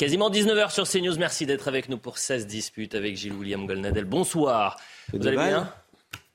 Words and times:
Quasiment 0.00 0.30
19h 0.30 0.70
sur 0.72 0.88
CNews. 0.88 1.18
Merci 1.18 1.44
d'être 1.44 1.68
avec 1.68 1.90
nous 1.90 1.98
pour 1.98 2.16
16 2.16 2.46
disputes 2.46 2.94
avec 2.94 3.18
Gilles 3.18 3.34
William 3.34 3.66
Golnadel. 3.66 4.06
Bonsoir. 4.06 4.80
Vous 5.12 5.26
allez 5.26 5.36
bien 5.36 5.70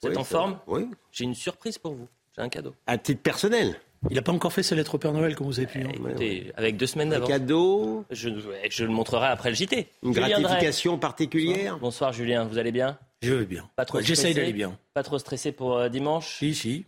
Vous 0.04 0.10
êtes 0.10 0.18
en 0.18 0.24
forme 0.24 0.60
Oui. 0.68 0.88
J'ai 1.12 1.24
une 1.24 1.34
surprise 1.34 1.80
pour 1.80 1.96
vous. 1.96 2.08
J'ai 2.36 2.44
un 2.44 2.50
cadeau. 2.50 2.76
À 2.86 3.00
titre 3.00 3.24
personnel. 3.24 3.74
Il 4.12 4.18
n'a 4.18 4.22
pas 4.22 4.32
encore 4.34 4.54
fait 4.54 4.62
ses 4.62 4.76
lettres 4.76 4.94
au 4.94 4.98
Père 5.00 5.14
Noël, 5.14 5.36
comme 5.36 5.48
vous 5.48 5.58
avez 5.60 5.66
pu. 5.66 5.84
Eh, 5.84 5.96
écoutez, 5.96 6.54
avec 6.58 6.78
deux 6.78 6.86
semaines 6.86 7.08
Un 7.08 7.14
d'avance. 7.14 7.28
cadeau, 7.28 8.06
Je, 8.12 8.30
je 8.70 8.84
le 8.86 8.92
montrerai 8.92 9.26
après 9.30 9.50
le 9.50 9.56
JT. 9.56 9.88
une 10.04 10.14
Julien 10.14 10.28
Drey. 10.28 10.42
gratification 10.44 11.00
particulière. 11.00 11.80
Bonsoir 11.80 12.14
Julien, 12.14 12.44
vous 12.44 12.60
allez 12.60 12.72
bien 12.72 13.00
Je 13.24 13.34
vais 13.34 13.46
bien. 13.48 13.68
Pas 13.76 13.86
trop 13.86 13.98
Ouais, 13.98 14.04
J'essaye 14.04 14.36
d'aller 14.36 14.54
bien. 14.54 14.78
Pas 14.94 15.02
trop 15.02 15.18
stressé 15.18 15.52
pour 15.52 15.76
euh, 15.76 15.90
dimanche 15.90 16.38
Si, 16.38 16.54
si. 16.54 16.86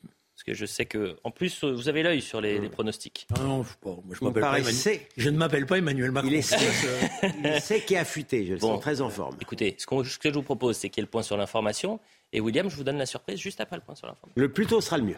Parce 0.47 0.57
que 0.59 0.65
je 0.65 0.71
sais 0.71 0.85
que, 0.85 1.17
en 1.25 1.31
plus, 1.31 1.65
vous 1.65 1.89
avez 1.89 2.03
l'œil 2.03 2.21
sur 2.21 2.39
les, 2.39 2.57
les 2.59 2.69
pronostics. 2.69 3.27
Ah 3.37 3.41
non, 3.43 3.63
je, 3.63 3.73
pas. 3.81 3.89
Moi, 3.89 4.03
je, 4.11 4.17
Il 4.21 4.23
m'appelle 4.27 4.41
pas 4.41 4.47
paraissait- 4.51 4.89
Emmanuel- 4.91 5.07
je 5.17 5.29
ne 5.29 5.37
m'appelle 5.37 5.65
pas 5.65 5.77
Emmanuel 5.77 6.11
Macron. 6.11 6.29
Il 6.29 6.35
est 6.35 6.41
sec, 6.41 6.59
Euh, 7.23 7.27
il 7.39 7.45
est 7.47 7.59
sec 7.59 7.91
et 7.91 7.97
affûté, 7.97 8.45
je 8.45 8.53
le 8.53 8.59
Bon. 8.59 8.75
sens 8.75 8.81
très 8.81 9.01
en 9.01 9.09
forme. 9.09 9.35
Écoutez, 9.41 9.75
ce, 9.77 9.85
ce 10.09 10.17
que 10.17 10.29
je 10.29 10.33
vous 10.35 10.43
propose, 10.43 10.77
c'est 10.77 10.87
qu'il 10.89 11.01
y 11.01 11.03
ait 11.03 11.05
le 11.05 11.09
point 11.11 11.21
sur 11.23 11.35
l'information. 11.35 11.99
Et 12.31 12.39
William, 12.39 12.69
je 12.69 12.77
vous 12.77 12.85
donne 12.85 12.97
la 12.97 13.05
surprise 13.05 13.39
juste 13.39 13.59
après 13.59 13.75
le 13.75 13.81
point 13.81 13.95
sur 13.95 14.07
l'information. 14.07 14.33
Le 14.41 14.49
plus 14.49 14.65
tôt 14.67 14.79
sera 14.79 14.97
le 14.97 15.03
mieux. 15.03 15.17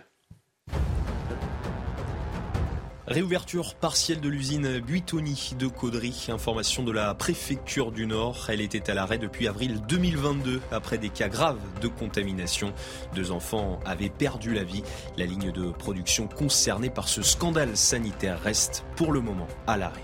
Réouverture 3.09 3.73
partielle 3.73 4.21
de 4.21 4.29
l'usine 4.29 4.79
Buitoni 4.81 5.55
de 5.57 5.65
Caudry. 5.65 6.27
Information 6.29 6.83
de 6.83 6.91
la 6.91 7.15
préfecture 7.15 7.91
du 7.91 8.05
Nord. 8.05 8.45
Elle 8.49 8.61
était 8.61 8.91
à 8.91 8.93
l'arrêt 8.93 9.17
depuis 9.17 9.47
avril 9.47 9.81
2022 9.87 10.61
après 10.71 10.99
des 10.99 11.09
cas 11.09 11.27
graves 11.27 11.57
de 11.81 11.87
contamination. 11.87 12.71
Deux 13.15 13.31
enfants 13.31 13.79
avaient 13.83 14.09
perdu 14.09 14.53
la 14.53 14.63
vie. 14.63 14.83
La 15.17 15.25
ligne 15.25 15.51
de 15.51 15.71
production 15.71 16.27
concernée 16.27 16.91
par 16.91 17.07
ce 17.07 17.23
scandale 17.23 17.75
sanitaire 17.75 18.39
reste 18.39 18.85
pour 18.95 19.11
le 19.11 19.21
moment 19.21 19.47
à 19.65 19.75
l'arrêt. 19.75 20.03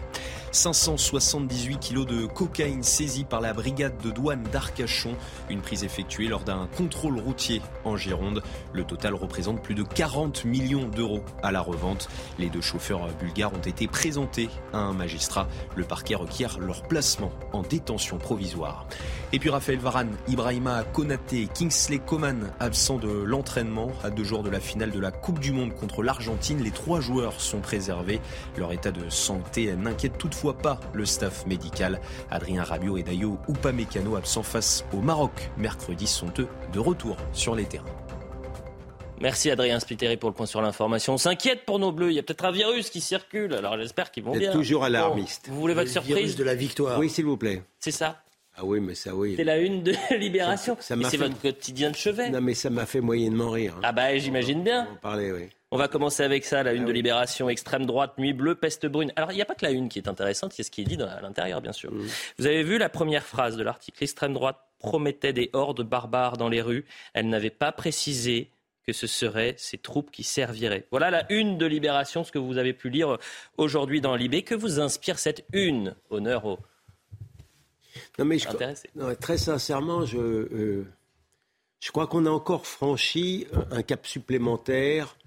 578 0.55 1.79
kilos 1.79 2.05
de 2.05 2.25
cocaïne 2.25 2.81
saisis 2.81 3.25
par 3.25 3.41
la 3.41 3.53
brigade 3.53 3.97
de 4.01 4.09
douane 4.09 4.43
d'Arcachon. 4.53 5.15
Une 5.49 5.61
prise 5.61 5.83
effectuée 5.83 6.27
lors 6.27 6.43
d'un 6.43 6.67
contrôle 6.77 7.19
routier 7.19 7.61
en 7.83 7.97
Gironde. 7.97 8.41
Le 8.71 8.85
total 8.85 9.15
représente 9.15 9.61
plus 9.61 9.75
de 9.75 9.83
40 9.83 10.45
millions 10.45 10.87
d'euros 10.87 11.23
à 11.43 11.51
la 11.51 11.59
revente. 11.59 12.07
Les 12.39 12.49
deux 12.49 12.61
chauffeurs 12.61 13.07
bulgares 13.19 13.53
ont 13.53 13.67
été 13.67 13.87
présentés 13.87 14.49
à 14.71 14.77
un 14.77 14.93
magistrat. 14.93 15.49
Le 15.75 15.83
parquet 15.83 16.15
requiert 16.15 16.57
leur 16.59 16.83
placement 16.83 17.31
en 17.51 17.61
détention 17.61 18.17
provisoire. 18.17 18.87
Et 19.33 19.39
puis 19.39 19.49
Raphaël 19.49 19.79
Varane, 19.79 20.15
Ibrahima 20.29 20.83
Konaté 20.83 21.49
Kingsley 21.53 21.99
Coman 21.99 22.53
absents 22.61 22.97
de 22.97 23.09
l'entraînement 23.09 23.91
à 24.03 24.09
deux 24.09 24.23
jours 24.23 24.43
de 24.43 24.49
la 24.49 24.61
finale 24.61 24.91
de 24.91 24.99
la 24.99 25.11
Coupe 25.11 25.39
du 25.39 25.51
Monde 25.51 25.73
contre 25.73 26.01
l'Argentine. 26.01 26.63
Les 26.63 26.71
trois 26.71 27.01
joueurs 27.01 27.41
sont 27.41 27.59
préservés. 27.59 28.21
Leur 28.57 28.71
état 28.71 28.91
de 28.91 29.09
santé 29.09 29.75
n'inquiète 29.75 30.17
toutefois 30.17 30.44
pas 30.53 30.79
le 30.93 31.05
staff 31.05 31.45
médical. 31.45 31.99
Adrien 32.29 32.63
Rabiot 32.63 32.97
et 32.97 33.03
Dayo 33.03 33.37
Upamecano 33.49 34.15
absents 34.15 34.43
face 34.43 34.85
au 34.93 34.97
Maroc 34.97 35.49
mercredi 35.57 36.07
sont 36.07 36.31
eux 36.39 36.47
de 36.73 36.79
retour 36.79 37.17
sur 37.33 37.55
les 37.55 37.65
terrains. 37.65 37.85
Merci 39.21 39.49
Adrien 39.49 39.79
Spiteri 39.79 40.17
pour 40.17 40.29
le 40.29 40.35
point 40.35 40.45
sur 40.45 40.61
l'information. 40.61 41.13
On 41.13 41.17
s'inquiète 41.17 41.65
pour 41.65 41.79
nos 41.79 41.91
bleus. 41.93 42.11
Il 42.11 42.15
y 42.15 42.19
a 42.19 42.23
peut-être 42.23 42.43
un 42.45 42.51
virus 42.51 42.89
qui 42.89 42.99
circule. 42.99 43.53
Alors 43.53 43.77
j'espère 43.77 44.11
qu'ils 44.11 44.23
vont 44.23 44.35
bien. 44.35 44.51
toujours 44.51 44.81
Bon, 44.81 44.85
alarmiste. 44.87 45.47
vous 45.49 45.59
voulez 45.59 45.73
votre 45.73 45.85
le 45.87 45.91
virus 46.01 46.05
surprise 46.07 46.35
de 46.35 46.43
la 46.43 46.53
victoire. 46.55 46.99
Oui, 46.99 47.09
s'il 47.09 47.23
vous 47.25 47.37
plaît. 47.37 47.63
C'est 47.79 47.91
ça 47.91 48.21
Ah 48.57 48.65
oui, 48.65 48.81
mais 48.81 48.93
ça, 48.93 49.15
oui. 49.15 49.35
C'est 49.37 49.45
la 49.45 49.57
une 49.57 49.83
de 49.83 49.93
Libération. 50.17 50.75
Ça- 50.81 50.95
ça 50.95 51.09
c'est 51.09 51.17
fait- 51.17 51.23
votre 51.29 51.39
quotidien 51.39 51.91
de 51.91 51.95
chevet. 51.95 52.29
Non, 52.29 52.41
mais 52.41 52.53
ça 52.53 52.69
m'a 52.69 52.85
fait 52.85 52.99
moyennement 52.99 53.51
rire. 53.51 53.75
hein. 53.77 53.81
Ah 53.83 53.93
bah 53.93 54.17
j'imagine 54.17 54.63
bien. 54.63 54.87
On 54.91 54.97
parlait, 54.97 55.31
oui. 55.31 55.47
On 55.75 55.77
va 55.77 55.89
commencer 55.89 56.23
avec 56.23 56.45
ça, 56.45 56.63
la 56.63 56.71
une 56.71 56.83
Ah 56.83 56.87
de. 56.87 56.91
Libération, 56.93 57.49
extrême 57.49 57.85
droite, 57.85 58.17
nuit 58.17 58.31
bleue, 58.31 58.55
peste 58.55 58.85
brune. 58.85 59.11
Alors 59.17 59.33
il 59.33 59.35
n'y 59.35 59.41
a 59.41 59.45
pas 59.45 59.55
que 59.55 59.65
la 59.65 59.71
une 59.71 59.89
qui 59.89 59.99
est 59.99 60.07
intéressante, 60.07 60.57
il 60.57 60.59
y 60.59 60.61
a 60.61 60.63
ce 60.63 60.71
qui 60.71 60.81
est 60.81 60.85
dit 60.85 60.95
dans- 60.95 61.09
à 61.09 61.19
l'intérieur 61.19 61.59
bien 61.61 61.73
sûr. 61.73 61.91
Mmh. 61.91 62.07
Vous 62.39 62.45
avez 62.45 62.63
vu 62.63 62.77
la 62.77 62.87
première 62.87 63.25
phrase 63.25 63.57
de 63.57 63.63
l'article, 63.63 63.97
l'extrême 63.99 64.33
droite 64.33 64.57
promettait 64.79 65.33
des 65.33 65.49
hordes 65.51 65.81
barbares 65.83 66.37
dans 66.37 66.47
les 66.47 66.61
rues. 66.61 66.85
Elle 67.13 67.27
n'avait 67.27 67.49
pas 67.49 67.73
précisé 67.73 68.51
que 68.87 68.93
ce 68.93 69.05
seraient 69.05 69.55
ces 69.57 69.77
troupes 69.77 70.11
qui 70.11 70.23
serviraient. 70.23 70.85
Voilà 70.91 71.09
la 71.09 71.29
une 71.29 71.57
de 71.57 71.65
Libération, 71.65 72.23
ce 72.23 72.31
que 72.31 72.39
vous 72.39 72.57
avez 72.57 72.71
pu 72.71 72.89
lire 72.89 73.17
aujourd'hui 73.57 73.99
dans 73.99 74.15
Libé. 74.15 74.43
Que 74.43 74.55
vous 74.55 74.79
inspire 74.79 75.19
cette 75.19 75.43
une 75.51 75.93
Honneur 76.09 76.45
aux 76.45 76.59
Non, 78.17 78.23
mais 78.25 78.37
je, 78.39 78.47
non, 78.95 79.13
très 79.15 79.37
sincèrement, 79.37 80.05
je, 80.05 80.17
euh, 80.19 80.85
je 81.81 81.91
crois 81.91 82.07
qu'on 82.07 82.25
a 82.25 82.29
encore 82.29 82.65
franchi 82.65 83.45
un 83.71 83.81
cap 83.81 84.07
supplémentaire 84.07 85.17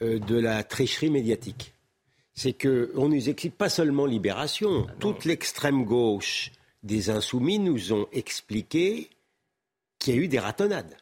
de 0.00 0.36
la 0.38 0.62
tricherie 0.62 1.10
médiatique. 1.10 1.74
C'est 2.34 2.52
que 2.52 2.90
on 2.94 3.08
nous 3.08 3.28
explique 3.28 3.56
pas 3.56 3.68
seulement 3.68 4.06
Libération, 4.06 4.86
toute 4.98 5.24
l'extrême 5.24 5.84
gauche 5.84 6.52
des 6.82 7.10
Insoumis 7.10 7.58
nous 7.58 7.92
ont 7.92 8.06
expliqué 8.12 9.10
qu'il 9.98 10.14
y 10.14 10.18
a 10.18 10.20
eu 10.20 10.28
des 10.28 10.38
ratonnades, 10.38 10.96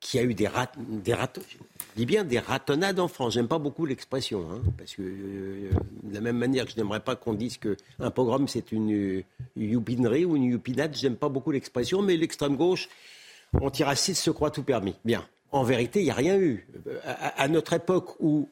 qu'il 0.00 0.20
y 0.20 0.22
a 0.22 0.26
eu 0.26 0.34
des, 0.34 0.46
rat, 0.46 0.70
des 0.76 1.12
je 1.12 1.96
dis 1.96 2.06
bien 2.06 2.24
des 2.24 2.38
ratonnades 2.38 3.00
en 3.00 3.08
France. 3.08 3.34
J'aime 3.34 3.48
pas 3.48 3.58
beaucoup 3.58 3.86
l'expression, 3.86 4.46
hein, 4.50 4.60
parce 4.76 4.94
que 4.94 5.02
euh, 5.02 5.70
de 6.02 6.14
la 6.14 6.20
même 6.20 6.36
manière 6.36 6.66
que 6.66 6.72
je 6.72 6.76
n'aimerais 6.76 7.00
pas 7.00 7.16
qu'on 7.16 7.34
dise 7.34 7.56
qu'un 7.56 8.10
pogrom 8.10 8.46
c'est 8.46 8.72
une 8.72 8.92
euh, 8.92 9.24
youpinerie 9.56 10.26
ou 10.26 10.36
une 10.36 10.44
youpinade, 10.44 10.94
j'aime 10.94 11.16
pas 11.16 11.30
beaucoup 11.30 11.50
l'expression, 11.50 12.02
mais 12.02 12.16
l'extrême 12.16 12.56
gauche 12.56 12.88
antiraciste 13.58 14.22
se 14.22 14.30
croit 14.30 14.50
tout 14.50 14.62
permis. 14.62 14.94
Bien. 15.04 15.26
En 15.52 15.62
vérité, 15.62 16.00
il 16.00 16.04
n'y 16.04 16.10
a 16.10 16.14
rien 16.14 16.38
eu. 16.38 16.66
Euh, 16.86 16.98
À, 17.04 17.48
notre 17.48 17.72
époque 17.72 18.16
où, 18.20 18.48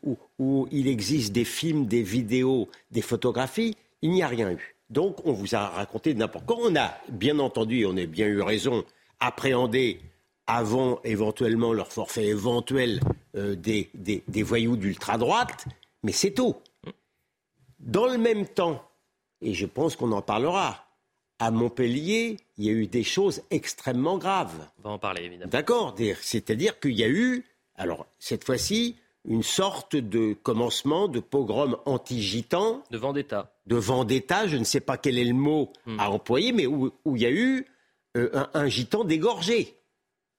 il 0.70 0.86
existe 0.88 1.32
des 1.32 1.44
films, 1.44 1.86
des 1.86 2.02
vidéos, 2.02 2.68
des 2.90 3.02
photographies, 3.02 3.76
il 4.02 4.10
n'y 4.10 4.22
a 4.22 4.28
rien 4.28 4.50
eu. 4.50 4.76
Donc, 4.90 5.24
on 5.26 5.32
vous 5.32 5.54
a 5.54 5.68
raconté 5.68 6.14
n'importe 6.14 6.46
quoi. 6.46 6.56
On 6.60 6.76
a, 6.76 6.94
bien 7.08 7.38
entendu, 7.38 7.84
on 7.86 7.96
a 7.96 8.06
bien 8.06 8.26
eu 8.26 8.40
raison, 8.42 8.84
appréhendé 9.20 10.00
avant 10.46 11.00
éventuellement 11.04 11.72
leur 11.72 11.90
forfait 11.92 12.26
éventuel 12.26 13.00
euh, 13.34 13.54
des, 13.56 13.90
des- 13.94 14.22
des 14.28 14.42
voyous 14.42 14.76
d'ultra-droite, 14.76 15.64
mais 16.02 16.12
c'est 16.12 16.32
tout. 16.32 16.54
Dans 17.80 18.06
le 18.06 18.18
même 18.18 18.46
temps, 18.46 18.82
et 19.40 19.54
je 19.54 19.66
pense 19.66 19.96
qu'on 19.96 20.12
en 20.12 20.22
parlera, 20.22 20.83
à 21.44 21.50
Montpellier, 21.50 22.38
il 22.56 22.64
y 22.64 22.68
a 22.70 22.72
eu 22.72 22.86
des 22.86 23.04
choses 23.04 23.42
extrêmement 23.50 24.16
graves. 24.18 24.66
On 24.78 24.88
va 24.88 24.90
en 24.94 24.98
parler 24.98 25.22
évidemment. 25.24 25.50
D'accord 25.50 25.94
C'est-à-dire 26.20 26.80
qu'il 26.80 26.92
y 26.92 27.04
a 27.04 27.08
eu, 27.08 27.44
alors 27.76 28.06
cette 28.18 28.44
fois-ci, 28.44 28.96
une 29.26 29.42
sorte 29.42 29.94
de 29.96 30.32
commencement 30.42 31.06
de 31.08 31.20
pogrom 31.20 31.76
anti-gitan, 31.86 32.82
De 32.90 32.98
Vendetta. 32.98 33.52
de 33.66 33.76
vendetta, 33.76 34.46
je 34.46 34.56
ne 34.56 34.64
sais 34.64 34.80
pas 34.80 34.96
quel 34.96 35.18
est 35.18 35.24
le 35.24 35.34
mot 35.34 35.70
à 35.98 36.10
employer, 36.10 36.52
mais 36.52 36.66
où, 36.66 36.92
où 37.04 37.16
il 37.16 37.22
y 37.22 37.26
a 37.26 37.30
eu 37.30 37.66
euh, 38.16 38.30
un, 38.32 38.48
un 38.54 38.68
gitan 38.68 39.04
dégorgé. 39.04 39.74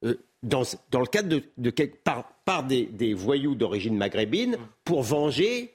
Euh, 0.04 0.16
dans, 0.44 0.64
dans 0.92 1.00
le 1.00 1.08
cadre 1.08 1.40
de, 1.58 1.72
par, 2.04 2.30
par 2.46 2.64
des, 2.64 2.86
des 2.86 3.14
voyous 3.14 3.56
d'origine 3.56 3.98
maghrébine 3.98 4.58
pour 4.84 5.02
venger 5.02 5.74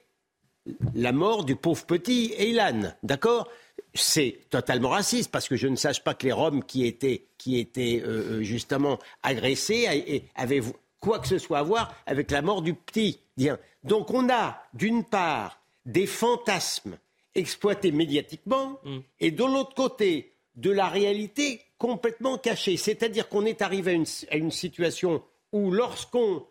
la 0.95 1.11
mort 1.11 1.43
du 1.43 1.55
pauvre 1.55 1.85
petit 1.85 2.33
Eilan. 2.37 2.93
D'accord? 3.03 3.49
C'est 3.93 4.39
totalement 4.49 4.89
raciste 4.89 5.31
parce 5.31 5.49
que 5.49 5.55
je 5.55 5.67
ne 5.67 5.75
sache 5.75 6.03
pas 6.03 6.13
que 6.13 6.25
les 6.25 6.31
Roms 6.31 6.63
qui 6.63 6.85
étaient, 6.85 7.27
qui 7.37 7.59
étaient 7.59 8.01
euh, 8.03 8.39
euh, 8.39 8.43
justement 8.43 8.99
agressés 9.21 9.87
et 10.07 10.23
avaient 10.35 10.61
quoi 10.99 11.19
que 11.19 11.27
ce 11.27 11.37
soit 11.37 11.59
à 11.59 11.63
voir 11.63 11.93
avec 12.05 12.31
la 12.31 12.41
mort 12.41 12.61
du 12.61 12.73
petit. 12.73 13.19
Bien. 13.35 13.59
Donc 13.83 14.11
on 14.11 14.29
a 14.29 14.61
d'une 14.73 15.03
part 15.03 15.59
des 15.85 16.05
fantasmes 16.05 16.97
exploités 17.35 17.91
médiatiquement 17.91 18.79
et 19.19 19.31
de 19.31 19.43
l'autre 19.43 19.73
côté 19.73 20.33
de 20.55 20.69
la 20.69 20.87
réalité 20.87 21.61
complètement 21.77 22.37
cachée. 22.37 22.77
C'est-à-dire 22.77 23.27
qu'on 23.27 23.45
est 23.45 23.61
arrivé 23.61 23.91
à 23.91 23.93
une, 23.95 24.05
à 24.29 24.35
une 24.35 24.51
situation 24.51 25.23
où 25.51 25.71
lorsqu'on 25.71 26.45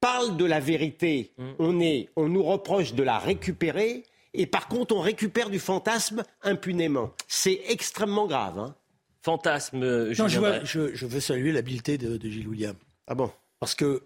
parle 0.00 0.36
de 0.36 0.44
la 0.44 0.60
vérité, 0.60 1.32
on, 1.58 1.80
est, 1.80 2.08
on 2.16 2.28
nous 2.28 2.42
reproche 2.42 2.94
de 2.94 3.02
la 3.02 3.18
récupérer, 3.18 4.04
et 4.34 4.46
par 4.46 4.68
contre, 4.68 4.94
on 4.94 5.00
récupère 5.00 5.48
du 5.50 5.58
fantasme 5.58 6.22
impunément. 6.42 7.12
C'est 7.28 7.60
extrêmement 7.68 8.26
grave. 8.26 8.58
hein. 8.58 8.74
Fantasme. 9.22 9.82
euh, 9.82 10.08
Non, 10.08 10.12
je, 10.12 10.28
Julien 10.28 10.38
vois- 10.40 10.50
Drey. 10.58 10.60
je- 10.66 10.94
je 10.94 11.06
veux 11.06 11.20
saluer 11.20 11.50
l'habileté 11.52 11.96
de, 11.96 12.16
de 12.18 12.28
Gilles 12.28 12.48
William. 12.48 12.76
Ah 13.06 13.14
bon? 13.14 13.30
Parce 13.60 13.74
que 13.74 14.02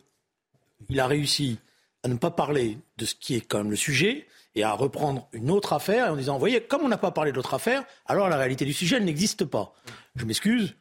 il 0.89 1.01
a 1.01 1.07
réussi 1.07 1.59
à 1.65 1.69
à 2.05 2.09
ne 2.09 2.15
pas 2.17 2.31
parler 2.31 2.79
de 2.97 3.05
ce 3.05 3.17
qui 3.17 3.35
est 3.35 3.41
quand 3.41 3.59
même 3.59 3.71
le 3.73 3.77
sujet 3.77 4.29
et 4.55 4.63
à 4.63 4.73
reprendre 4.73 5.29
une 5.33 5.51
autre 5.51 5.73
affaire 5.73 6.13
en 6.13 6.17
disant, 6.17 6.35
vous 6.35 6.39
voyez, 6.39 6.61
comme 6.63 6.83
on 6.83 6.89
n'a 6.89 6.97
pas 6.97 7.11
parlé 7.11 7.33
de 7.33 7.37
l'autre 7.37 7.55
affaire, 7.55 7.83
alors 8.07 8.29
la 8.29 8.37
réalité 8.37 8.65
du 8.65 8.73
sujet, 8.73 8.97
elle 8.99 9.05
n'existe 9.05 9.45
pas. 9.45 9.75
Je 10.15 10.25
m'excuse, 10.25 10.77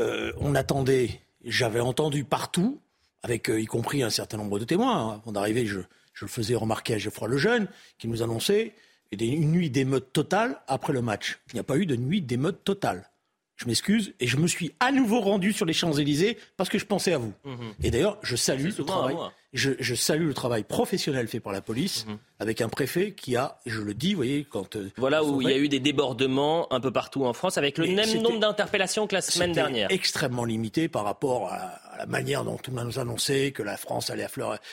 euh, 0.00 0.32
on 0.40 0.56
attendait, 0.56 1.20
j'avais 1.44 1.78
entendu 1.78 2.24
partout, 2.24 2.80
avec 3.22 3.48
euh, 3.48 3.60
y 3.60 3.66
compris 3.66 4.02
un 4.02 4.10
certain 4.10 4.36
nombre 4.36 4.58
de 4.58 4.64
témoins, 4.64 4.96
hein, 5.12 5.20
avant 5.22 5.30
d'arriver, 5.30 5.64
je, 5.64 5.78
je, 6.16 6.24
le 6.24 6.30
faisais 6.30 6.54
remarquer 6.54 6.94
à 6.94 6.98
Geoffroy 6.98 7.28
Lejeune, 7.28 7.68
qui 7.98 8.08
nous 8.08 8.22
annonçait 8.22 8.74
une 9.12 9.52
nuit 9.52 9.70
d'émeute 9.70 10.12
totale 10.12 10.60
après 10.66 10.92
le 10.92 11.02
match. 11.02 11.38
Il 11.52 11.54
n'y 11.54 11.60
a 11.60 11.64
pas 11.64 11.76
eu 11.76 11.86
de 11.86 11.96
nuit 11.96 12.22
d'émeute 12.22 12.64
totale 12.64 13.08
je 13.56 13.66
m'excuse, 13.66 14.12
et 14.20 14.26
je 14.26 14.36
me 14.36 14.46
suis 14.46 14.72
à 14.80 14.92
nouveau 14.92 15.20
rendu 15.20 15.52
sur 15.52 15.64
les 15.64 15.72
Champs-Élysées 15.72 16.36
parce 16.56 16.68
que 16.68 16.78
je 16.78 16.84
pensais 16.84 17.14
à 17.14 17.18
vous. 17.18 17.32
Mhm. 17.44 17.72
Et 17.82 17.90
d'ailleurs, 17.90 18.18
je 18.22 18.36
salue 18.36 18.66
le 18.76 18.84
travail. 18.84 19.16
Je, 19.52 19.94
salue 19.94 20.26
le 20.26 20.34
travail 20.34 20.64
professionnel 20.64 21.28
fait 21.28 21.40
par 21.40 21.54
la 21.54 21.62
police 21.62 22.04
mhm. 22.06 22.18
avec 22.40 22.60
un 22.60 22.68
préfet 22.68 23.12
qui 23.12 23.36
a, 23.36 23.58
je 23.64 23.80
le 23.80 23.94
dis, 23.94 24.10
vous 24.10 24.18
voyez, 24.18 24.44
quand. 24.44 24.76
Euh, 24.76 24.90
voilà 24.98 25.24
où 25.24 25.40
il 25.40 25.48
y 25.48 25.52
a 25.52 25.56
eu 25.56 25.70
des 25.70 25.80
débordements 25.80 26.70
un 26.70 26.80
peu 26.80 26.90
partout 26.90 27.24
en 27.24 27.32
France 27.32 27.56
avec 27.56 27.78
le 27.78 27.86
même 27.86 28.20
nombre 28.20 28.38
d'interpellations 28.38 29.06
que 29.06 29.14
la 29.14 29.22
semaine 29.22 29.52
dernière. 29.52 29.90
Extrêmement 29.90 30.44
limité 30.44 30.88
par 30.88 31.04
rapport 31.04 31.50
à, 31.50 31.80
la 31.96 32.04
manière 32.04 32.44
dont 32.44 32.58
tout 32.58 32.70
le 32.70 32.76
monde 32.76 32.88
nous 32.88 32.98
annonçait 32.98 33.52
que 33.52 33.62
la 33.62 33.78
France 33.78 34.10
allait, 34.10 34.26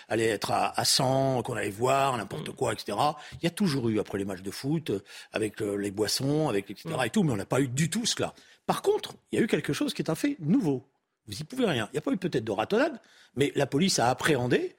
allait 0.10 0.28
être 0.28 0.52
à, 0.52 0.84
100, 0.84 1.44
qu'on 1.44 1.54
allait 1.54 1.70
voir 1.70 2.18
n'importe 2.18 2.50
mhm. 2.50 2.56
quoi, 2.56 2.74
etc. 2.74 2.98
Il 3.42 3.46
y 3.46 3.48
a 3.48 3.52
toujours 3.52 3.88
eu 3.88 4.00
après 4.00 4.18
les 4.18 4.26
matchs 4.26 4.42
de 4.42 4.52
foot 4.52 4.92
avec 5.32 5.62
euh, 5.62 5.78
les 5.78 5.92
boissons, 5.92 6.50
avec 6.50 6.70
etc. 6.70 6.90
et 7.06 7.10
tout, 7.10 7.24
mais 7.24 7.32
on 7.32 7.38
n'a 7.38 7.46
pas 7.46 7.62
eu 7.62 7.70
du 7.70 7.90
tout 7.90 8.06
cela. 8.06 8.34
Par 8.66 8.82
contre, 8.82 9.16
il 9.32 9.40
y 9.40 9.42
a 9.42 9.44
eu 9.44 9.48
quelque 9.48 9.74
chose 9.74 9.94
qui 9.94 10.02
est 10.02 10.10
un 10.10 10.16
fait 10.16 10.38
nouveau. 10.40 10.88
Vous 11.28 11.34
n'y 11.34 11.44
pouvez 11.44 11.66
rien. 11.66 11.88
Il 11.92 11.94
n'y 11.94 12.00
a 12.00 12.02
pas 12.02 12.12
eu 12.12 12.18
peut-être 12.18 12.44
de 12.44 12.52
ratonnade, 12.52 13.00
mais 13.36 13.52
la 13.56 13.66
police 13.66 14.00
a 14.00 14.10
appréhendé 14.10 14.76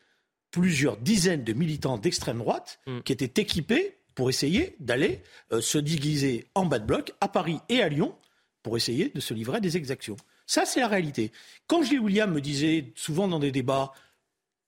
plusieurs 0.50 0.96
dizaines 0.96 1.44
de 1.44 1.52
militants 1.52 1.98
d'extrême 1.98 2.38
droite 2.38 2.80
hmm. 2.86 3.00
qui 3.00 3.12
étaient 3.12 3.42
équipés 3.42 3.98
pour 4.14 4.30
essayer 4.30 4.76
d'aller 4.78 5.20
euh, 5.52 5.60
se 5.60 5.78
déguiser 5.78 6.46
en 6.54 6.66
bas 6.66 6.78
de 6.78 6.86
bloc 6.86 7.12
à 7.20 7.28
Paris 7.28 7.58
et 7.68 7.82
à 7.82 7.88
Lyon 7.88 8.14
pour 8.62 8.76
essayer 8.76 9.10
de 9.14 9.20
se 9.20 9.34
livrer 9.34 9.56
à 9.56 9.60
des 9.60 9.76
exactions. 9.76 10.16
Ça, 10.46 10.64
c'est 10.64 10.80
la 10.80 10.88
réalité. 10.88 11.32
Quand 11.66 11.82
Gilles 11.82 12.00
William 12.00 12.30
me 12.30 12.40
disait 12.40 12.92
souvent 12.94 13.28
dans 13.28 13.38
des 13.38 13.50
débats, 13.50 13.92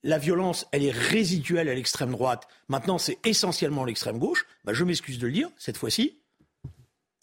la 0.03 0.19
violence, 0.19 0.67
elle 0.73 0.85
est 0.85 0.91
résiduelle 0.91 1.69
à 1.69 1.75
l'extrême 1.75 2.11
droite, 2.11 2.47
maintenant 2.69 2.99
c'est 2.99 3.19
essentiellement 3.27 3.85
l'extrême 3.85 4.19
gauche, 4.19 4.47
bah, 4.65 4.73
je 4.73 4.85
m'excuse 4.85 5.19
de 5.19 5.27
le 5.27 5.33
dire, 5.33 5.51
cette 5.57 5.77
fois-ci, 5.77 6.19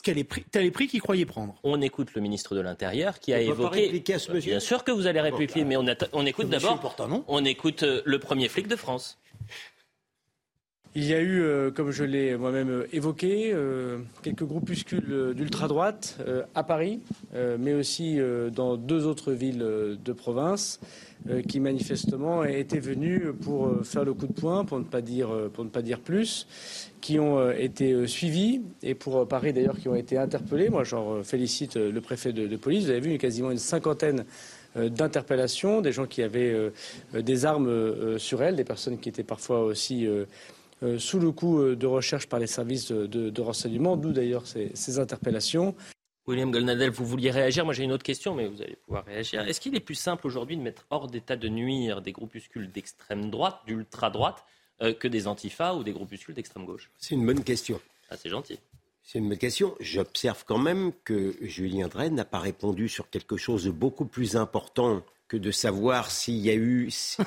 quel 0.03 0.17
est 0.17 0.23
pris, 0.23 0.43
tel 0.51 0.65
est 0.65 0.71
pris 0.71 0.87
qu'il 0.87 1.01
croyait 1.01 1.25
prendre. 1.25 1.55
On 1.63 1.81
écoute 1.81 2.09
le 2.13 2.21
ministre 2.21 2.55
de 2.55 2.61
l'Intérieur 2.61 3.19
qui 3.19 3.33
a 3.33 3.39
évoqué. 3.39 4.03
Bien 4.45 4.59
sûr 4.59 4.83
que 4.83 4.91
vous 4.91 5.07
allez 5.07 5.21
répliquer, 5.21 5.63
mais 5.63 5.77
on, 5.77 5.85
on 6.11 6.25
écoute 6.25 6.49
d'abord. 6.49 6.79
On 7.27 7.43
écoute 7.45 7.83
euh, 7.83 8.01
le 8.05 8.19
premier 8.19 8.49
flic 8.49 8.67
de 8.67 8.75
France. 8.75 9.17
Il 10.95 11.05
y 11.05 11.13
a 11.13 11.21
eu, 11.21 11.41
euh, 11.41 11.71
comme 11.71 11.89
je 11.89 12.03
l'ai 12.03 12.37
moi-même 12.37 12.69
euh, 12.69 12.87
évoqué, 12.93 13.55
quelques 14.21 14.43
groupuscules 14.43 15.33
d'ultra-droite 15.35 16.19
à 16.55 16.63
Paris, 16.63 17.01
mais 17.33 17.73
aussi 17.73 18.19
dans 18.53 18.77
deux 18.77 19.05
autres 19.05 19.31
villes 19.31 19.97
de 20.03 20.13
province. 20.13 20.79
Euh, 21.29 21.41
qui 21.41 21.61
manifestement 21.61 22.43
étaient 22.43 22.81
venus 22.81 23.21
pour 23.41 23.67
euh, 23.67 23.83
faire 23.83 24.03
le 24.03 24.13
coup 24.13 24.27
de 24.27 24.33
poing, 24.33 24.65
pour 24.65 24.77
ne 24.77 24.83
pas 24.83 24.99
dire, 24.99 25.33
euh, 25.33 25.47
pour 25.47 25.63
ne 25.63 25.69
pas 25.69 25.81
dire 25.81 26.01
plus, 26.01 26.45
qui 26.99 27.17
ont 27.17 27.49
été 27.49 28.07
suivis 28.07 28.61
et 28.81 28.93
pour 28.93 29.25
Paris 29.25 29.53
d'ailleurs 29.53 29.77
qui 29.77 29.87
ont 29.87 29.95
été 29.95 30.17
interpellés. 30.17 30.69
Moi, 30.69 30.83
j'en 30.83 31.23
félicite 31.23 31.75
le 31.75 32.01
préfet 32.01 32.33
de, 32.33 32.57
police. 32.57 32.85
Vous 32.85 32.89
avez 32.89 32.99
vu 32.99 33.17
quasiment 33.17 33.51
une 33.51 33.57
cinquantaine 33.57 34.25
d'interpellations, 34.75 35.81
des 35.81 35.91
gens 35.91 36.07
qui 36.07 36.23
avaient 36.23 36.71
des 37.13 37.45
armes 37.45 38.17
sur 38.17 38.41
elles, 38.41 38.55
des 38.55 38.63
personnes 38.63 38.97
qui 38.97 39.09
étaient 39.09 39.23
parfois 39.23 39.63
aussi 39.63 40.07
sous 40.97 41.19
le 41.19 41.31
coup 41.31 41.63
de 41.63 41.85
recherche 41.85 42.27
par 42.27 42.39
les 42.39 42.47
services 42.47 42.91
de, 42.91 43.41
renseignement, 43.41 43.97
d'où 43.97 44.11
d'ailleurs 44.11 44.43
ces 44.47 44.99
interpellations. 44.99 45.75
William 46.25 46.51
Golnadel, 46.51 46.89
vous 46.89 47.05
vouliez 47.05 47.31
réagir 47.31 47.65
Moi 47.65 47.73
j'ai 47.73 47.83
une 47.83 47.91
autre 47.91 48.03
question, 48.03 48.33
mais 48.33 48.47
vous 48.47 48.61
allez 48.61 48.77
pouvoir 48.77 49.05
réagir. 49.05 49.41
Est-ce 49.41 49.59
qu'il 49.59 49.75
est 49.75 49.81
plus 49.81 49.95
simple 49.95 50.25
aujourd'hui 50.25 50.55
de 50.55 50.61
mettre 50.61 50.85
hors 50.89 51.07
d'état 51.07 51.35
de 51.35 51.49
nuire 51.49 52.01
des 52.01 52.13
groupuscules 52.13 52.71
d'extrême 52.71 53.29
droite, 53.29 53.59
d'ultra-droite, 53.67 54.45
euh, 54.81 54.93
que 54.93 55.07
des 55.09 55.27
antifas 55.27 55.73
ou 55.73 55.83
des 55.83 55.91
groupuscules 55.91 56.33
d'extrême 56.33 56.65
gauche? 56.65 56.89
C'est 56.97 57.15
une 57.15 57.25
bonne 57.25 57.43
question. 57.43 57.79
Ah, 58.09 58.15
c'est 58.15 58.29
gentil. 58.29 58.57
C'est 59.03 59.19
une 59.19 59.27
bonne 59.27 59.37
question. 59.37 59.75
J'observe 59.81 60.45
quand 60.47 60.57
même 60.57 60.93
que 61.03 61.35
Julien 61.41 61.89
Drey 61.89 62.09
n'a 62.09 62.23
pas 62.23 62.39
répondu 62.39 62.87
sur 62.87 63.09
quelque 63.09 63.35
chose 63.35 63.65
de 63.65 63.71
beaucoup 63.71 64.05
plus 64.05 64.37
important 64.37 65.03
de 65.37 65.51
savoir 65.51 66.11
s'il 66.11 66.37
y 66.37 66.49
a 66.49 66.55
eu, 66.55 66.89
si, 66.91 67.21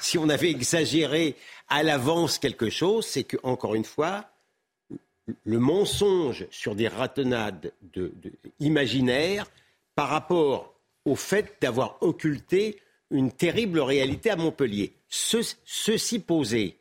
si 0.00 0.18
on 0.18 0.28
avait 0.28 0.50
exagéré 0.50 1.36
à 1.68 1.82
l'avance 1.82 2.38
quelque 2.38 2.70
chose. 2.70 3.06
C'est 3.06 3.24
que, 3.24 3.36
encore 3.42 3.74
une 3.74 3.84
fois, 3.84 4.26
le 5.44 5.58
mensonge 5.58 6.46
sur 6.50 6.74
des 6.74 6.88
ratonnades 6.88 7.72
imaginaires 8.60 9.46
par 9.94 10.08
rapport 10.08 10.74
au 11.04 11.16
fait 11.16 11.56
d'avoir 11.60 11.98
occulté 12.02 12.80
une 13.10 13.30
terrible 13.30 13.80
réalité 13.80 14.30
à 14.30 14.36
Montpellier. 14.36 14.94
ceci 15.08 16.18
posé, 16.18 16.78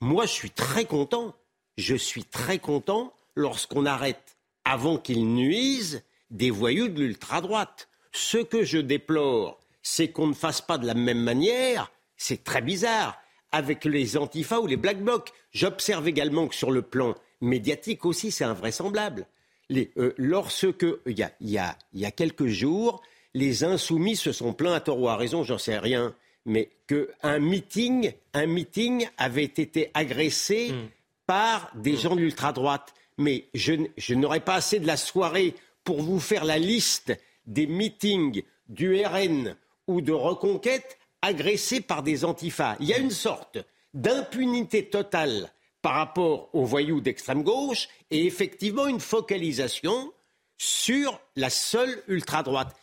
moi 0.00 0.26
je 0.26 0.32
suis 0.32 0.50
très 0.50 0.86
content, 0.86 1.34
je 1.76 1.94
suis 1.94 2.24
très 2.24 2.58
content 2.58 3.12
lorsqu'on 3.34 3.84
arrête, 3.84 4.36
avant 4.64 4.96
qu'ils 4.96 5.26
nuisent, 5.26 6.02
des 6.30 6.50
voyous 6.50 6.88
de 6.88 7.00
l'ultra-droite. 7.00 7.88
Ce 8.18 8.38
que 8.38 8.64
je 8.64 8.78
déplore, 8.78 9.60
c'est 9.82 10.08
qu'on 10.08 10.28
ne 10.28 10.32
fasse 10.32 10.62
pas 10.62 10.78
de 10.78 10.86
la 10.86 10.94
même 10.94 11.20
manière, 11.20 11.92
c'est 12.16 12.44
très 12.44 12.62
bizarre, 12.62 13.20
avec 13.52 13.84
les 13.84 14.16
antifas 14.16 14.58
ou 14.58 14.66
les 14.66 14.78
black 14.78 15.02
blocs. 15.02 15.32
J'observe 15.52 16.08
également 16.08 16.48
que 16.48 16.54
sur 16.54 16.70
le 16.70 16.80
plan 16.80 17.14
médiatique 17.42 18.06
aussi, 18.06 18.30
c'est 18.30 18.44
invraisemblable. 18.44 19.26
Euh, 19.70 20.14
lorsque, 20.16 20.86
il 21.04 21.30
y 21.40 21.58
a, 21.58 22.10
quelques 22.10 22.46
jours, 22.46 23.02
les 23.34 23.64
insoumis 23.64 24.16
se 24.16 24.32
sont 24.32 24.54
plaints 24.54 24.72
à 24.72 24.80
tort 24.80 24.98
ou 24.98 25.10
à 25.10 25.16
raison, 25.16 25.44
j'en 25.44 25.58
sais 25.58 25.78
rien, 25.78 26.14
mais 26.46 26.70
qu'un 26.86 27.38
meeting, 27.38 28.12
un 28.32 28.46
meeting 28.46 29.06
avait 29.18 29.44
été 29.44 29.90
agressé 29.92 30.72
hmm. 30.72 30.88
par 31.26 31.70
des 31.74 31.92
hmm. 31.92 31.98
gens 31.98 32.16
de 32.16 32.22
l'ultra-droite. 32.22 32.94
Mais 33.18 33.44
je, 33.52 33.74
je 33.98 34.14
n'aurais 34.14 34.40
pas 34.40 34.54
assez 34.54 34.80
de 34.80 34.86
la 34.86 34.96
soirée 34.96 35.54
pour 35.84 36.00
vous 36.00 36.18
faire 36.18 36.46
la 36.46 36.58
liste 36.58 37.12
des 37.46 37.66
meetings 37.66 38.42
du 38.68 39.04
RN 39.04 39.56
ou 39.86 40.00
de 40.00 40.12
Reconquête 40.12 40.98
agressés 41.22 41.80
par 41.80 42.02
des 42.02 42.24
antifas. 42.24 42.76
Il 42.80 42.86
y 42.86 42.94
a 42.94 42.98
une 42.98 43.10
sorte 43.10 43.58
d'impunité 43.94 44.88
totale 44.88 45.50
par 45.82 45.94
rapport 45.94 46.50
aux 46.52 46.64
voyous 46.64 47.00
d'extrême 47.00 47.42
gauche 47.42 47.88
et 48.10 48.26
effectivement 48.26 48.86
une 48.86 49.00
focalisation 49.00 50.12
sur 50.58 51.20
la 51.36 51.50
seule 51.50 52.02
ultra-droite. 52.08 52.74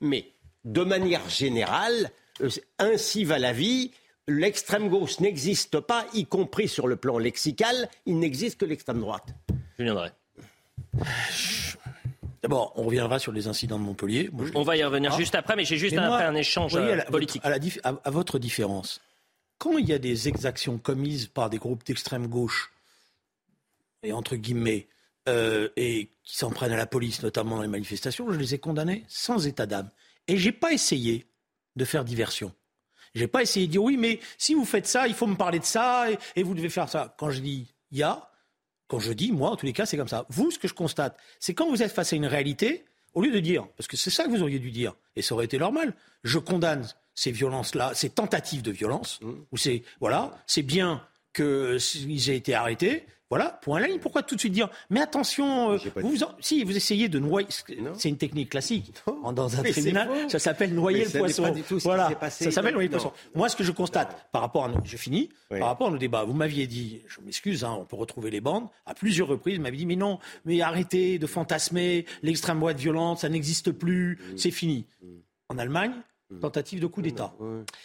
Mais 0.00 0.32
de 0.64 0.82
manière 0.82 1.28
générale, 1.28 2.10
euh, 2.40 2.48
ainsi 2.78 3.24
va 3.24 3.38
la 3.38 3.52
vie. 3.52 3.92
L'extrême 4.28 4.88
gauche 4.88 5.20
n'existe 5.20 5.80
pas, 5.80 6.06
y 6.12 6.26
compris 6.26 6.68
sur 6.68 6.88
le 6.88 6.96
plan 6.96 7.18
lexical, 7.18 7.88
il 8.06 8.18
n'existe 8.18 8.58
que 8.58 8.64
l'extrême 8.64 9.00
droite. 9.00 9.34
Je 9.78 9.84
viendrai. 9.84 10.10
D'abord, 12.46 12.72
on 12.76 12.84
reviendra 12.84 13.18
sur 13.18 13.32
les 13.32 13.48
incidents 13.48 13.76
de 13.76 13.82
Montpellier. 13.82 14.30
on 14.54 14.62
va 14.62 14.76
y 14.76 14.84
revenir 14.84 15.12
ah. 15.12 15.18
juste 15.18 15.34
après, 15.34 15.56
mais 15.56 15.64
j'ai 15.64 15.78
juste 15.78 15.98
un, 15.98 16.34
échange 16.36 16.76
euh, 16.76 17.02
politique. 17.10 17.42
à, 17.44 18.10
votre 18.10 18.38
différence, 18.38 19.00
quand 19.58 19.78
il 19.78 19.88
y 19.88 19.92
a 19.92 19.98
des 19.98 20.28
exactions 20.28 20.78
commises 20.78 21.26
par 21.26 21.50
des 21.50 21.58
groupes 21.58 21.84
d'extrême 21.84 22.28
gauche, 22.28 22.72
et 24.04 24.12
entre 24.12 24.36
guillemets, 24.36 24.86
euh, 25.28 25.68
et 25.74 26.08
qui 26.22 26.36
s'en 26.36 26.50
prennent 26.50 26.70
à 26.70 26.76
la 26.76 26.86
police, 26.86 27.20
notamment 27.24 27.56
dans 27.56 27.62
les 27.62 27.68
manifestations, 27.68 28.30
je 28.30 28.38
les 28.38 28.54
ai 28.54 28.58
condamnés 28.60 29.04
sans 29.08 29.48
état 29.48 29.66
d'âme. 29.66 29.90
Et 30.28 30.36
j'ai 30.36 30.52
pas 30.52 30.72
essayé 30.72 31.26
de 31.74 31.84
faire 31.84 32.04
diversion. 32.04 32.52
J'ai 33.16 33.26
pas 33.26 33.42
essayé 33.42 33.66
de 33.66 33.72
dire 33.72 33.82
oui, 33.82 33.96
mais 33.96 34.20
si 34.38 34.54
vous 34.54 34.64
faites 34.64 34.86
ça, 34.86 35.08
il 35.08 35.14
faut 35.14 35.26
me 35.26 35.34
parler 35.34 35.58
de 35.58 35.64
ça 35.64 36.06
et, 36.36 36.42
vous 36.44 36.54
devez 36.54 36.68
faire 36.68 36.88
ça. 36.88 37.12
Quand 37.18 37.30
je 37.30 37.40
dis 37.40 37.74
il 37.90 37.98
y 37.98 38.04
a, 38.04 38.30
quand 38.88 38.98
je 38.98 39.12
dis 39.12 39.32
moi, 39.32 39.50
en 39.50 39.56
tous 39.56 39.66
les 39.66 39.72
cas, 39.72 39.86
c'est 39.86 39.96
comme 39.96 40.08
ça. 40.08 40.26
Vous, 40.28 40.50
ce 40.50 40.58
que 40.58 40.68
je 40.68 40.74
constate, 40.74 41.18
c'est 41.40 41.54
quand 41.54 41.68
vous 41.68 41.82
êtes 41.82 41.92
face 41.92 42.12
à 42.12 42.16
une 42.16 42.26
réalité, 42.26 42.84
au 43.14 43.22
lieu 43.22 43.30
de 43.30 43.40
dire, 43.40 43.66
parce 43.76 43.88
que 43.88 43.96
c'est 43.96 44.10
ça 44.10 44.24
que 44.24 44.30
vous 44.30 44.42
auriez 44.42 44.58
dû 44.58 44.70
dire, 44.70 44.94
et 45.16 45.22
ça 45.22 45.34
aurait 45.34 45.46
été 45.46 45.58
normal, 45.58 45.94
je 46.22 46.38
condamne 46.38 46.86
ces 47.14 47.30
violences-là, 47.30 47.92
ces 47.94 48.10
tentatives 48.10 48.62
de 48.62 48.70
violence, 48.70 49.20
mmh. 49.22 49.32
ou 49.50 49.56
c'est 49.56 49.82
voilà, 50.00 50.38
c'est 50.46 50.62
bien 50.62 51.02
qu'ils 51.34 52.30
aient 52.30 52.36
été 52.36 52.54
arrêtés. 52.54 53.06
Voilà, 53.28 53.58
point 53.62 53.80
la 53.80 53.88
ligne. 53.88 53.98
Pourquoi 53.98 54.22
tout 54.22 54.36
de 54.36 54.40
suite 54.40 54.52
dire 54.52 54.68
Mais 54.88 55.00
attention, 55.00 55.72
euh, 55.72 55.78
vous, 55.96 56.16
si 56.38 56.62
vous 56.62 56.76
essayez 56.76 57.08
de 57.08 57.18
noyer, 57.18 57.48
c'est 57.94 58.08
une 58.08 58.18
technique 58.18 58.50
classique 58.50 58.92
dans 59.32 59.58
un 59.58 59.62
tribunal, 59.62 60.08
ça 60.28 60.38
s'appelle 60.38 60.74
noyer 60.74 61.04
le 61.04 61.18
poisson. 61.18 61.52
voilà, 61.82 62.10
ça 62.30 62.50
s'appelle 62.50 62.74
noyer 62.74 62.88
le 62.88 62.92
poisson. 62.92 63.12
Moi, 63.34 63.48
ce 63.48 63.56
que 63.56 63.64
je 63.64 63.72
constate 63.72 64.28
par 64.30 64.42
rapport 64.42 64.64
à 64.64 64.68
nos, 64.68 64.78
je 64.84 64.96
finis, 64.96 65.30
par 65.48 65.66
rapport 65.66 65.88
à 65.88 65.90
nos 65.90 65.98
débats, 65.98 66.24
vous 66.24 66.34
m'aviez 66.34 66.66
dit, 66.66 67.02
je 67.08 67.20
m'excuse, 67.20 67.64
hein, 67.64 67.76
on 67.78 67.84
peut 67.84 67.96
retrouver 67.96 68.30
les 68.30 68.40
bandes 68.40 68.68
à 68.84 68.94
plusieurs 68.94 69.28
reprises, 69.28 69.56
vous 69.56 69.62
m'aviez 69.62 69.78
dit 69.78 69.86
mais 69.86 69.96
non, 69.96 70.18
mais 70.44 70.60
arrêtez 70.60 71.18
de 71.18 71.26
fantasmer 71.26 72.06
l'extrême 72.22 72.60
droite 72.60 72.78
violente, 72.78 73.18
ça 73.18 73.28
n'existe 73.28 73.72
plus, 73.72 74.18
mm. 74.18 74.38
c'est 74.38 74.50
fini. 74.50 74.86
Mm. 75.02 75.06
En 75.48 75.58
Allemagne, 75.58 75.92
tentative 76.40 76.80
de 76.80 76.86
coup 76.86 77.02
d'État. 77.02 77.32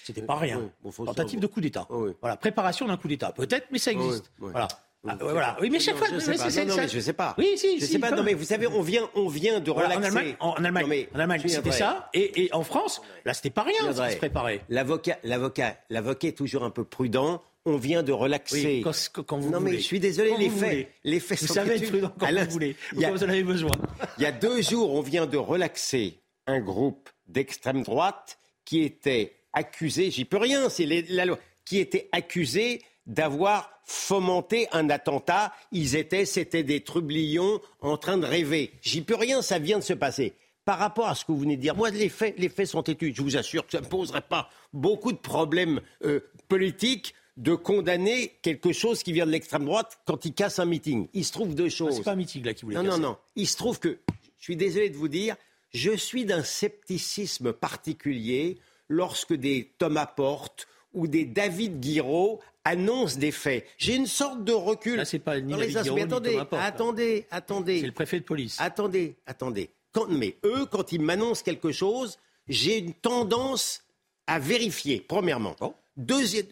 C'était 0.04 0.22
pas 0.22 0.36
rien. 0.36 0.72
Bon, 0.84 0.92
tentative 0.92 1.40
de 1.40 1.48
coup 1.48 1.62
d'État. 1.62 1.88
Ouais. 1.90 2.16
Voilà, 2.22 2.38
préparation 2.38 2.88
d'un 2.88 2.98
coup 2.98 3.08
d'État. 3.08 3.32
Peut-être, 3.32 3.68
mais 3.72 3.78
ça 3.78 3.92
existe. 3.92 4.32
Ouais, 4.40 4.48
ouais. 4.48 4.52
Voilà. 4.52 4.68
Ah, 5.08 5.16
ouais, 5.16 5.32
voilà. 5.32 5.58
Oui, 5.60 5.70
mais 5.72 5.80
chaque 5.80 5.96
fois, 5.96 6.08
je 6.14 6.20
sais 6.20 6.36
pas. 6.36 6.50
c'est- 6.52 6.62
Non, 6.64 6.70
non, 6.70 6.76
ça- 6.76 6.82
mais 6.84 6.88
je 6.88 7.00
sais 7.00 7.14
pas. 7.14 7.34
Oui, 7.40 7.54
si, 7.58 7.80
Je 7.80 7.86
si, 7.86 7.94
sais 7.94 8.00
pas. 8.00 8.12
Non, 8.12 8.22
mais 8.22 8.36
vous 8.36 8.44
savez, 8.44 8.68
on 8.68 8.82
vient, 8.84 9.10
on 9.16 9.28
vient 9.30 9.60
de 9.60 9.72
en 9.72 9.74
relaxer. 9.74 10.06
Allemagne, 10.06 10.36
en 10.40 10.54
Allemagne, 10.54 10.86
mais 10.88 11.10
en 11.16 11.20
Allemagne, 11.20 11.42
c'était 11.48 11.72
ça. 11.72 12.10
Et, 12.14 12.44
et 12.44 12.54
en 12.54 12.64
France, 12.64 13.02
là, 13.26 13.34
c'était 13.34 13.50
pas 13.50 13.64
rien 13.64 13.82
Viendrait. 13.82 14.12
se 14.12 14.18
préparait. 14.18 14.62
L'avocat, 14.70 15.18
l'avocat, 15.24 15.76
l'avocat 15.90 16.28
est 16.28 16.38
toujours 16.38 16.64
un 16.64 16.70
peu 16.70 16.84
prudent. 16.84 17.42
On 17.66 17.78
vient 17.78 18.02
de 18.04 18.12
relaxer. 18.12 18.64
Oui, 18.64 18.82
quand, 18.82 19.24
quand 19.26 19.38
vous 19.38 19.50
non, 19.52 19.60
mais 19.60 19.74
je 19.74 19.78
suis 19.84 20.00
désolé, 20.00 20.32
Quand 20.32 20.38
les 20.38 20.50
faits, 20.50 20.88
les 21.04 21.20
faits 21.20 21.40
Vous 21.42 21.48
sont 21.48 21.54
savez 21.54 21.76
être 21.76 21.90
prudent 21.90 22.12
quand 22.20 22.26
Alain, 22.26 22.46
vous 22.46 22.52
voulez, 22.52 22.76
a, 22.98 23.02
quand 23.02 23.12
vous 23.12 23.24
en 23.24 23.30
avez 23.30 23.44
besoin. 23.44 23.72
il 24.18 24.24
y 24.24 24.26
a 24.26 24.32
deux 24.32 24.62
jours, 24.64 24.94
on 24.94 25.02
vient 25.02 25.28
de 25.28 25.38
relaxer 25.38 26.20
un 26.48 26.60
groupe 26.60 27.10
d'extrême 27.28 27.84
droite 27.84 28.40
qui 28.66 28.82
était 28.84 29.36
accusé, 29.54 30.10
j'y 30.10 30.26
peux 30.26 30.38
rien, 30.38 30.70
c'est 30.70 30.86
la 31.10 31.26
loi, 31.26 31.38
qui 31.66 31.78
était 31.78 32.10
accusé 32.12 32.82
d'avoir 33.12 33.70
fomenté 33.84 34.68
un 34.72 34.90
attentat. 34.90 35.54
Ils 35.72 35.96
étaient, 35.96 36.26
c'était 36.26 36.64
des 36.64 36.82
trublions 36.82 37.62
en 37.82 37.98
train 37.98 38.18
de 38.18 38.26
rêver. 38.26 38.72
J'y 38.82 39.02
peux 39.02 39.16
rien, 39.16 39.42
ça 39.42 39.60
vient 39.60 39.80
de 39.80 39.84
se 39.84 39.94
passer. 39.94 40.34
Par 40.64 40.80
rapport 40.80 41.08
à 41.08 41.16
ce 41.16 41.26
que 41.26 41.32
vous 41.32 41.40
venez 41.40 41.58
de 41.58 41.62
dire, 41.62 41.76
moi, 41.76 41.90
les 41.90 42.08
faits, 42.08 42.36
les 42.38 42.48
faits 42.48 42.68
sont 42.68 42.84
têtus. 42.84 43.14
Je 43.16 43.22
vous 43.22 43.36
assure 43.36 43.66
que 43.66 43.72
ça 43.74 43.82
ne 43.82 43.86
poserait 43.86 44.22
pas 44.22 44.50
beaucoup 44.74 45.12
de 45.12 45.18
problèmes 45.18 45.82
euh, 46.06 46.22
politiques 46.48 47.14
de 47.38 47.56
condamner 47.56 48.38
quelque 48.42 48.72
chose 48.72 49.04
qui 49.04 49.12
vient 49.12 49.26
de 49.26 49.32
l'extrême 49.32 49.66
droite 49.66 50.00
quand 50.06 50.24
il 50.26 50.34
casse 50.34 50.60
un 50.60 50.66
meeting. 50.66 51.08
Il 51.14 51.26
se 51.26 51.32
trouve 51.32 51.56
deux 51.56 51.66
Ah, 51.66 51.70
choses. 51.70 51.96
C'est 51.98 52.04
pas 52.04 52.12
un 52.12 52.16
meeting 52.16 52.46
là 52.46 52.54
qui 52.54 52.64
voulait 52.66 52.78
Non, 52.78 52.84
non, 52.84 52.98
non. 53.00 53.18
Il 53.36 53.48
se 53.48 53.58
trouve 53.58 53.80
que, 53.80 54.00
je 54.38 54.44
suis 54.44 54.56
désolé 54.56 54.90
de 54.90 54.96
vous 54.96 55.08
dire, 55.08 55.36
je 55.74 55.92
suis 55.92 56.26
d'un 56.26 56.44
scepticisme 56.44 57.52
particulier 57.54 58.60
lorsque 58.88 59.34
des 59.34 59.74
Thomas 59.80 60.06
Porte 60.06 60.68
ou 60.94 61.08
des 61.08 61.26
David 61.26 61.80
Guiraud 61.80 62.40
annoncent 62.64 63.18
des 63.18 63.32
faits. 63.32 63.66
J'ai 63.78 63.96
une 63.96 64.08
sorte 64.08 64.44
de 64.44 64.54
recul. 64.54 64.98
Là, 64.98 65.06
c'est 65.06 65.20
pas 65.20 65.40
ni 65.40 65.54
les 65.56 65.68
Guiraud, 65.68 65.96
Mais 65.96 66.04
attendez, 66.04 66.38
attendez, 66.52 67.26
attendez. 67.32 67.80
C'est 67.80 67.88
le 67.88 67.92
préfet 67.92 68.20
de 68.20 68.26
police. 68.26 68.58
Attendez, 68.60 69.16
attendez. 69.26 69.70
Quand, 69.92 70.08
mais 70.08 70.38
eux, 70.46 70.66
quand 70.72 70.92
ils 70.92 71.02
m'annoncent 71.02 71.44
quelque 71.44 71.72
chose, 71.72 72.18
j'ai 72.48 72.78
une 72.78 72.94
tendance 72.94 73.84
à 74.28 74.40
vérifier, 74.40 75.04
premièrement. 75.06 75.56
Oh. 75.60 75.74
Deuxième. 75.98 76.46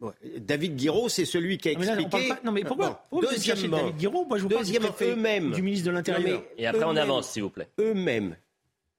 ouais, 0.00 0.12
David 0.38 0.76
Guiraud, 0.76 1.08
c'est 1.08 1.24
celui 1.24 1.58
qui 1.58 1.70
a 1.70 1.72
Non, 1.72 1.80
mais 1.80 1.86
là, 1.86 1.92
on 1.96 2.00
expliqué. 2.00 2.32
Non, 2.44 2.52
mais 2.52 2.64
pourquoi, 2.64 3.06
pourquoi 3.10 3.30
deuxièmement, 3.30 3.78
David 3.78 3.96
Guiraud 3.96 4.24
Moi, 4.26 4.38
je 4.38 4.42
vous 4.44 4.48
parle 4.48 4.64
du 4.64 4.72
deuxièmement, 4.72 4.96
eux-mêmes. 5.02 5.50
du 5.52 5.62
ministre 5.62 5.86
de 5.86 5.90
l'Intérieur. 5.92 6.42
Et 6.56 6.66
après, 6.66 6.84
on 6.84 6.96
avance, 6.96 7.30
s'il 7.30 7.42
vous 7.42 7.50
plaît. 7.50 7.68
eux-mêmes, 7.80 8.36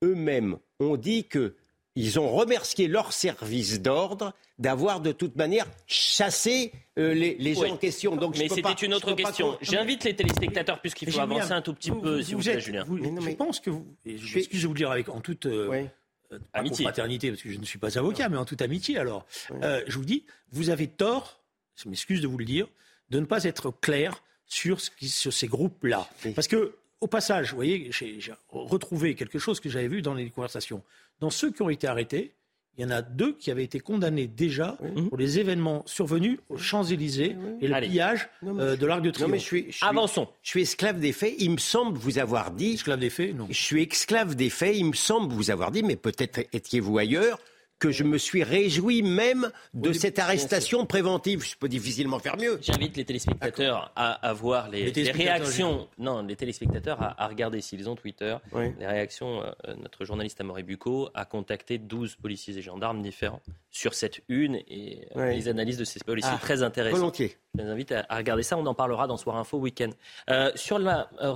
eux-mêmes 0.04 0.58
ont 0.80 0.98
dit 0.98 1.24
que 1.26 1.54
ils 1.96 2.20
ont 2.20 2.30
remercié 2.32 2.88
leur 2.88 3.14
service 3.14 3.82
d'ordre 3.82 4.34
d'avoir 4.60 5.00
de 5.02 5.12
toute 5.12 5.36
manière 5.36 5.66
chassé 5.88 6.72
euh, 6.98 7.14
les, 7.14 7.36
les 7.36 7.54
gens 7.56 7.62
Oui. 7.62 7.72
en 7.72 7.78
question. 7.78 8.16
Donc, 8.16 8.36
je 8.36 8.40
Mais 8.40 8.48
peux 8.48 8.56
c'était 8.56 8.72
une 8.86 8.94
autre 8.94 9.12
pas 9.14 9.24
question. 9.24 9.58
J'invite 9.62 10.04
les 10.04 10.16
téléspectateurs, 10.16 10.80
puisqu'il 10.82 11.08
faut 11.12 11.20
Julien, 11.22 11.36
avancer 11.38 11.52
un 11.52 11.62
tout 11.62 11.74
petit 11.74 11.90
vous- 11.90 12.00
peu, 12.02 12.18
vous- 12.18 12.22
s'il 12.24 12.36
vous 12.36 12.40
vous 12.42 12.44
plaît, 12.46 12.54
êtes- 12.54 12.60
Julien. 12.60 12.84
vous- 12.86 12.98
Mais 12.98 13.12
non, 13.12 13.22
Je 13.22 13.32
pense 13.32 13.60
que 13.60 13.70
vous. 13.70 13.86
et 14.06 14.18
Je 14.18 14.36
m'excuse 14.36 14.62
de 14.62 14.68
vous 14.68 14.74
le 14.74 14.78
dire 14.78 14.92
avec 14.92 15.10
en 15.10 15.20
toute. 15.22 15.46
euh, 15.46 15.68
Ouais. 15.68 15.90
euh, 16.32 16.40
Amitié. 16.54 16.86
confraternité, 16.86 17.30
parce 17.32 17.42
que 17.44 17.52
je 17.52 17.58
ne 17.60 17.66
suis 17.66 17.80
pas 17.80 17.98
avocat, 17.98 18.30
mais 18.30 18.38
en 18.38 18.46
toute 18.46 18.62
amitié 18.62 18.98
alors. 18.98 19.26
Euh, 19.62 19.82
je 19.88 19.98
vous 19.98 20.06
dis, 20.06 20.26
vous 20.52 20.70
avez 20.70 20.88
tort, 20.88 21.40
je 21.76 21.88
m'excuse 21.90 22.22
de 22.22 22.28
vous 22.28 22.38
le 22.38 22.46
dire, 22.46 22.68
de 23.10 23.20
ne 23.20 23.26
pas 23.26 23.44
être 23.44 23.72
clair 23.82 24.24
sur, 24.46 24.80
ce 24.80 24.90
qui- 24.90 25.10
sur 25.10 25.34
ces 25.34 25.48
groupes-là. 25.48 26.10
Oui. 26.24 26.32
Parce 26.32 26.48
que, 26.48 26.76
au 27.02 27.08
passage, 27.08 27.50
vous 27.50 27.56
voyez, 27.58 27.90
j'ai 27.92 28.18
retrouvé 28.50 29.16
quelque 29.16 29.38
chose 29.38 29.60
que 29.60 29.70
j'avais 29.70 29.88
vu 29.90 30.02
dans 30.02 30.14
les 30.14 30.30
conversations. 30.30 30.82
Dans 31.20 31.30
ceux 31.30 31.52
qui 31.52 31.62
ont 31.62 31.70
été 31.70 31.88
arrêtés, 31.88 32.34
il 32.78 32.82
y 32.84 32.86
en 32.86 32.92
a 32.92 33.02
deux 33.02 33.34
qui 33.38 33.52
avaient 33.52 33.64
été 33.64 33.80
condamnés 33.80 34.28
déjà 34.28 34.78
pour 35.08 35.18
les 35.18 35.40
événements 35.40 35.84
survenus 35.86 36.40
aux 36.50 36.58
Champs-Élysées 36.58 37.36
et 37.62 37.68
le 37.70 37.74
Allez. 37.74 37.88
pillage 37.88 38.28
Non, 38.42 38.60
euh, 38.60 38.76
de 38.76 38.86
l'Arc 38.86 39.02
de 39.02 39.08
Non, 39.08 39.12
Triomphe. 39.14 39.32
mais 39.32 39.40
je 39.40 39.44
suis, 39.46 39.66
je 39.72 39.78
suis- 39.78 39.86
Avançons. 39.86 40.28
je 40.44 40.50
suis 40.50 40.62
esclave 40.64 41.00
des 41.00 41.14
faits. 41.14 41.36
Il 41.40 41.52
me 41.52 41.58
semble 41.58 41.98
vous 41.98 42.20
avoir 42.20 42.52
dit. 42.52 42.74
Esclave 42.74 43.00
des 43.00 43.10
faits, 43.10 43.34
non. 43.34 43.48
Je 43.50 43.54
suis 43.62 43.84
esclave 43.84 44.36
des 44.36 44.50
faits. 44.50 44.76
Il 44.76 44.88
me 44.88 44.94
semble 44.94 45.34
vous 45.34 45.52
avoir 45.52 45.72
dit, 45.72 45.84
mais 45.84 45.96
peut-être 45.96 46.42
étiez-vous 46.52 46.98
ailleurs, 46.98 47.40
que 47.78 47.92
je 47.92 48.04
me 48.04 48.18
suis 48.18 48.44
réjoui 48.44 49.02
même 49.02 49.52
de 49.74 49.92
cette 49.92 50.18
arrestation 50.20 50.86
préventive. 50.86 51.44
Je 51.44 51.56
peux 51.58 51.68
difficilement 51.68 52.20
faire 52.20 52.38
mieux. 52.38 52.58
J'invite 52.62 52.96
les 52.96 53.04
téléspectateurs 53.06 53.92
à, 53.96 54.14
à 54.28 54.34
voir 54.34 54.70
les, 54.70 54.80
Les 54.80 54.86
les 54.86 54.92
téléspectateurs, 54.94 55.36
réactions. 55.42 55.88
Non, 55.98 56.22
les 56.24 56.36
téléspectateurs 56.38 57.02
à, 57.02 57.22
à 57.24 57.28
regarder 57.28 57.60
s'ils 57.62 57.90
ont 57.90 57.96
Twitter. 57.96 58.38
Oui. 58.54 58.74
Les 58.80 58.88
réactions. 58.88 59.44
euh, 59.44 59.74
notre 59.82 60.06
journaliste 60.06 60.40
Amaury 60.40 60.64
Bucco 60.64 61.10
a 61.14 61.26
contacté 61.26 61.78
12 61.78 62.16
policiers 62.16 62.58
et 62.58 62.62
gendarmes 62.62 63.02
différents 63.02 63.42
sur 63.72 63.94
cette 63.94 64.22
une 64.30 64.56
et 64.68 65.08
euh, 65.18 65.30
Oui. 65.30 65.36
les 65.36 65.48
analyses 65.50 65.78
de 65.78 65.84
ces 65.86 66.00
policiers 66.00 66.32
Ah, 66.34 66.40
très 66.42 66.64
intéressantes. 66.64 67.00
Volontiers. 67.00 67.36
Je 67.58 67.62
les 67.62 67.68
invite 67.70 67.92
à, 67.92 68.06
à 68.08 68.16
regarder 68.18 68.44
ça. 68.44 68.58
On 68.58 68.66
en 68.66 68.74
parlera 68.74 69.06
dans 69.08 69.18
Soir 69.18 69.36
Info 69.36 69.58
Week-end. 69.58 69.90
Euh, 70.30 70.50
sur 70.56 70.80
la, 70.80 71.10
euh, 71.22 71.36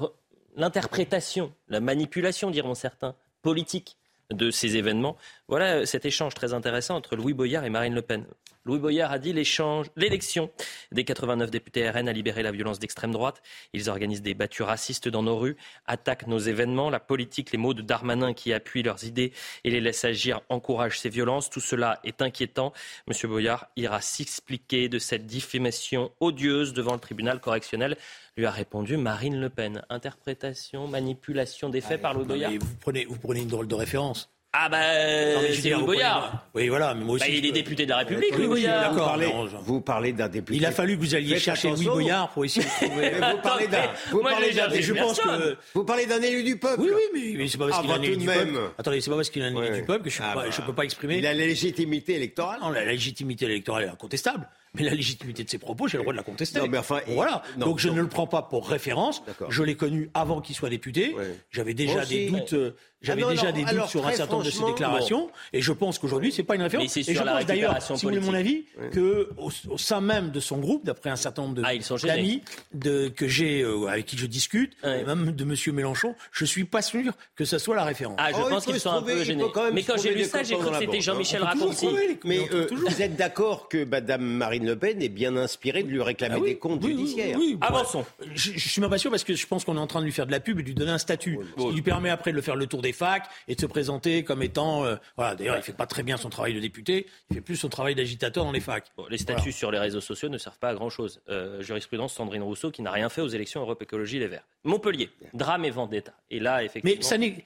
l'interprétation, 0.56 1.54
la 1.68 1.80
manipulation, 1.80 2.52
diront 2.52 2.76
certains, 2.76 3.16
politique 3.42 3.98
de 4.32 4.52
ces 4.52 4.78
événements, 4.78 5.18
voilà 5.50 5.78
euh, 5.78 5.86
cet 5.86 6.06
échange 6.06 6.36
très 6.36 6.54
intéressant 6.54 6.96
entre 6.96 7.16
Louis 7.16 7.34
Boyard 7.34 7.66
et 7.66 7.70
Marine 7.70 7.96
Le 7.96 8.04
Pen. 8.04 8.26
Louis 8.66 8.78
Boyard 8.78 9.12
a 9.12 9.18
dit 9.18 9.34
l'échange, 9.34 9.88
l'élection 9.96 10.52
des 10.92 11.04
89 11.04 11.50
députés 11.50 11.90
RN 11.90 12.08
a 12.08 12.14
libéré 12.14 12.44
la 12.44 12.52
violence 12.52 12.78
d'extrême 12.78 13.12
droite. 13.12 13.42
Ils 13.74 13.90
organisent 13.90 14.22
des 14.22 14.36
battues 14.36 14.62
racistes 14.62 15.08
dans 15.08 15.24
nos 15.24 15.38
rues, 15.40 15.58
attaquent 15.88 16.28
nos 16.28 16.38
événements, 16.38 16.92
la 16.92 17.00
politique, 17.00 17.52
les 17.52 17.58
mots 17.58 17.74
de 17.74 17.82
Darmanin 17.82 18.34
qui 18.34 18.54
appuient 18.54 18.84
leurs 18.84 19.06
idées 19.06 19.34
et 19.64 19.72
les 19.72 19.82
laissent 19.82 20.06
agir 20.06 20.42
encouragent 20.50 21.00
ces 21.00 21.10
violences. 21.10 21.50
Tout 21.50 21.62
cela 21.62 22.00
est 22.04 22.22
inquiétant. 22.22 22.72
Monsieur 23.08 23.28
Boyard 23.28 23.70
ira 23.76 24.02
s'expliquer 24.02 24.88
de 24.88 25.00
cette 25.00 25.26
diffamation 25.26 26.12
odieuse 26.20 26.74
devant 26.74 26.94
le 26.94 27.00
tribunal 27.00 27.40
correctionnel. 27.40 27.98
Lui 28.38 28.46
a 28.46 28.52
répondu 28.52 28.98
Marine 28.98 29.40
Le 29.40 29.50
Pen. 29.50 29.82
Interprétation, 29.90 30.88
manipulation 30.88 31.70
des 31.70 31.82
faits 31.82 32.02
par 32.02 32.14
Louis 32.14 32.24
Non, 32.24 32.28
Boyard. 32.28 32.52
vous, 32.52 32.76
prenez, 32.82 33.06
vous 33.06 33.18
prenez 33.18 33.42
une 33.42 33.48
drôle 33.48 33.68
de 33.68 33.76
référence. 33.76 34.30
Ah 34.52 34.68
bah, 34.68 34.78
je 34.82 35.48
veux 35.48 35.54
c'est 35.54 35.70
Louis 35.70 35.84
Boyard. 35.84 36.48
Oui, 36.56 36.70
voilà, 36.70 36.96
mais 36.96 37.04
moi 37.06 37.16
aussi. 37.16 37.26
Bah, 37.26 37.32
il 37.32 37.46
est 37.46 37.52
député 37.52 37.86
de 37.86 37.92
la 37.92 37.98
République, 37.98 38.32
Oui, 38.32 38.38
Louis 38.38 38.48
oui, 38.48 38.62
Boyard. 38.62 38.90
Vous 38.90 38.96
d'accord. 38.98 39.08
parlez, 39.10 39.34
vous 39.62 39.82
parlez 39.82 40.12
d'un 40.14 40.28
député. 40.28 40.58
Il 40.58 40.66
a 40.66 40.72
fallu 40.72 40.96
que 40.98 41.02
vous 41.02 41.14
alliez 41.14 41.36
Faites 41.36 41.44
chercher 41.44 41.70
Louis. 41.70 41.86
Boyard 41.86 42.30
pour 42.32 42.46
essayer 42.46 42.66
de 42.66 42.72
trouver. 42.88 43.12
Mais 43.20 43.32
vous 43.32 43.38
parlez 43.44 43.68
d'un, 43.68 43.84
vous 44.10 44.22
parlez 44.24 44.52
d'un 44.54 44.70
je 44.82 44.94
pense 44.94 45.20
que. 45.20 45.56
vous 45.76 45.84
parlez 45.84 46.08
d'un 46.08 46.20
élu 46.24 46.44
du 46.44 46.58
peuple. 46.58 46.82
Oui, 46.82 46.90
oui, 46.96 47.02
mais, 47.14 47.38
mais 47.38 47.48
c'est 47.48 47.60
pas 47.60 47.68
parce 47.68 47.78
Ah, 47.78 47.82
qu'il 47.84 47.92
a 47.92 47.94
un 47.94 48.00
bah, 48.00 48.06
élu 48.06 48.18
du 48.18 48.26
peuple. 48.26 48.60
Attendez, 48.80 49.02
c'est 49.02 49.10
pas 49.12 49.16
parce 49.18 49.30
qu'il 49.30 49.42
a 49.44 49.46
un 49.46 49.50
élu 49.50 49.58
Ouais. 49.60 49.80
du 49.82 49.84
peuple 49.86 50.04
que 50.06 50.10
je 50.10 50.20
ne 50.20 50.28
Ah, 50.28 50.34
peux, 50.34 50.50
bah. 50.50 50.64
peux 50.66 50.74
pas 50.74 50.84
exprimer. 50.84 51.18
Il 51.20 51.28
a 51.28 51.34
la 51.36 51.46
légitimité 51.46 52.16
électorale. 52.16 52.58
Non, 52.60 52.70
la 52.72 52.86
légitimité 52.86 53.46
électorale 53.46 53.84
est 53.84 53.90
incontestable, 53.90 54.48
mais 54.76 54.84
la 54.84 54.94
légitimité 54.94 55.44
de 55.44 55.50
ses 55.50 55.58
propos, 55.58 55.88
j'ai 55.88 55.98
le 55.98 56.04
droit 56.04 56.14
de 56.14 56.18
la 56.18 56.24
contester. 56.24 56.60
Non, 56.60 56.68
mais 56.68 56.78
enfin, 56.78 57.02
Bon, 57.08 57.14
voilà. 57.16 57.42
non, 57.58 57.68
Donc 57.68 57.80
je 57.80 57.90
non. 57.90 57.96
ne 57.96 58.02
le 58.02 58.08
prends 58.08 58.28
pas 58.28 58.42
pour 58.44 58.68
référence. 58.70 59.24
Je 59.50 59.64
l'ai 59.64 59.76
connu 59.76 60.10
avant 60.14 60.42
qu'il 60.42 60.56
soit 60.56 60.70
député. 60.70 61.14
Ouais. 61.16 61.36
J'avais 61.52 61.74
déjà 61.74 61.94
Moi 61.96 62.06
des 62.06 62.24
aussi. 62.26 62.32
doutes. 62.40 62.54
euh, 62.54 62.72
J'avais 63.02 63.24
Ah 63.26 63.30
déjà 63.30 63.46
non, 63.46 63.52
des 63.54 63.60
doutes 63.62 63.70
alors, 63.70 63.90
sur 63.90 64.06
un 64.06 64.12
certain 64.12 64.34
nombre 64.34 64.44
de 64.46 64.52
ses 64.52 64.66
déclarations, 64.66 65.30
et 65.54 65.62
je 65.62 65.72
pense 65.72 65.98
qu'aujourd'hui 66.00 66.34
c'est 66.34 66.44
pas 66.44 66.56
une 66.56 66.64
référence. 66.64 66.98
Et 66.98 67.04
sur 67.04 67.14
je 67.14 67.24
la 67.24 67.32
pense 67.38 67.46
d'ailleurs, 67.46 67.82
si 67.82 67.94
vous 67.94 67.98
voulez 68.00 68.20
mon 68.20 68.34
avis, 68.34 68.64
politique. 68.76 68.92
que 68.94 69.30
au, 69.38 69.50
au 69.70 69.78
sein 69.78 70.02
même 70.02 70.32
de 70.32 70.42
son 70.42 70.58
groupe, 70.58 70.86
d'après 70.86 71.10
un 71.10 71.16
certain 71.16 71.44
nombre 71.44 71.56
de 71.56 71.64
Ah, 71.66 71.72
d'amis 72.06 72.42
de, 72.74 73.08
que 73.08 73.26
j'ai 73.26 73.62
euh, 73.62 73.88
avec 73.88 74.06
qui 74.06 74.18
je 74.18 74.26
discute, 74.26 74.74
Ouais. 74.84 75.00
et 75.00 75.06
même 75.06 75.32
de 75.32 75.44
Monsieur 75.46 75.72
Mélenchon, 75.72 76.14
je 76.34 76.44
suis 76.44 76.66
pas 76.66 76.82
sûr 76.82 77.14
que 77.38 77.46
ça 77.46 77.58
soit 77.58 77.78
la 77.78 77.86
référence. 77.86 78.18
Ah, 78.20 78.32
je 78.34 78.38
Oh, 78.38 78.50
pense 78.50 78.66
qu'ils 78.66 78.82
sont 78.82 78.92
un 78.92 79.02
peu 79.02 79.24
gênés. 79.24 79.44
peut 79.46 79.50
quand 79.54 79.64
même 79.64 79.76
Mais 79.76 79.84
quand 79.84 79.96
j'ai 79.98 80.10
lu 80.10 80.24
des 80.24 80.24
ça, 80.26 80.44
j'ai 80.44 80.56
cru 80.58 80.70
que 80.70 80.80
c'était 80.80 81.00
Jean-Michel 81.00 81.42
les- 81.42 82.20
Mais 82.26 82.40
euh, 82.54 82.68
vous 82.70 83.02
êtes 83.02 83.16
d'accord 83.16 83.70
que 83.70 83.86
Madame 83.86 84.24
Marine 84.60 84.74
Le 84.74 84.78
Pen 84.80 85.02
est 85.02 85.10
bien 85.10 85.36
inspirée 85.38 85.84
de 85.84 85.90
lui 85.90 86.02
réclamer 86.02 86.36
Ah 86.38 86.40
oui, 86.42 86.50
des 86.50 86.58
comptes 86.58 86.84
oui, 86.84 86.92
oui, 86.94 86.98
judiciaires 87.00 87.38
oui, 87.38 87.52
oui. 87.54 87.58
Avançons. 87.62 88.06
Je, 88.36 88.52
je 88.54 88.70
suis 88.70 88.82
même 88.82 88.90
pas 88.90 88.98
sûr 88.98 89.10
parce 89.12 89.24
que 89.24 89.34
je 89.34 89.48
pense 89.48 89.64
qu'on 89.66 89.76
est 89.78 89.80
en 89.80 89.88
train 89.88 90.00
de 90.02 90.06
lui 90.06 90.12
faire 90.12 90.26
de 90.28 90.32
la 90.32 90.40
pub 90.40 90.60
et 90.60 90.62
de 90.64 90.68
lui 90.68 90.76
donner 90.76 90.92
un 90.92 90.98
statut. 90.98 91.40
Ce 91.58 91.64
qui 91.70 91.74
lui 91.74 91.82
permet 91.82 92.10
après 92.10 92.32
de 92.32 92.36
le 92.36 92.42
faire 92.42 92.56
le 92.56 92.68
tour 92.68 92.82
des 92.82 92.94
facs 92.94 93.26
et 93.48 93.56
de 93.56 93.62
se 93.62 93.66
présenter 93.66 94.24
comme 94.24 94.44
étant. 94.44 94.86
euh, 94.86 94.96
voilà, 95.16 95.36
d'ailleurs, 95.36 95.58
il 95.58 95.64
fait 95.64 95.74
pas 95.74 95.86
très 95.88 96.04
bien 96.04 96.18
son 96.18 96.30
travail 96.30 96.54
de 96.54 96.60
député, 96.60 97.08
il 97.30 97.36
fait 97.36 97.42
plus 97.42 97.56
son 97.56 97.70
travail 97.70 97.96
d'agitateur 97.96 98.44
dans 98.46 98.52
les 98.52 98.60
facs. 98.60 98.88
Bon, 98.98 99.06
les 99.10 99.18
statuts 99.18 99.52
sur 99.52 99.72
les 99.72 99.80
réseaux 99.80 100.02
sociaux 100.02 100.30
ne 100.30 100.38
servent 100.38 100.60
pas 100.60 100.70
à 100.70 100.74
grand-chose. 100.76 101.22
Euh, 101.30 101.62
jurisprudence 101.62 102.14
Sandrine 102.14 102.44
Rousseau 102.44 102.72
qui 102.72 102.82
n'a 102.82 102.92
rien 102.92 103.10
fait 103.10 103.22
aux 103.22 103.28
élections 103.28 103.62
Europe 103.62 103.82
Écologie 103.82 104.20
Les 104.20 104.28
Verts. 104.28 104.46
Montpellier, 104.64 105.10
drame 105.34 105.66
et 105.66 105.72
vendetta. 105.72 106.14
Et 106.30 106.40
là, 106.40 106.64
effectivement. 106.64 106.98
Mais 107.00 107.04
ça 107.04 107.18
n'est. 107.18 107.46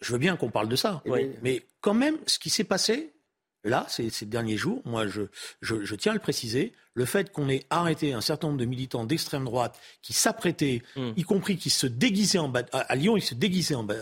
Je 0.00 0.12
veux 0.12 0.18
bien 0.18 0.36
qu'on 0.36 0.50
parle 0.50 0.68
de 0.68 0.76
ça. 0.76 1.02
Oui. 1.06 1.30
Mais 1.42 1.62
quand 1.80 1.94
même, 1.94 2.16
ce 2.26 2.38
qui 2.38 2.50
s'est 2.50 2.64
passé, 2.64 3.12
là, 3.68 3.84
ces, 3.88 4.10
ces 4.10 4.26
derniers 4.26 4.56
jours, 4.56 4.80
moi, 4.84 5.06
je, 5.06 5.22
je, 5.60 5.84
je 5.84 5.94
tiens 5.94 6.12
à 6.12 6.14
le 6.14 6.20
préciser, 6.20 6.72
le 6.94 7.04
fait 7.04 7.30
qu'on 7.32 7.48
ait 7.48 7.64
arrêté 7.70 8.12
un 8.14 8.20
certain 8.22 8.46
nombre 8.48 8.58
de 8.60 8.64
militants 8.64 9.04
d'extrême 9.04 9.44
droite 9.44 9.78
qui 10.02 10.12
s'apprêtaient, 10.12 10.82
Hmm. 10.96 11.12
y 11.16 11.22
compris 11.24 11.56
qui 11.56 11.70
se 11.70 11.86
déguisaient 11.86 12.38
en 12.38 12.48
bas. 12.48 12.62
À, 12.72 12.78
à 12.80 12.94
Lyon, 12.96 13.16
ils 13.16 13.22
se 13.22 13.34
déguisaient 13.34 13.74
en 13.74 13.82
bas, 13.84 13.94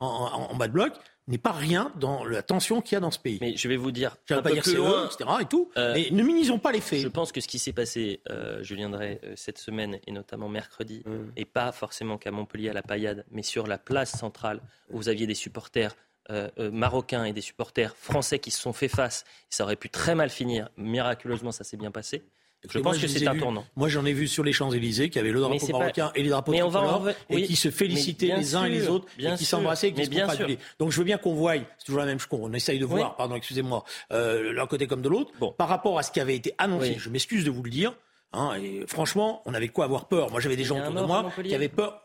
en, 0.00 0.54
bas 0.56 0.68
de 0.68 0.72
bloc, 0.72 0.92
n'est 1.26 1.36
pas 1.38 1.52
rien 1.52 1.92
dans 2.00 2.24
la 2.24 2.42
tension 2.42 2.80
qu'il 2.80 2.94
y 2.94 2.96
a 2.96 3.00
dans 3.00 3.10
ce 3.10 3.18
pays. 3.18 3.36
Mais 3.42 3.54
je 3.56 3.68
vais 3.68 3.76
vous 3.76 3.90
dire 3.90 4.16
Je 4.26 4.32
un 4.34 4.38
vais 4.38 4.42
pas 4.42 4.48
peu 4.48 4.54
dire 4.54 4.62
plus 4.62 4.72
c'est 4.72 4.76
eux, 4.78 4.80
loin. 4.80 5.06
etc. 5.06 5.30
et 5.40 5.44
tout. 5.44 5.70
Euh, 5.76 5.92
mais 5.94 6.08
ne 6.10 6.22
minimisons 6.22 6.58
pas 6.58 6.72
les 6.72 6.80
faits. 6.80 7.00
Je 7.00 7.08
pense 7.08 7.32
que 7.32 7.40
ce 7.42 7.48
qui 7.48 7.58
s'est 7.58 7.74
passé, 7.74 8.20
euh, 8.30 8.62
Julien 8.62 8.88
Drey, 8.88 9.20
euh, 9.24 9.34
cette 9.36 9.58
semaine 9.58 9.98
et 10.06 10.12
notamment 10.12 10.48
mercredi, 10.48 11.02
Hum. 11.06 11.30
et 11.36 11.44
pas 11.44 11.70
forcément 11.72 12.16
qu'à 12.16 12.30
Montpellier 12.30 12.70
à 12.70 12.72
la 12.72 12.82
Paillade, 12.82 13.24
mais 13.30 13.42
sur 13.42 13.66
la 13.66 13.76
place 13.78 14.16
centrale 14.18 14.60
où 14.90 14.96
vous 14.96 15.08
aviez 15.10 15.26
des 15.26 15.34
supporters 15.34 15.94
euh, 16.30 16.48
euh, 16.58 16.70
marocains 16.70 17.24
et 17.24 17.32
des 17.32 17.40
supporters 17.40 17.96
français 17.96 18.38
qui 18.38 18.50
se 18.50 18.60
sont 18.60 18.72
fait 18.72 18.88
face. 18.88 19.24
Ça 19.50 19.64
aurait 19.64 19.76
pu 19.76 19.88
très 19.88 20.14
mal 20.14 20.30
finir. 20.30 20.68
Miraculeusement, 20.76 21.52
ça 21.52 21.64
s'est 21.64 21.76
bien 21.76 21.90
passé. 21.90 22.22
Je 22.68 22.78
pense 22.80 22.98
que 22.98 23.06
c'est 23.06 23.26
un 23.26 23.36
tournant. 23.36 23.64
Moi, 23.76 23.88
j'en 23.88 24.04
ai 24.04 24.12
vu 24.12 24.26
sur 24.26 24.42
les 24.42 24.52
Champs-Élysées 24.52 25.10
qui 25.10 25.18
avait 25.18 25.30
le 25.30 25.40
drapeau 25.40 25.68
marocain 25.68 26.10
et 26.14 26.22
les 26.22 26.30
drapeaux 26.30 26.52
tricolores 26.52 27.10
et 27.30 27.42
qui 27.42 27.54
se 27.54 27.70
félicitaient 27.70 28.36
les 28.36 28.56
uns 28.56 28.64
et 28.64 28.70
les 28.70 28.88
autres 28.88 29.06
et 29.18 29.32
qui 29.34 29.44
s'embrassaient 29.44 29.88
et 29.88 29.92
qui 29.92 30.04
se 30.04 30.10
bien 30.10 30.26
Donc, 30.78 30.90
je 30.90 30.98
veux 30.98 31.04
bien 31.04 31.18
qu'on 31.18 31.34
voie, 31.34 31.54
c'est 31.54 31.84
toujours 31.86 32.00
la 32.00 32.06
même 32.06 32.18
chose, 32.18 32.40
on 32.42 32.52
essaye 32.52 32.78
de 32.78 32.84
voir, 32.84 33.16
pardon, 33.16 33.36
excusez-moi, 33.36 33.84
euh, 34.12 34.52
l'un 34.52 34.66
côté 34.66 34.86
comme 34.86 35.02
de 35.02 35.08
l'autre, 35.08 35.32
par 35.56 35.68
rapport 35.68 35.98
à 35.98 36.02
ce 36.02 36.10
qui 36.10 36.20
avait 36.20 36.36
été 36.36 36.54
annoncé. 36.58 36.96
Je 36.98 37.10
m'excuse 37.10 37.44
de 37.44 37.50
vous 37.50 37.62
le 37.62 37.70
dire. 37.70 37.94
Hein, 38.34 38.56
et 38.62 38.84
franchement, 38.86 39.40
on 39.46 39.54
avait 39.54 39.68
quoi 39.68 39.86
avoir 39.86 40.06
peur 40.06 40.30
Moi, 40.30 40.40
j'avais 40.40 40.56
des 40.56 40.64
gens 40.64 40.78
autour 40.78 40.92
de 40.92 41.06
moi 41.06 41.32
qui 41.42 41.54
avaient 41.54 41.68
peur. 41.68 42.04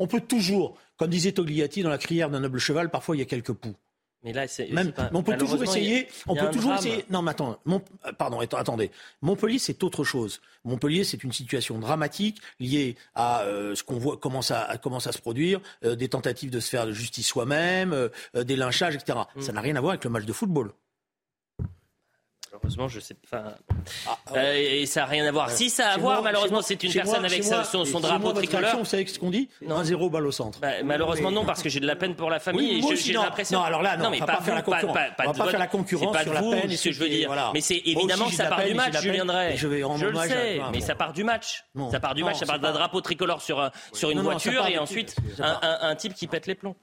On 0.00 0.06
peut 0.06 0.20
toujours, 0.20 0.78
comme 0.96 1.10
disait 1.10 1.32
Togliatti 1.32 1.82
dans 1.82 1.90
la 1.90 1.98
crière 1.98 2.30
d'un 2.30 2.40
noble 2.40 2.58
cheval, 2.58 2.90
parfois 2.90 3.16
il 3.16 3.18
y 3.18 3.22
a 3.22 3.26
quelques 3.26 3.52
poux. 3.52 3.76
Mais 4.22 4.32
là, 4.32 4.48
c'est. 4.48 4.68
on 5.12 5.22
peut 5.22 5.36
toujours 5.36 5.62
essayer. 5.62 6.08
On 6.26 6.34
peut 6.34 6.50
toujours 6.50 6.74
essayer. 6.74 7.04
Non, 7.10 7.22
mais 7.22 7.30
attends. 7.30 7.58
Mon, 7.64 7.82
euh, 8.06 8.12
pardon, 8.12 8.40
attendez. 8.40 8.90
Montpellier, 9.22 9.58
c'est 9.58 9.82
autre 9.82 10.04
chose. 10.04 10.40
Montpellier, 10.64 11.04
c'est 11.04 11.22
une 11.24 11.32
situation 11.32 11.78
dramatique 11.78 12.40
liée 12.58 12.96
à 13.14 13.42
euh, 13.42 13.74
ce 13.74 13.82
qu'on 13.82 13.98
voit 13.98 14.16
commence 14.18 14.50
à, 14.50 14.76
commence 14.78 15.06
à 15.06 15.12
se 15.12 15.18
produire, 15.18 15.60
euh, 15.84 15.96
des 15.96 16.08
tentatives 16.08 16.50
de 16.50 16.60
se 16.60 16.68
faire 16.68 16.86
de 16.86 16.92
justice 16.92 17.26
soi-même, 17.26 18.10
des 18.34 18.56
lynchages, 18.56 18.94
etc. 18.94 19.20
Mm. 19.36 19.40
Ça 19.40 19.52
n'a 19.52 19.60
rien 19.60 19.76
à 19.76 19.80
voir 19.80 19.92
avec 19.92 20.04
le 20.04 20.10
match 20.10 20.24
de 20.24 20.32
football. 20.32 20.72
Malheureusement, 22.52 22.88
je 22.88 22.98
sais 22.98 23.14
pas. 23.30 23.58
Ah, 24.08 24.18
euh, 24.34 24.80
et 24.80 24.86
ça 24.86 25.00
n'a 25.00 25.06
rien 25.06 25.24
à 25.24 25.30
voir. 25.30 25.50
Si 25.50 25.70
ça 25.70 25.90
a 25.90 25.92
à 25.92 25.98
voir, 25.98 26.20
malheureusement, 26.22 26.62
c'est 26.62 26.82
une 26.82 26.92
personne 26.92 27.24
avec 27.24 27.44
son, 27.44 27.84
son 27.84 28.00
drapeau 28.00 28.32
tricolore. 28.32 28.78
Vous 28.78 28.84
savez 28.84 29.06
ce 29.06 29.18
qu'on 29.20 29.30
dit 29.30 29.48
Un 29.68 29.84
zéro 29.84 30.10
balle 30.10 30.26
au 30.26 30.32
centre. 30.32 30.58
Bah, 30.60 30.82
malheureusement, 30.84 31.30
non, 31.30 31.44
parce 31.44 31.62
que 31.62 31.68
j'ai 31.68 31.80
de 31.80 31.86
la 31.86 31.96
peine 31.96 32.16
pour 32.16 32.28
la 32.28 32.40
famille 32.40 32.78
et 32.78 32.96
j'ai 32.96 33.12
l'impression. 33.12 33.58
Non, 33.58 33.64
alors 33.64 33.82
là, 33.82 33.96
non, 33.96 34.10
mais 34.10 34.20
on 34.20 34.26
va 34.26 34.36
pas, 34.36 34.42
faire 34.42 34.54
la 34.54 34.62
concurrence. 34.62 34.96
on 34.96 35.24
va 35.24 35.32
pas 35.32 35.50
faire 35.50 35.58
la 35.58 35.66
concurrence 35.66 36.22
sur 36.22 36.32
la 36.34 36.42
peine. 36.42 36.70
ce 36.70 36.84
que 36.84 36.92
je 36.92 37.00
veux 37.00 37.08
dire. 37.08 37.50
Mais 37.54 37.60
c'est 37.60 37.82
évidemment 37.84 38.26
que 38.26 38.34
ça 38.34 38.46
part 38.46 38.64
du 38.64 38.74
match, 38.74 39.00
Julien 39.00 39.24
Drey. 39.24 39.56
Je 39.56 39.66
le 39.66 40.18
sais, 40.18 40.60
mais 40.72 40.80
ça 40.80 40.94
part 40.94 41.12
du 41.12 41.24
match. 41.24 41.64
Ça 41.90 42.00
part 42.00 42.14
du 42.14 42.24
match, 42.24 42.38
ça 42.38 42.46
part 42.46 42.58
d'un 42.58 42.72
drapeau 42.72 43.00
tricolore 43.00 43.42
sur 43.42 44.10
une 44.10 44.20
voiture 44.20 44.66
et 44.66 44.78
ensuite 44.78 45.14
un 45.40 45.94
type 45.94 46.14
qui 46.14 46.26
pète 46.26 46.46
les 46.46 46.54
plombs. 46.54 46.76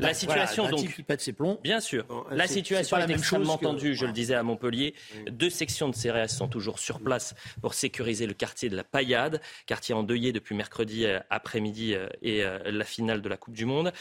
La 0.00 0.14
situation, 0.14 0.68
donc. 0.68 0.92
qui 0.94 1.02
pète 1.02 1.20
ses 1.20 1.32
plombs. 1.32 1.58
Bien 1.62 1.80
sûr. 1.80 2.04
La 2.30 2.46
situation 2.46 2.98
est 2.98 3.10
extrêmement 3.10 3.58
tendue, 3.58 3.94
je 3.94 4.06
le 4.06 4.12
disais 4.12 4.34
à 4.34 4.42
Montpellier. 4.42 4.94
Deux 5.30 5.50
sections 5.50 5.88
de 5.88 5.94
CRS 5.94 6.28
sont 6.28 6.48
toujours 6.48 6.78
sur 6.78 7.00
place 7.00 7.34
pour 7.60 7.74
sécuriser 7.74 8.26
le 8.26 8.34
quartier 8.34 8.68
de 8.68 8.76
la 8.76 8.84
Paillade, 8.84 9.40
quartier 9.66 9.94
endeuillé 9.94 10.32
depuis 10.32 10.54
mercredi 10.54 11.04
euh, 11.04 11.20
après-midi 11.30 11.94
euh, 11.94 12.08
et 12.22 12.44
euh, 12.44 12.58
la 12.70 12.84
finale 12.84 13.22
de 13.22 13.28
la 13.28 13.36
Coupe 13.36 13.54
du 13.54 13.64
Monde. 13.64 13.92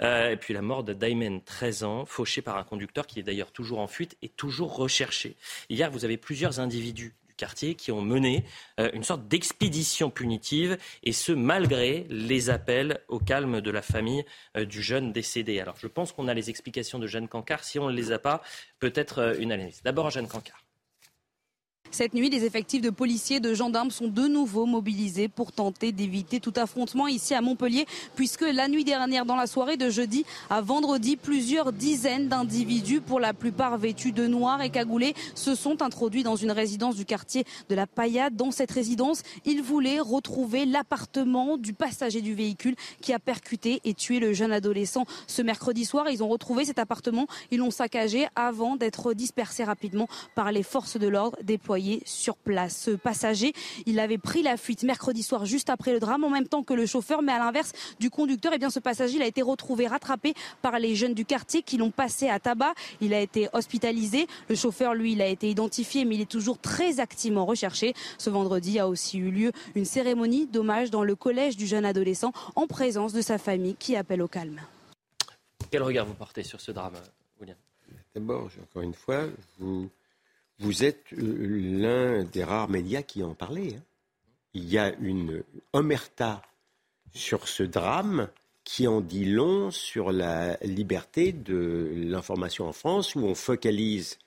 Et 0.00 0.36
puis 0.40 0.54
la 0.54 0.62
mort 0.62 0.84
de 0.84 0.92
Daimen, 0.92 1.42
13 1.42 1.84
ans, 1.84 2.04
fauché 2.04 2.42
par 2.42 2.56
un 2.56 2.64
conducteur 2.64 3.06
qui 3.06 3.20
est 3.20 3.22
d'ailleurs 3.22 3.52
toujours 3.52 3.80
en 3.80 3.86
fuite 3.86 4.16
et 4.22 4.28
toujours 4.28 4.76
recherché. 4.76 5.36
Hier, 5.68 5.90
vous 5.90 6.04
avez 6.04 6.16
plusieurs 6.16 6.60
individus 6.60 7.14
quartier 7.40 7.74
qui 7.74 7.90
ont 7.90 8.02
mené 8.02 8.44
euh, 8.78 8.90
une 8.92 9.02
sorte 9.02 9.26
d'expédition 9.26 10.10
punitive, 10.10 10.76
et 11.02 11.12
ce, 11.12 11.32
malgré 11.32 12.06
les 12.10 12.50
appels 12.50 13.00
au 13.08 13.18
calme 13.18 13.60
de 13.62 13.70
la 13.70 13.82
famille 13.82 14.24
euh, 14.56 14.66
du 14.66 14.82
jeune 14.82 15.12
décédé. 15.12 15.58
Alors, 15.58 15.76
je 15.78 15.86
pense 15.86 16.12
qu'on 16.12 16.28
a 16.28 16.34
les 16.34 16.50
explications 16.50 16.98
de 16.98 17.06
Jeanne 17.06 17.28
Cancard. 17.28 17.64
Si 17.64 17.78
on 17.78 17.88
ne 17.88 17.96
les 17.96 18.12
a 18.12 18.18
pas, 18.18 18.42
peut-être 18.78 19.18
euh, 19.18 19.34
une 19.38 19.52
analyse. 19.52 19.80
D'abord, 19.82 20.10
Jeanne 20.10 20.28
Cancard. 20.28 20.69
Cette 21.92 22.14
nuit, 22.14 22.30
des 22.30 22.44
effectifs 22.44 22.82
de 22.82 22.90
policiers 22.90 23.36
et 23.36 23.40
de 23.40 23.52
gendarmes 23.52 23.90
sont 23.90 24.06
de 24.06 24.28
nouveau 24.28 24.64
mobilisés 24.64 25.26
pour 25.26 25.50
tenter 25.50 25.90
d'éviter 25.90 26.38
tout 26.38 26.52
affrontement 26.54 27.08
ici 27.08 27.34
à 27.34 27.40
Montpellier, 27.40 27.84
puisque 28.14 28.42
la 28.42 28.68
nuit 28.68 28.84
dernière, 28.84 29.26
dans 29.26 29.34
la 29.34 29.48
soirée 29.48 29.76
de 29.76 29.90
jeudi 29.90 30.24
à 30.50 30.60
vendredi, 30.60 31.16
plusieurs 31.16 31.72
dizaines 31.72 32.28
d'individus, 32.28 33.00
pour 33.00 33.18
la 33.18 33.34
plupart 33.34 33.76
vêtus 33.76 34.12
de 34.12 34.28
noir 34.28 34.62
et 34.62 34.70
cagoulés, 34.70 35.14
se 35.34 35.56
sont 35.56 35.82
introduits 35.82 36.22
dans 36.22 36.36
une 36.36 36.52
résidence 36.52 36.94
du 36.94 37.04
quartier 37.04 37.44
de 37.68 37.74
la 37.74 37.88
Paillade. 37.88 38.36
Dans 38.36 38.52
cette 38.52 38.70
résidence, 38.70 39.22
ils 39.44 39.62
voulaient 39.62 39.98
retrouver 39.98 40.66
l'appartement 40.66 41.56
du 41.56 41.72
passager 41.72 42.20
du 42.20 42.34
véhicule 42.34 42.76
qui 43.00 43.12
a 43.12 43.18
percuté 43.18 43.80
et 43.84 43.94
tué 43.94 44.20
le 44.20 44.32
jeune 44.32 44.52
adolescent 44.52 45.06
ce 45.26 45.42
mercredi 45.42 45.84
soir. 45.84 46.08
Ils 46.08 46.22
ont 46.22 46.28
retrouvé 46.28 46.64
cet 46.64 46.78
appartement, 46.78 47.26
ils 47.50 47.58
l'ont 47.58 47.72
saccagé 47.72 48.28
avant 48.36 48.76
d'être 48.76 49.12
dispersés 49.12 49.64
rapidement 49.64 50.06
par 50.36 50.52
les 50.52 50.62
forces 50.62 50.96
de 50.96 51.08
l'ordre 51.08 51.36
déployées 51.42 51.79
sur 52.04 52.36
place. 52.36 52.76
Ce 52.76 52.90
passager, 52.90 53.52
il 53.86 53.98
avait 54.00 54.18
pris 54.18 54.42
la 54.42 54.56
fuite 54.56 54.82
mercredi 54.82 55.22
soir 55.22 55.44
juste 55.44 55.70
après 55.70 55.92
le 55.92 56.00
drame 56.00 56.24
en 56.24 56.30
même 56.30 56.46
temps 56.46 56.62
que 56.62 56.74
le 56.74 56.86
chauffeur, 56.86 57.22
mais 57.22 57.32
à 57.32 57.38
l'inverse 57.38 57.72
du 57.98 58.10
conducteur, 58.10 58.52
et 58.52 58.56
eh 58.56 58.58
bien 58.58 58.70
ce 58.70 58.78
passager, 58.78 59.16
il 59.16 59.22
a 59.22 59.26
été 59.26 59.42
retrouvé 59.42 59.86
rattrapé 59.86 60.34
par 60.62 60.78
les 60.78 60.94
jeunes 60.94 61.14
du 61.14 61.24
quartier 61.24 61.62
qui 61.62 61.76
l'ont 61.76 61.90
passé 61.90 62.28
à 62.28 62.38
tabac. 62.38 62.74
Il 63.00 63.14
a 63.14 63.20
été 63.20 63.48
hospitalisé. 63.52 64.26
Le 64.48 64.54
chauffeur, 64.54 64.94
lui, 64.94 65.12
il 65.12 65.22
a 65.22 65.26
été 65.26 65.48
identifié, 65.48 66.04
mais 66.04 66.16
il 66.16 66.20
est 66.20 66.30
toujours 66.30 66.58
très 66.58 67.00
activement 67.00 67.46
recherché. 67.46 67.94
Ce 68.18 68.30
vendredi 68.30 68.78
a 68.78 68.88
aussi 68.88 69.18
eu 69.18 69.30
lieu 69.30 69.52
une 69.74 69.84
cérémonie 69.84 70.46
d'hommage 70.46 70.90
dans 70.90 71.04
le 71.04 71.14
collège 71.14 71.56
du 71.56 71.66
jeune 71.66 71.84
adolescent 71.84 72.32
en 72.56 72.66
présence 72.66 73.12
de 73.12 73.20
sa 73.20 73.38
famille 73.38 73.76
qui 73.76 73.96
appelle 73.96 74.22
au 74.22 74.28
calme. 74.28 74.60
Quel 75.70 75.82
regard 75.82 76.06
vous 76.06 76.14
portez 76.14 76.42
sur 76.42 76.60
ce 76.60 76.72
drame, 76.72 76.94
William? 77.40 77.56
D'abord, 78.14 78.50
encore 78.62 78.82
une 78.82 78.94
fois, 78.94 79.26
vous 79.58 79.88
vous 80.60 80.84
êtes 80.84 81.12
euh, 81.14 81.78
l'un 81.80 82.24
des 82.24 82.44
rares 82.44 82.68
médias 82.68 83.02
qui 83.02 83.22
en 83.22 83.34
parlait. 83.34 83.76
Hein. 83.76 83.82
Il 84.54 84.68
y 84.68 84.78
a 84.78 84.94
une 85.00 85.42
omerta 85.72 86.42
sur 87.12 87.48
ce 87.48 87.62
drame 87.62 88.28
qui 88.64 88.86
en 88.86 89.00
dit 89.00 89.24
long 89.24 89.70
sur 89.70 90.12
la 90.12 90.56
liberté 90.62 91.32
de 91.32 91.90
l'information 91.96 92.68
en 92.68 92.72
France, 92.72 93.14
où 93.14 93.20
on 93.20 93.34
focalise 93.34 94.18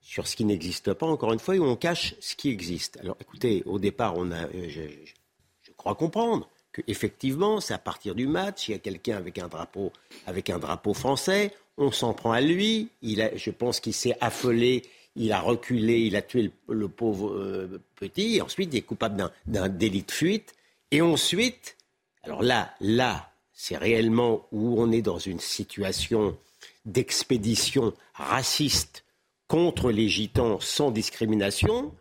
sur 0.00 0.26
ce 0.26 0.36
qui 0.36 0.44
n'existe 0.44 0.92
pas, 0.92 1.06
encore 1.06 1.32
une 1.32 1.38
fois, 1.38 1.56
et 1.56 1.58
où 1.58 1.64
on 1.64 1.76
cache 1.76 2.14
ce 2.20 2.36
qui 2.36 2.50
existe. 2.50 2.98
Alors 3.00 3.16
écoutez, 3.20 3.62
au 3.66 3.78
départ, 3.78 4.14
on 4.16 4.30
a, 4.30 4.44
euh, 4.44 4.68
je, 4.68 5.72
crois 5.76 5.94
comprendre 5.94 6.48
qu'effectivement, 6.72 7.60
c'est 7.60 7.74
à 7.74 7.78
partir 7.78 8.14
du 8.14 8.26
match, 8.26 8.68
il 8.68 8.72
y 8.72 8.74
a 8.74 8.78
quelqu'un 8.78 9.16
avec 9.16 9.38
un 9.38 9.48
drapeau, 9.48 9.92
avec 10.26 10.50
un 10.50 10.58
drapeau 10.58 10.92
français, 10.94 11.52
on 11.78 11.90
s'en 11.90 12.14
prend 12.14 12.32
à 12.32 12.40
lui, 12.40 12.90
il 13.00 13.22
a, 13.22 13.34
je 13.36 13.50
pense 13.50 13.80
qu'il 13.80 13.94
s'est 13.94 14.16
affolé 14.20 14.82
il 15.16 15.32
a 15.32 15.40
reculé, 15.40 16.00
il 16.00 16.16
a 16.16 16.22
tué 16.22 16.50
le, 16.68 16.88
pauvre 16.88 17.30
euh, 17.30 17.80
petit, 17.96 18.36
et 18.36 18.42
ensuite 18.42 18.70
il 18.72 18.78
est 18.78 18.82
coupable 18.82 19.30
d'un 19.46 19.68
délit 19.68 20.02
de 20.02 20.10
fuite. 20.10 20.54
Et 20.90 21.00
ensuite, 21.00 21.76
alors 22.22 22.42
là, 22.42 22.74
là, 22.80 23.30
c'est 23.52 23.76
réellement 23.76 24.46
où 24.52 24.80
on 24.80 24.90
est 24.90 25.02
dans 25.02 25.18
une 25.18 25.40
situation 25.40 26.36
d'expédition 26.84 27.92
raciste 28.14 29.04
contre 29.48 29.90
les 29.90 30.08
gitans 30.08 30.58
sans 30.60 30.90
discrimination 30.90 31.92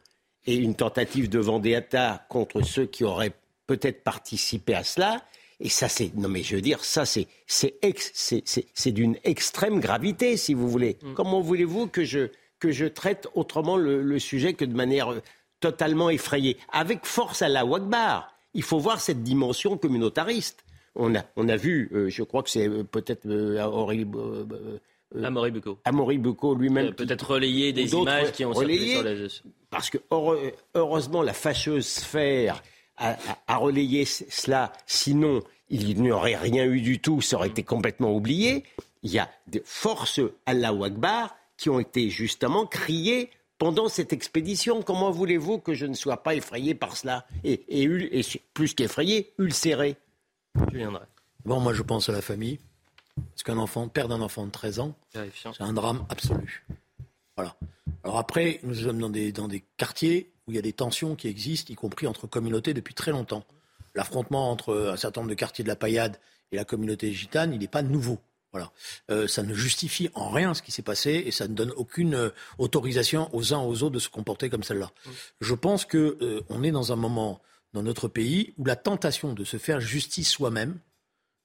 et 0.45 0.55
une 0.55 0.75
tentative 0.75 1.29
de 1.29 1.39
vendetta 1.39 2.25
contre 2.29 2.61
ceux 2.63 2.85
qui 2.85 3.03
auraient 3.03 3.33
peut-être 3.67 4.03
participé 4.03 4.73
à 4.73 4.83
cela. 4.83 5.23
Et 5.59 5.69
ça, 5.69 5.87
c'est 5.87 6.15
non 6.15 6.29
mais 6.29 6.41
je 6.41 6.55
veux 6.55 6.61
dire, 6.61 6.83
ça 6.83 7.05
c'est 7.05 7.27
c'est 7.45 8.91
d'une 8.91 9.17
extrême 9.23 9.79
gravité, 9.79 10.35
si 10.37 10.53
vous 10.53 10.67
voulez. 10.67 10.97
Mm. 11.03 11.13
Comment 11.13 11.41
voulez-vous 11.41 11.87
que 11.87 12.03
je 12.03 12.29
que 12.61 12.71
je 12.71 12.85
traite 12.85 13.27
autrement 13.33 13.75
le, 13.75 14.19
sujet 14.19 14.53
que 14.53 14.63
de 14.63 14.75
manière 14.75 15.11
euh, 15.11 15.21
totalement 15.59 16.09
effrayée. 16.09 16.57
Avec 16.71 17.05
force 17.05 17.41
à 17.41 17.49
la 17.49 17.65
Wagbar, 17.65 18.33
il 18.53 18.63
faut 18.63 18.79
voir 18.79 19.01
cette 19.01 19.23
dimension 19.23 19.77
communautariste. 19.77 20.63
On 20.95 21.15
a, 21.15 21.23
on 21.35 21.49
a 21.49 21.57
vu, 21.57 21.89
euh, 21.93 22.09
je 22.09 22.23
crois 22.23 22.43
que 22.43 22.49
c'est 22.49 22.69
euh, 22.69 22.83
peut-être 22.83 23.27
Amaury 23.57 24.05
Bucco. 24.05 25.79
Amaury 25.83 26.17
Bucco 26.19 26.55
lui-même. 26.55 26.93
Peut-être 26.93 27.31
relayer 27.31 27.73
des 27.73 27.93
images 27.93 28.31
qui 28.31 28.45
ont 28.45 28.53
relayé, 28.53 28.93
sur 28.93 29.03
les... 29.03 29.27
Parce 29.69 29.89
que 29.89 29.97
heureusement, 30.75 31.23
la 31.23 31.33
fâcheuse 31.33 31.87
sphère 31.87 32.61
a, 32.97 33.17
a, 33.47 33.57
relayé 33.57 34.05
cela. 34.05 34.71
Sinon, 34.85 35.41
il 35.69 35.99
n'y 36.01 36.11
aurait 36.11 36.35
rien 36.35 36.65
eu 36.65 36.81
du 36.81 36.99
tout. 36.99 37.21
Ça 37.21 37.37
aurait 37.37 37.47
été 37.47 37.63
complètement 37.63 38.13
oublié. 38.13 38.63
Il 39.01 39.11
y 39.11 39.17
a 39.17 39.29
des 39.47 39.63
forces 39.65 40.19
à 40.45 40.53
la 40.53 40.73
Wagbar 40.73 41.35
qui 41.61 41.69
ont 41.69 41.79
été 41.79 42.09
justement 42.09 42.65
criés 42.65 43.29
pendant 43.59 43.87
cette 43.87 44.13
expédition. 44.13 44.81
Comment 44.81 45.11
voulez-vous 45.11 45.59
que 45.59 45.75
je 45.75 45.85
ne 45.85 45.93
sois 45.93 46.23
pas 46.23 46.33
effrayé 46.33 46.73
par 46.73 46.97
cela 46.97 47.27
et, 47.43 47.63
et, 47.69 48.25
plus 48.55 48.73
qu'effrayé, 48.73 49.31
ulcéré 49.37 49.95
Je 50.71 50.77
viendrai. 50.77 51.05
Bon, 51.45 51.59
moi 51.59 51.75
je 51.75 51.83
pense 51.83 52.09
à 52.09 52.13
la 52.13 52.23
famille. 52.23 52.57
Parce 53.15 53.43
qu'un 53.43 53.59
enfant, 53.59 53.87
perdre 53.89 54.15
un 54.15 54.21
enfant 54.21 54.47
de 54.47 54.51
13 54.51 54.79
ans, 54.79 54.95
c'est 55.13 55.61
un 55.61 55.73
drame 55.73 56.03
absolu. 56.09 56.65
Voilà. 57.37 57.55
Alors 58.03 58.17
après, 58.17 58.59
nous 58.63 58.73
sommes 58.73 58.97
dans 58.97 59.11
des, 59.11 59.31
dans 59.31 59.47
des 59.47 59.63
quartiers 59.77 60.31
où 60.47 60.51
il 60.51 60.55
y 60.55 60.59
a 60.59 60.63
des 60.63 60.73
tensions 60.73 61.15
qui 61.15 61.27
existent, 61.27 61.71
y 61.71 61.75
compris 61.75 62.07
entre 62.07 62.25
communautés 62.25 62.73
depuis 62.73 62.95
très 62.95 63.11
longtemps. 63.11 63.43
L'affrontement 63.93 64.49
entre 64.49 64.89
un 64.93 64.97
certain 64.97 65.21
nombre 65.21 65.29
de 65.29 65.35
quartiers 65.35 65.63
de 65.63 65.69
la 65.69 65.75
paillade 65.75 66.17
et 66.51 66.55
la 66.55 66.65
communauté 66.65 67.13
gitane, 67.13 67.53
il 67.53 67.59
n'est 67.59 67.67
pas 67.67 67.83
nouveau. 67.83 68.17
Voilà. 68.51 68.71
Euh, 69.09 69.27
ça 69.27 69.43
ne 69.43 69.53
justifie 69.53 70.09
en 70.13 70.29
rien 70.29 70.53
ce 70.53 70.61
qui 70.61 70.71
s'est 70.71 70.81
passé 70.81 71.23
et 71.25 71.31
ça 71.31 71.47
ne 71.47 71.53
donne 71.53 71.71
aucune 71.71 72.15
euh, 72.15 72.29
autorisation 72.57 73.33
aux 73.33 73.53
uns 73.53 73.59
aux 73.59 73.83
autres 73.83 73.95
de 73.95 73.99
se 73.99 74.09
comporter 74.09 74.49
comme 74.49 74.63
celle-là. 74.63 74.91
Je 75.39 75.53
pense 75.53 75.85
que 75.85 76.17
euh, 76.21 76.41
on 76.49 76.63
est 76.63 76.71
dans 76.71 76.91
un 76.91 76.97
moment 76.97 77.41
dans 77.73 77.83
notre 77.83 78.09
pays 78.09 78.53
où 78.57 78.65
la 78.65 78.75
tentation 78.75 79.33
de 79.33 79.45
se 79.45 79.57
faire 79.57 79.79
justice 79.79 80.29
soi-même 80.29 80.79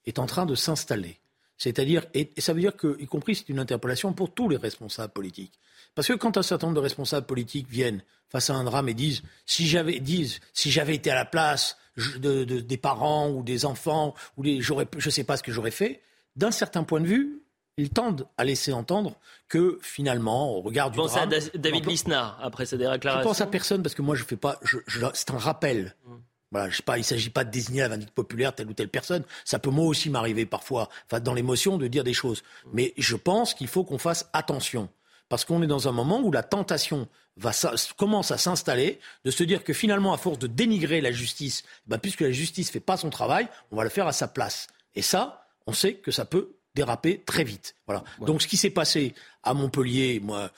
est 0.04 0.18
en 0.18 0.26
train 0.26 0.46
de 0.46 0.56
s'installer. 0.56 1.20
C'est-à-dire, 1.58 2.04
et, 2.12 2.32
ça 2.38 2.52
veut 2.52 2.60
dire 2.60 2.76
que, 2.76 3.00
y 3.00 3.06
compris, 3.06 3.36
c'est 3.36 3.48
une 3.48 3.60
interpellation 3.60 4.12
pour 4.12 4.34
tous 4.34 4.48
les 4.48 4.56
responsables 4.56 5.12
politiques. 5.12 5.58
Parce 5.94 6.08
que 6.08 6.12
quand 6.12 6.36
un 6.36 6.42
certain 6.42 6.66
nombre 6.66 6.76
de 6.76 6.82
responsables 6.82 7.26
politiques 7.26 7.68
viennent 7.70 8.02
face 8.28 8.50
à 8.50 8.54
un 8.54 8.64
drame 8.64 8.88
et 8.88 8.94
disent 8.94 9.22
si 9.46 9.66
j'avais 9.66 10.00
disent 10.00 10.40
si 10.52 10.70
j'avais 10.70 10.96
été 10.96 11.10
à 11.10 11.14
la 11.14 11.24
place 11.24 11.76
de, 12.18 12.44
des 12.44 12.76
parents 12.76 13.30
ou 13.30 13.42
des 13.42 13.64
enfants 13.64 14.14
ou 14.36 14.42
les, 14.42 14.60
je 14.60 15.10
sais 15.10 15.24
pas 15.24 15.36
ce 15.36 15.42
que 15.42 15.52
j'aurais 15.52 15.70
fait, 15.70 16.02
d'un 16.36 16.50
certain 16.50 16.84
point 16.84 17.00
de 17.00 17.06
vue, 17.06 17.42
ils 17.78 17.90
tendent 17.90 18.26
à 18.38 18.44
laisser 18.44 18.72
entendre 18.72 19.16
que 19.48 19.78
finalement, 19.82 20.54
au 20.56 20.60
regard 20.60 20.90
du 20.90 20.96
pense 20.96 21.12
drame, 21.12 21.32
à 21.32 21.58
David 21.58 21.86
Lisnard 21.86 22.38
après 22.42 22.66
sa 22.66 22.76
déclaration. 22.76 23.20
Je 23.20 23.24
pense 23.24 23.40
à 23.40 23.46
personne 23.46 23.82
parce 23.82 23.94
que 23.94 24.02
moi 24.02 24.14
je 24.14 24.24
fais 24.24 24.36
pas. 24.36 24.58
Je, 24.62 24.78
c'est 25.12 25.30
un 25.30 25.38
rappel. 25.38 25.94
Mmh. 26.04 26.14
Voilà, 26.52 26.70
je 26.70 26.76
sais 26.76 26.82
pas, 26.82 26.96
il 26.96 27.00
ne 27.00 27.04
s'agit 27.04 27.30
pas 27.30 27.44
de 27.44 27.50
désigner 27.50 27.80
la 27.80 27.88
vindicte 27.88 28.14
populaire 28.14 28.54
telle 28.54 28.68
ou 28.68 28.72
telle 28.72 28.88
personne. 28.88 29.24
Ça 29.44 29.58
peut 29.58 29.70
moi 29.70 29.84
aussi 29.84 30.10
m'arriver 30.10 30.46
parfois, 30.46 30.88
enfin, 31.06 31.20
dans 31.20 31.34
l'émotion, 31.34 31.76
de 31.76 31.88
dire 31.88 32.04
des 32.04 32.14
choses. 32.14 32.44
Mais 32.72 32.94
je 32.96 33.16
pense 33.16 33.52
qu'il 33.52 33.66
faut 33.66 33.84
qu'on 33.84 33.98
fasse 33.98 34.30
attention. 34.32 34.88
Parce 35.28 35.44
qu'on 35.44 35.60
est 35.60 35.66
dans 35.66 35.88
un 35.88 35.92
moment 35.92 36.20
où 36.20 36.30
la 36.30 36.44
tentation 36.44 37.08
va, 37.36 37.50
commence 37.96 38.30
à 38.30 38.38
s'installer 38.38 39.00
de 39.24 39.32
se 39.32 39.42
dire 39.42 39.64
que 39.64 39.72
finalement, 39.72 40.12
à 40.12 40.18
force 40.18 40.38
de 40.38 40.46
dénigrer 40.46 41.00
la 41.00 41.10
justice, 41.10 41.64
ben, 41.88 41.98
puisque 41.98 42.20
la 42.20 42.30
justice 42.30 42.68
ne 42.68 42.72
fait 42.72 42.80
pas 42.80 42.96
son 42.96 43.10
travail, 43.10 43.48
on 43.72 43.76
va 43.76 43.82
le 43.82 43.90
faire 43.90 44.06
à 44.06 44.12
sa 44.12 44.28
place. 44.28 44.68
Et 44.94 45.02
ça, 45.02 45.45
on 45.66 45.72
sait 45.72 45.94
que 45.94 46.10
ça 46.10 46.24
peut 46.24 46.56
déraper 46.74 47.22
très 47.24 47.44
vite. 47.44 47.74
Voilà. 47.86 48.04
Donc 48.20 48.42
ce 48.42 48.46
qui 48.46 48.56
s'est 48.56 48.70
passé 48.70 49.14
à 49.42 49.54
Montpellier, 49.54 50.20
moi, 50.22 50.50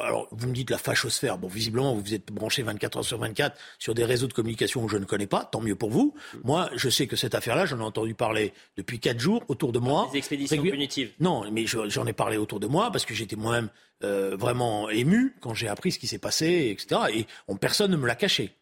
alors, 0.00 0.28
vous 0.30 0.48
me 0.48 0.54
dites 0.54 0.70
la 0.70 0.78
fachosphère. 0.78 1.38
Bon, 1.38 1.48
visiblement, 1.48 1.94
vous 1.94 2.14
êtes 2.14 2.32
branché 2.32 2.62
24 2.62 2.98
heures 2.98 3.04
sur 3.04 3.18
24 3.18 3.58
sur 3.78 3.94
des 3.94 4.04
réseaux 4.04 4.26
de 4.26 4.32
communication 4.32 4.84
que 4.86 4.92
je 4.92 4.96
ne 4.96 5.04
connais 5.04 5.26
pas. 5.26 5.44
Tant 5.44 5.60
mieux 5.60 5.74
pour 5.74 5.90
vous. 5.90 6.14
Moi, 6.44 6.70
je 6.74 6.88
sais 6.88 7.06
que 7.06 7.16
cette 7.16 7.34
affaire-là, 7.34 7.66
j'en 7.66 7.78
ai 7.78 7.82
entendu 7.82 8.14
parler 8.14 8.52
depuis 8.76 9.00
quatre 9.00 9.20
jours 9.20 9.42
autour 9.48 9.72
de 9.72 9.78
moi. 9.78 10.08
Des 10.12 10.18
expéditions 10.18 10.62
punitives. 10.62 11.12
Non, 11.20 11.50
mais 11.50 11.66
j'en 11.66 12.06
ai 12.06 12.12
parlé 12.12 12.36
autour 12.36 12.60
de 12.60 12.66
moi 12.66 12.90
parce 12.90 13.04
que 13.04 13.14
j'étais 13.14 13.36
moi-même 13.36 13.68
euh, 14.02 14.36
vraiment 14.36 14.88
ému 14.88 15.36
quand 15.40 15.54
j'ai 15.54 15.68
appris 15.68 15.92
ce 15.92 15.98
qui 15.98 16.06
s'est 16.06 16.18
passé, 16.18 16.70
etc. 16.70 17.00
Et 17.14 17.26
on, 17.48 17.56
personne 17.56 17.90
ne 17.90 17.96
me 17.96 18.06
l'a 18.06 18.14
caché. 18.14 18.56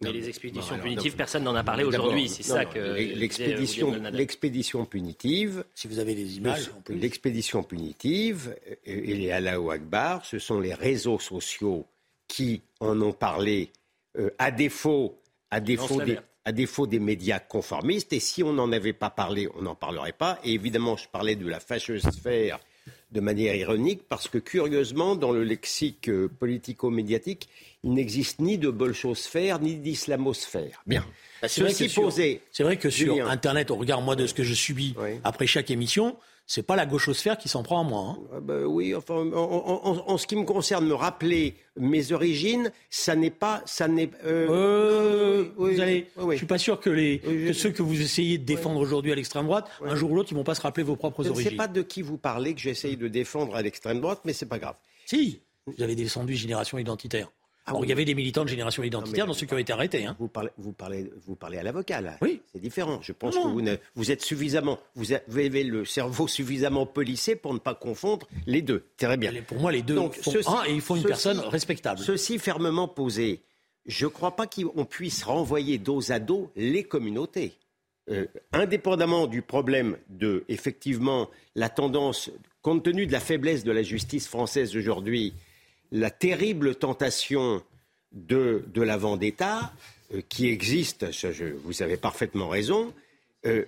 Mais 0.00 0.12
les 0.12 0.28
expéditions 0.28 0.78
punitives, 0.78 1.16
personne 1.16 1.42
n'en 1.42 1.54
a 1.54 1.64
parlé 1.64 1.84
aujourd'hui. 1.84 2.28
C'est 2.28 2.44
ça 2.44 2.64
que 2.64 2.78
l'expédition, 2.78 3.92
l'expédition 4.12 4.84
punitive. 4.84 5.64
Si 5.74 5.88
vous 5.88 5.98
avez 5.98 6.14
des 6.14 6.36
images, 6.36 6.70
l'expédition 6.88 7.62
punitive 7.62 8.56
et 8.84 9.14
les 9.14 9.30
Allahu 9.32 9.70
Akbar, 9.70 10.24
ce 10.24 10.38
sont 10.38 10.60
les 10.60 10.74
réseaux 10.74 11.18
sociaux 11.18 11.86
qui 12.28 12.62
en 12.80 13.00
ont 13.00 13.12
parlé 13.12 13.70
euh, 14.18 14.30
à 14.38 14.50
défaut, 14.50 15.18
à 15.50 15.60
défaut 15.60 16.02
des, 16.02 16.18
à 16.44 16.52
défaut 16.52 16.86
des 16.86 17.00
médias 17.00 17.40
conformistes. 17.40 18.12
Et 18.12 18.20
si 18.20 18.42
on 18.42 18.52
n'en 18.52 18.70
avait 18.70 18.92
pas 18.92 19.10
parlé, 19.10 19.48
on 19.56 19.62
n'en 19.62 19.74
parlerait 19.74 20.12
pas. 20.12 20.38
Et 20.44 20.52
évidemment, 20.52 20.96
je 20.96 21.08
parlais 21.08 21.36
de 21.36 21.46
la 21.48 21.58
fâcheuse 21.58 22.02
sphère 22.02 22.60
de 23.12 23.20
manière 23.20 23.54
ironique 23.54 24.02
parce 24.08 24.28
que 24.28 24.38
curieusement, 24.38 25.16
dans 25.16 25.32
le 25.32 25.42
lexique 25.42 26.08
euh, 26.08 26.28
politico-médiatique, 26.28 27.48
il 27.84 27.94
n'existe 27.94 28.40
ni 28.40 28.58
de 28.58 28.70
bolchosphère 28.70 29.60
ni 29.60 29.76
d'islamosphère. 29.76 30.82
Bien. 30.86 31.04
Bah, 31.40 31.48
c'est 31.48 31.62
vrai, 31.62 32.76
que 32.76 32.90
sur 32.90 33.30
Internet, 33.30 33.70
au 33.70 33.76
regard 33.76 34.02
moi 34.02 34.16
de 34.16 34.26
ce 34.26 34.34
que 34.34 34.42
je 34.42 34.54
subis 34.54 34.94
après 35.24 35.46
chaque 35.46 35.70
émission, 35.70 36.16
c'est 36.50 36.62
pas 36.62 36.76
la 36.76 36.86
gauchosphère 36.86 37.36
qui 37.36 37.46
s'en 37.46 37.62
prend 37.62 37.82
à 37.82 37.84
moi. 37.84 38.00
Hein. 38.08 38.18
Ah 38.32 38.40
bah 38.40 38.62
oui, 38.66 38.94
enfin, 38.94 39.14
en, 39.14 40.16
ce 40.16 40.26
qui 40.26 40.34
me 40.34 40.44
concerne, 40.44 40.86
me 40.86 40.94
rappeler 40.94 41.56
mes 41.76 42.10
origines, 42.10 42.72
ça 42.88 43.14
n'est 43.14 43.30
pas, 43.30 43.62
ça 43.66 43.86
n'est. 43.86 44.10
Euh, 44.24 44.48
euh, 44.48 45.44
vous 45.58 45.78
allez, 45.78 46.06
je 46.16 46.36
suis 46.36 46.46
pas 46.46 46.56
sûr 46.56 46.80
que, 46.80 46.88
les, 46.88 47.18
que 47.18 47.52
ceux 47.52 47.70
que 47.70 47.82
vous 47.82 48.00
essayez 48.00 48.38
de 48.38 48.44
défendre 48.44 48.80
aujourd'hui 48.80 49.12
à 49.12 49.14
l'extrême 49.14 49.44
droite, 49.44 49.68
un 49.84 49.94
jour 49.94 50.10
ou 50.10 50.16
l'autre, 50.16 50.32
ils 50.32 50.36
vont 50.36 50.42
pas 50.42 50.54
se 50.54 50.62
rappeler 50.62 50.84
vos 50.84 50.96
propres 50.96 51.28
origines. 51.28 51.36
Je 51.36 51.44
ne 51.44 51.50
sais 51.50 51.56
pas 51.56 51.68
de 51.68 51.82
qui 51.82 52.00
vous 52.00 52.16
parlez 52.16 52.54
que 52.54 52.60
j'essaye 52.60 52.96
de 52.96 53.08
défendre 53.08 53.54
à 53.54 53.60
l'extrême 53.60 54.00
droite, 54.00 54.20
mais 54.24 54.32
c'est 54.32 54.48
pas 54.48 54.58
grave. 54.58 54.76
Si, 55.04 55.42
vous 55.66 55.82
avez 55.82 55.96
descendu 55.96 56.34
génération 56.34 56.78
identitaire. 56.78 57.30
Ah 57.68 57.78
il 57.82 57.88
y 57.88 57.92
avait 57.92 58.04
des 58.04 58.14
militants 58.14 58.44
de 58.44 58.48
génération 58.48 58.82
identitaire 58.82 59.26
dans 59.26 59.34
ceux 59.34 59.46
qui 59.46 59.54
ont 59.54 59.58
été 59.58 59.72
arrêtés. 59.72 60.06
Hein. 60.06 60.16
Vous, 60.18 60.28
parlez, 60.28 60.50
vous, 60.56 60.72
parlez, 60.72 61.10
vous 61.26 61.36
parlez 61.36 61.58
à 61.58 61.62
l'avocat, 61.62 62.00
là. 62.00 62.16
Oui. 62.22 62.40
C'est 62.52 62.60
différent. 62.60 62.98
Je 63.02 63.12
pense 63.12 63.36
que 63.36 63.46
vous, 63.46 63.60
ne, 63.60 63.76
vous 63.94 64.10
êtes 64.10 64.22
suffisamment. 64.22 64.78
Vous 64.94 65.12
avez 65.12 65.64
le 65.64 65.84
cerveau 65.84 66.26
suffisamment 66.28 66.86
polissé 66.86 67.36
pour 67.36 67.52
ne 67.52 67.58
pas 67.58 67.74
confondre 67.74 68.26
les 68.46 68.62
deux. 68.62 68.84
Très 68.96 69.16
bien. 69.16 69.32
Pour 69.46 69.58
moi, 69.58 69.72
les 69.72 69.82
deux 69.82 69.94
Donc, 69.94 70.14
font 70.14 70.32
un 70.48 70.64
et 70.64 70.72
il 70.72 70.80
faut 70.80 70.96
une 70.96 71.04
personne 71.04 71.40
respectable. 71.40 72.00
Ceci 72.00 72.38
fermement 72.38 72.88
posé, 72.88 73.42
je 73.86 74.06
ne 74.06 74.10
crois 74.10 74.36
pas 74.36 74.46
qu'on 74.46 74.84
puisse 74.84 75.22
renvoyer 75.24 75.78
dos 75.78 76.10
à 76.10 76.18
dos 76.18 76.50
les 76.56 76.84
communautés. 76.84 77.58
Euh, 78.10 78.26
indépendamment 78.52 79.26
du 79.26 79.42
problème 79.42 79.98
de, 80.08 80.44
effectivement, 80.48 81.28
la 81.54 81.68
tendance, 81.68 82.30
compte 82.62 82.82
tenu 82.82 83.06
de 83.06 83.12
la 83.12 83.20
faiblesse 83.20 83.64
de 83.64 83.72
la 83.72 83.82
justice 83.82 84.26
française 84.28 84.74
aujourd'hui, 84.74 85.34
la 85.92 86.10
terrible 86.10 86.74
tentation 86.74 87.62
de, 88.12 88.64
la 88.74 88.96
vendetta 88.96 89.72
euh, 90.14 90.20
qui 90.28 90.48
existe, 90.48 91.06
vous 91.64 91.82
avez 91.82 91.96
parfaitement 91.96 92.48
raison. 92.48 92.92
Euh, 93.46 93.64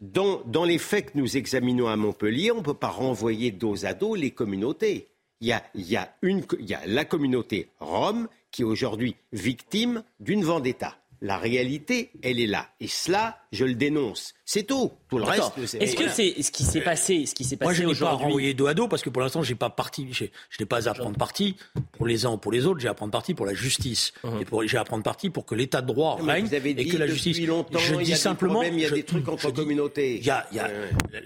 dans, 0.00 0.64
les 0.64 0.78
faits 0.78 1.12
que 1.12 1.18
nous 1.18 1.36
examinons 1.36 1.86
à 1.86 1.96
Montpellier, 1.96 2.50
on 2.50 2.58
ne 2.58 2.62
peut 2.62 2.74
pas 2.74 2.88
renvoyer 2.88 3.52
dos 3.52 3.84
à 3.84 3.94
dos 3.94 4.14
les 4.14 4.32
communautés. 4.32 5.08
Il 5.40 5.48
y 5.48 5.52
a, 5.52 5.62
y 5.74 5.96
a 5.96 6.86
la 6.86 7.04
communauté 7.04 7.68
rome 7.78 8.28
qui 8.50 8.62
est 8.62 8.64
aujourd'hui 8.64 9.16
victime 9.32 10.02
d'une 10.20 10.44
vendetta. 10.44 11.01
La 11.24 11.38
réalité, 11.38 12.10
elle 12.20 12.40
est 12.40 12.48
là. 12.48 12.68
Et 12.80 12.88
cela, 12.88 13.38
je 13.52 13.64
le 13.64 13.74
dénonce. 13.74 14.34
C'est 14.44 14.64
tout. 14.64 14.90
Tout 15.08 15.18
le 15.18 15.24
reste, 15.24 15.52
c'est. 15.66 15.78
Est-ce 15.78 15.94
que 15.94 16.08
c'est 16.08 16.42
ce 16.42 16.50
qui 16.50 16.64
s'est 16.64 16.80
passé, 16.80 17.26
ce 17.26 17.34
qui 17.36 17.44
s'est 17.44 17.56
passé 17.56 17.84
Moi, 17.84 17.94
je 17.94 17.94
n'ai 17.94 18.06
pas 18.06 18.10
renvoyé 18.10 18.54
dos 18.54 18.66
à 18.66 18.74
dos 18.74 18.88
parce 18.88 19.02
que 19.02 19.08
pour 19.08 19.22
l'instant, 19.22 19.40
j'ai 19.40 19.54
pas 19.54 19.70
parti. 19.70 20.08
Je, 20.10 20.24
n'ai 20.58 20.66
pas 20.66 20.88
à 20.88 20.94
prendre 20.94 21.16
parti 21.16 21.54
pour 21.92 22.08
les 22.08 22.26
uns 22.26 22.32
ou 22.32 22.38
pour 22.38 22.50
les 22.50 22.66
autres. 22.66 22.80
J'ai 22.80 22.88
à 22.88 22.94
prendre 22.94 23.12
parti 23.12 23.34
pour 23.34 23.46
la 23.46 23.54
justice. 23.54 24.12
Uh-huh. 24.24 24.64
Et 24.64 24.68
j'ai 24.68 24.78
à 24.78 24.84
prendre 24.84 25.04
parti 25.04 25.30
pour 25.30 25.46
que 25.46 25.54
l'état 25.54 25.80
de 25.80 25.86
droit 25.86 26.18
règne 26.20 26.46
vous 26.46 26.54
avez 26.54 26.70
et 26.70 26.88
que 26.88 26.96
la 26.96 27.06
justice. 27.06 27.40
Longtemps, 27.46 27.78
je 27.78 27.94
dis 27.94 28.16
simplement. 28.16 28.64
il 28.64 28.80
y 28.80 28.84
a 28.84 28.90
des 28.90 29.04
trucs 29.04 29.28
entre 29.28 29.52
communautés. 29.52 30.16
Il 30.16 30.26
y 30.26 30.30
a, 30.30 30.44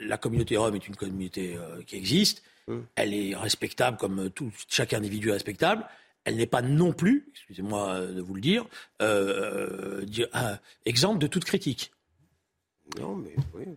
la, 0.06 0.18
communauté 0.18 0.58
rome 0.58 0.74
est 0.74 0.86
une 0.86 0.96
communauté 0.96 1.56
euh, 1.56 1.80
qui 1.86 1.96
existe. 1.96 2.42
Hum. 2.68 2.84
Elle 2.96 3.14
est 3.14 3.34
respectable 3.34 3.96
comme 3.96 4.28
tout, 4.28 4.50
chaque 4.68 4.92
individu 4.92 5.30
est 5.30 5.34
respectable 5.34 5.86
elle 6.26 6.36
n'est 6.36 6.46
pas 6.46 6.60
non 6.60 6.92
plus, 6.92 7.28
excusez-moi 7.30 8.00
de 8.00 8.20
vous 8.20 8.34
le 8.34 8.40
dire, 8.40 8.66
euh, 9.00 10.04
euh 10.34 10.56
exemple 10.84 11.18
de 11.18 11.26
toute 11.26 11.44
critique. 11.44 11.92
Non, 13.00 13.16
mais 13.16 13.34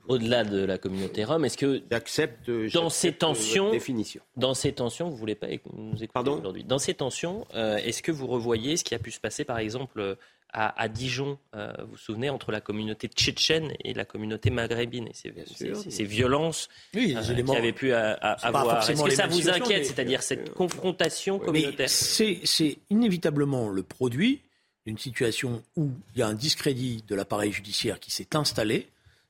Au-delà 0.08 0.44
de 0.44 0.64
la 0.64 0.78
communauté 0.78 1.24
rome, 1.24 1.46
est-ce 1.46 1.58
que 1.58 1.82
j'accepte 1.90 2.50
dans 2.74 2.90
ces 2.90 3.12
tensions, 3.12 3.72
définition. 3.72 4.22
dans 4.36 4.54
ces 4.54 4.72
tensions, 4.72 5.10
vous 5.10 5.16
voulez 5.16 5.36
pas 5.36 5.48
nous 5.74 6.04
écouter 6.04 6.30
aujourd'hui 6.30 6.64
Dans 6.64 6.78
ces 6.78 6.94
tensions, 6.94 7.48
euh, 7.56 7.78
est-ce 7.78 8.04
que 8.04 8.12
vous 8.12 8.28
revoyez 8.28 8.78
ce 8.78 8.84
qui 8.84 8.94
a 8.94 9.00
pu 9.00 9.12
se 9.12 9.20
passer, 9.20 9.46
par 9.46 9.58
exemple, 9.58 10.18
à, 10.52 10.88
Dijon, 10.88 11.38
euh, 11.56 11.72
vous 11.82 11.92
vous 11.92 11.98
souvenez, 11.98 12.30
entre 12.30 12.52
la 12.52 12.62
communauté 12.62 13.08
tchétchène 13.08 13.74
et 13.84 13.94
la 13.94 14.06
communauté 14.06 14.50
maghrébine, 14.50 15.08
et 15.08 15.14
ces, 15.14 16.04
violences 16.04 16.70
oui, 16.96 17.16
euh, 17.16 17.44
qui 17.44 17.56
avaient 17.56 17.74
pu 17.74 17.94
avoir. 17.94 18.90
Est-ce 18.90 19.04
que 19.04 19.12
ça 19.12 19.28
vous 19.28 19.50
inquiète, 19.50 19.86
c'est-à-dire 19.86 20.24
cette 20.24 20.54
confrontation 20.54 21.40
communautaire 21.40 21.90
C'est 21.90 22.78
inévitablement 22.90 23.70
le 23.70 23.84
produit 23.84 24.42
d'une 24.86 24.98
situation 24.98 25.62
où 25.76 25.92
il 26.16 26.20
y 26.20 26.24
a 26.24 26.28
un 26.28 26.34
discrédit 26.34 27.04
de 27.08 27.16
l'appareil 27.16 27.52
judiciaire 27.52 28.00
qui 28.00 28.12
s'est 28.12 28.36
installé, 28.36 28.88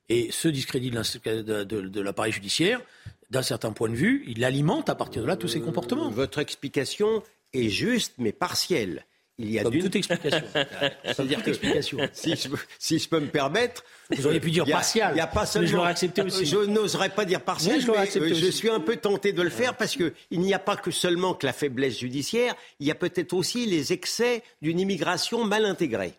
et 0.08 0.30
ce 0.32 0.48
discrédit 0.48 0.90
de 0.90 2.02
l'appareil 2.02 2.32
judiciaire, 2.32 2.82
d'un 3.30 3.42
certain 3.42 3.72
point 3.72 3.90
de 3.90 3.96
vue, 3.96 4.24
il 4.28 4.44
alimente 4.44 4.90
à 4.90 4.96
partir 4.96 5.22
de 5.22 5.28
là 5.28 5.36
tous 5.36 5.50
ces 5.50 5.62
comportements. 5.62 6.10
Votre 6.10 6.40
explication 6.40 7.22
est 7.54 7.70
juste 7.70 8.14
mais 8.18 8.32
partielle 8.32 9.06
il 9.40 9.52
y 9.52 9.60
a 9.60 9.64
toute 9.64 9.96
explication. 9.96 10.44
C'est-à-dire 11.06 11.48
explication. 11.48 11.98
Si 12.12 12.36
je, 12.36 12.50
si 12.78 13.00
je, 13.00 13.08
peux 13.08 13.22
me 13.22 13.28
permettre, 13.28 13.84
vous 14.10 14.28
auriez 14.28 14.42
pu 14.42 14.52
dire 14.52 14.66
partial. 14.66 15.14
Il 15.16 15.18
y 15.18 15.22
a 15.22 15.28
pas 15.28 15.46
seulement. 15.46 15.86
je 15.86 15.90
accepté 15.90 16.22
aussi. 16.22 16.46
Je 16.46 16.58
n'oserais 16.58 17.10
pas 17.10 17.24
dire 17.24 17.42
partiel, 17.42 17.82
mais, 17.88 18.06
je, 18.06 18.34
je 18.34 18.52
suis 18.52 18.70
un 18.70 18.82
peu 18.82 18.98
tenté 18.98 19.32
de 19.32 19.42
le 19.42 19.50
faire 19.50 19.78
parce 19.78 19.96
que 19.96 20.14
il 20.30 20.42
n'y 20.42 20.54
a 20.54 20.60
pas 20.60 20.76
que 20.76 20.92
seulement 20.92 21.34
que 21.34 21.46
la 21.46 21.54
faiblesse 21.54 22.00
judiciaire, 22.00 22.54
il 22.82 22.88
y 22.88 22.92
a 22.92 22.96
peut-être 22.96 23.34
aussi 23.34 23.66
les 23.66 23.94
excès 23.94 24.44
d'une 24.62 24.80
immigration 24.80 25.46
mal 25.46 25.66
intégrée. 25.66 26.14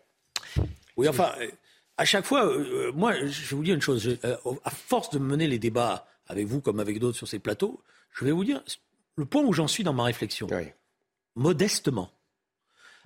Oui, 0.97 1.07
enfin, 1.07 1.31
à 1.97 2.05
chaque 2.05 2.25
fois, 2.25 2.47
euh, 2.47 2.87
euh, 2.87 2.91
moi, 2.93 3.13
je 3.13 3.41
vais 3.49 3.55
vous 3.55 3.63
dire 3.63 3.75
une 3.75 3.81
chose. 3.81 4.17
Euh, 4.25 4.35
à 4.63 4.71
force 4.71 5.11
de 5.11 5.19
mener 5.19 5.47
les 5.47 5.59
débats 5.59 6.07
avec 6.27 6.47
vous 6.47 6.59
comme 6.59 6.79
avec 6.79 6.97
d'autres 6.97 7.17
sur 7.17 7.27
ces 7.27 7.37
plateaux, 7.37 7.81
je 8.11 8.25
vais 8.25 8.31
vous 8.31 8.43
dire 8.43 8.63
le 9.15 9.25
point 9.25 9.43
où 9.43 9.53
j'en 9.53 9.67
suis 9.67 9.83
dans 9.83 9.93
ma 9.93 10.05
réflexion. 10.05 10.47
Modestement 11.35 12.11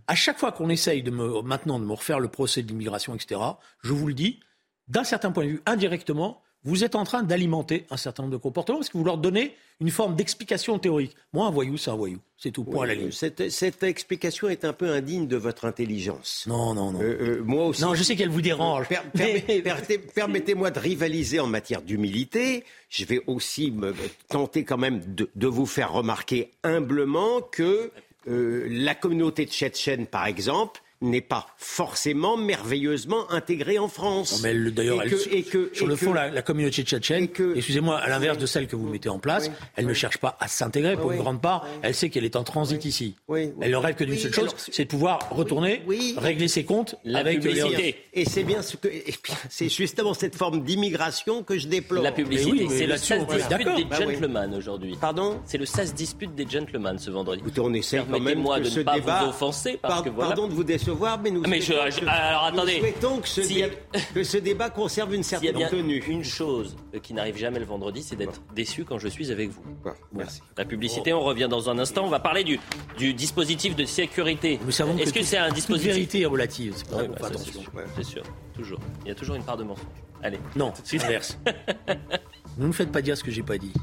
à 0.08 0.16
chaque 0.16 0.38
fois 0.38 0.52
qu'on 0.52 0.70
essaye 0.70 1.04
de 1.04 1.12
me, 1.12 1.42
maintenant 1.42 1.80
de 1.80 1.86
me 1.86 1.94
refaire 1.94 2.20
le 2.20 2.28
procès 2.28 2.62
de 2.62 2.68
l'immigration, 2.68 3.16
etc., 3.16 3.42
je 3.82 3.94
vous 3.94 4.08
le 4.08 4.14
dis, 4.14 4.40
d'un 4.88 5.04
certain 5.04 5.32
point 5.32 5.46
de 5.46 5.50
vue, 5.50 5.62
indirectement, 5.66 6.42
vous 6.66 6.84
êtes 6.84 6.96
en 6.96 7.04
train 7.04 7.22
d'alimenter 7.22 7.86
un 7.92 7.98
certain 7.98 8.24
nombre 8.24 8.34
de 8.34 8.42
comportements 8.42 8.80
parce 8.80 8.90
que 8.90 8.98
vous 8.98 9.04
leur 9.04 9.20
donnez 9.20 9.56
une 9.80 9.92
forme 9.92 10.16
d'explication 10.16 10.80
théorique. 10.80 11.16
Moi, 11.32 11.46
un 11.46 11.52
voyou, 11.52 11.78
c'est 11.78 11.92
un 11.92 11.96
voyou. 11.96 12.18
C'est 12.38 12.50
tout, 12.50 12.64
point 12.64 12.86
à 12.86 12.88
la 12.88 12.96
ligne. 12.96 13.12
Cette, 13.12 13.52
cette, 13.52 13.84
explication 13.84 14.50
est 14.50 14.66
un 14.66 14.74
peu 14.74 14.90
indigne 14.90 15.28
de 15.28 15.38
votre 15.38 15.66
intelligence. 15.66 16.46
Non, 16.48 16.74
non, 16.74 16.92
non. 16.92 17.02
Euh, 17.02 17.38
euh, 17.38 17.44
moi 17.44 17.68
aussi. 17.68 17.84
Non, 17.84 17.94
je 17.94 18.02
sais 18.02 18.16
qu'elle 18.16 18.30
vous 18.30 18.42
dérange. 18.42 18.88
Permettez-moi 20.16 20.72
de 20.72 20.80
rivaliser 20.80 21.40
en 21.40 21.46
matière 21.46 21.84
d'humilité. 21.84 22.64
Je 22.90 23.06
vais 23.06 23.22
aussi 23.28 23.70
me 23.70 23.94
tenter 24.30 24.64
quand 24.64 24.78
même 24.78 25.02
de, 25.14 25.30
de 25.36 25.48
vous 25.48 25.68
faire 25.68 25.92
remarquer 25.92 26.52
humblement 26.64 27.42
que 27.42 27.92
la 28.26 28.96
communauté 28.96 29.46
tchétchène, 29.46 30.08
par 30.08 30.26
exemple, 30.26 30.82
n'est 31.02 31.22
pas 31.22 31.48
forcément 31.58 32.38
merveilleusement 32.38 33.32
intégrée 33.32 33.80
en 33.80 33.88
France. 33.88 34.42
mais 34.44 34.54
d'ailleurs, 34.72 35.04
sur 35.74 35.88
le 35.88 35.96
fond, 35.96 36.14
la, 36.14 36.42
communauté 36.42 36.84
tchétchène, 36.84 37.28
excusez-moi, 37.56 37.98
à 37.98 38.10
l'inverse 38.10 38.38
de 38.38 38.46
celle 38.46 38.68
que 38.68 38.76
vous 38.76 38.88
mettez 38.88 39.10
en 39.10 39.20
place, 39.20 39.52
elle 39.76 39.88
ne 39.88 39.94
cherche 39.94 40.18
pas 40.18 40.38
à 40.40 40.48
s'intégrer 40.48 40.96
pour 40.96 41.12
une 41.12 41.20
grande 41.20 41.42
part. 41.42 41.68
Elle 41.82 41.96
sait 41.96 42.10
qu'elle 42.10 42.26
est 42.26 42.36
en 42.36 42.44
transit 42.44 42.84
ici. 42.86 43.16
Elle 43.30 43.72
ne 43.72 43.76
rêve 43.76 43.96
que 43.96 44.04
d'une 44.04 44.18
seule 44.18 44.34
chose, 44.34 44.56
c'est 44.58 44.86
de 44.86 44.90
pouvoir 44.90 45.30
retourner, 45.32 45.84
régler 46.18 46.48
ses 46.48 46.64
comptes 46.64 46.96
la 47.04 47.20
avec 47.20 47.42
publicité. 47.42 47.96
Et 48.14 48.26
c'est 48.26 48.44
bien 48.44 48.62
ce 48.62 48.78
que, 48.78 48.90
c'est 49.50 49.70
justement 49.70 50.14
cette 50.14 50.36
forme 50.36 50.64
d'immigration 50.64 51.44
que 51.44 51.58
je 51.58 51.68
déplore. 51.68 52.04
La 52.04 52.12
publicité, 52.12 52.68
c'est 52.70 52.88
le 52.88 52.98
sas 52.98 53.26
dispute 53.28 53.76
des 53.76 53.86
bah 53.86 54.00
gentlemen 54.00 54.56
aujourd'hui. 54.56 54.98
Pardon? 55.00 55.40
C'est 55.46 55.58
le 55.58 55.66
sas 55.66 55.94
dispute 55.94 56.34
des 56.36 56.48
gentlemen 56.48 56.98
ce 56.98 57.12
vendredi. 57.12 57.42
Écoutez, 57.42 57.62
on 57.62 57.74
essaie 57.74 58.02
quand 58.10 58.20
même 58.20 58.44
de 58.44 58.64
ce 58.64 58.80
ne 58.80 58.84
pas 58.84 58.96
débat, 58.96 59.24
vous 59.24 59.30
offenser 59.30 59.80
parce 59.82 60.02
que 60.02 60.10
voilà. 60.10 60.30
Pardon 60.30 60.48
de 60.48 60.54
vous 60.54 60.64
décevoir, 60.64 60.85
mais 61.22 61.32
nous, 61.32 61.42
mais 61.42 61.62
je, 61.62 61.74
alors, 61.74 62.46
attendez. 62.46 62.80
souhaitons 62.80 63.20
que 63.20 63.28
ce, 63.28 63.42
que 64.14 64.24
ce, 64.24 64.38
débat 64.38 64.70
conserve 64.70 65.14
une 65.14 65.24
certaine 65.24 65.58
y 65.58 65.68
tenue. 65.68 66.04
Une 66.08 66.24
chose 66.24 66.76
qui 67.04 67.14
n'arrive 67.14 67.38
jamais 67.38 67.60
le 67.60 67.66
vendredi, 67.66 68.04
c'est 68.04 68.16
d'être 68.16 68.42
déçu 68.54 68.86
quand 68.86 69.00
je 69.00 69.08
suis 69.08 69.32
avec 69.32 69.50
vous. 69.50 69.64
merci. 70.14 70.42
La 70.58 70.66
publicité, 70.66 71.14
on 71.14 71.22
revient 71.22 71.48
dans 71.50 71.70
un 71.70 71.80
instant. 71.80 72.04
On 72.06 72.10
va 72.10 72.20
parler 72.20 72.44
du, 72.44 72.60
du 72.98 73.14
dispositif 73.14 73.76
de 73.76 73.86
sécurité. 73.86 74.60
Est-ce 74.68 75.14
que, 75.14 75.24
c'est 75.24 75.38
un 75.38 75.52
dispositif. 75.52 75.88
La 75.90 75.94
vérité 75.94 76.22
est 76.22 76.26
relative. 76.26 76.74
C'est 76.76 76.90
pas 76.90 77.04
bah, 77.04 77.28
attention. 77.28 77.62
C'est 77.96 78.04
sûr, 78.04 78.24
toujours. 78.54 78.80
Il 79.04 79.10
y 79.10 79.12
a 79.12 79.16
toujours 79.16 79.36
une 79.36 79.44
part 79.44 79.58
de 79.58 79.64
mensonge. 79.64 79.86
Allez. 80.22 80.40
Non, 80.56 80.74
c'est 80.84 80.98
l'inverse. 80.98 81.38
ne 82.58 82.68
me 82.68 82.72
faites 82.72 82.92
pas 82.92 83.02
dire 83.02 83.18
ce 83.18 83.24
que 83.24 83.32
j'ai 83.32 83.44
pas 83.44 83.58
dit. 83.58 83.74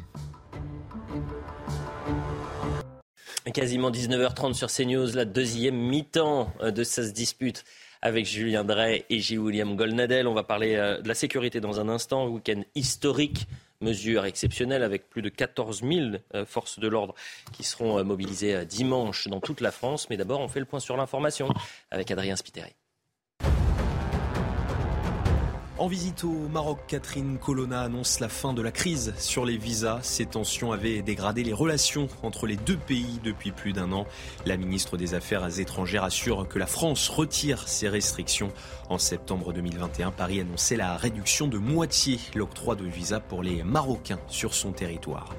Quasiment 3.50 3.90
19h30 3.90 4.54
sur 4.54 4.68
CNews, 4.68 5.16
la 5.16 5.24
deuxième 5.24 5.74
mi-temps 5.74 6.52
euh, 6.60 6.70
de 6.70 6.84
se 6.84 7.00
dispute 7.00 7.64
avec 8.00 8.24
Julien 8.24 8.62
Drey 8.62 9.04
et 9.10 9.18
J. 9.18 9.36
William 9.36 9.74
Golnadel. 9.74 10.28
On 10.28 10.32
va 10.32 10.44
parler 10.44 10.76
euh, 10.76 11.02
de 11.02 11.08
la 11.08 11.14
sécurité 11.14 11.60
dans 11.60 11.80
un 11.80 11.88
instant. 11.88 12.28
Week-end 12.28 12.62
historique, 12.76 13.48
mesure 13.80 14.26
exceptionnelle 14.26 14.84
avec 14.84 15.10
plus 15.10 15.22
de 15.22 15.28
14 15.28 15.82
000 15.82 15.92
euh, 16.36 16.46
forces 16.46 16.78
de 16.78 16.86
l'ordre 16.86 17.16
qui 17.52 17.64
seront 17.64 18.02
mobilisées 18.04 18.64
dimanche 18.64 19.26
dans 19.26 19.40
toute 19.40 19.60
la 19.60 19.72
France. 19.72 20.08
Mais 20.08 20.16
d'abord, 20.16 20.40
on 20.40 20.48
fait 20.48 20.60
le 20.60 20.66
point 20.66 20.80
sur 20.80 20.96
l'information 20.96 21.48
avec 21.90 22.12
Adrien 22.12 22.36
Spiteri. 22.36 22.72
En 25.82 25.88
visite 25.88 26.22
au 26.22 26.46
Maroc, 26.48 26.78
Catherine 26.86 27.38
Colonna 27.38 27.80
annonce 27.80 28.20
la 28.20 28.28
fin 28.28 28.52
de 28.52 28.62
la 28.62 28.70
crise 28.70 29.14
sur 29.18 29.44
les 29.44 29.56
visas. 29.56 29.98
Ces 30.02 30.26
tensions 30.26 30.70
avaient 30.70 31.02
dégradé 31.02 31.42
les 31.42 31.52
relations 31.52 32.06
entre 32.22 32.46
les 32.46 32.54
deux 32.54 32.76
pays 32.76 33.18
depuis 33.24 33.50
plus 33.50 33.72
d'un 33.72 33.90
an. 33.90 34.06
La 34.46 34.56
ministre 34.56 34.96
des 34.96 35.14
Affaires 35.14 35.58
étrangères 35.58 36.04
assure 36.04 36.46
que 36.46 36.60
la 36.60 36.68
France 36.68 37.08
retire 37.08 37.66
ses 37.66 37.88
restrictions. 37.88 38.52
En 38.90 38.98
septembre 38.98 39.52
2021, 39.52 40.12
Paris 40.12 40.40
annonçait 40.40 40.76
la 40.76 40.96
réduction 40.96 41.48
de 41.48 41.58
moitié 41.58 42.20
l'octroi 42.36 42.76
de 42.76 42.84
visas 42.84 43.18
pour 43.18 43.42
les 43.42 43.64
Marocains 43.64 44.20
sur 44.28 44.54
son 44.54 44.70
territoire. 44.70 45.34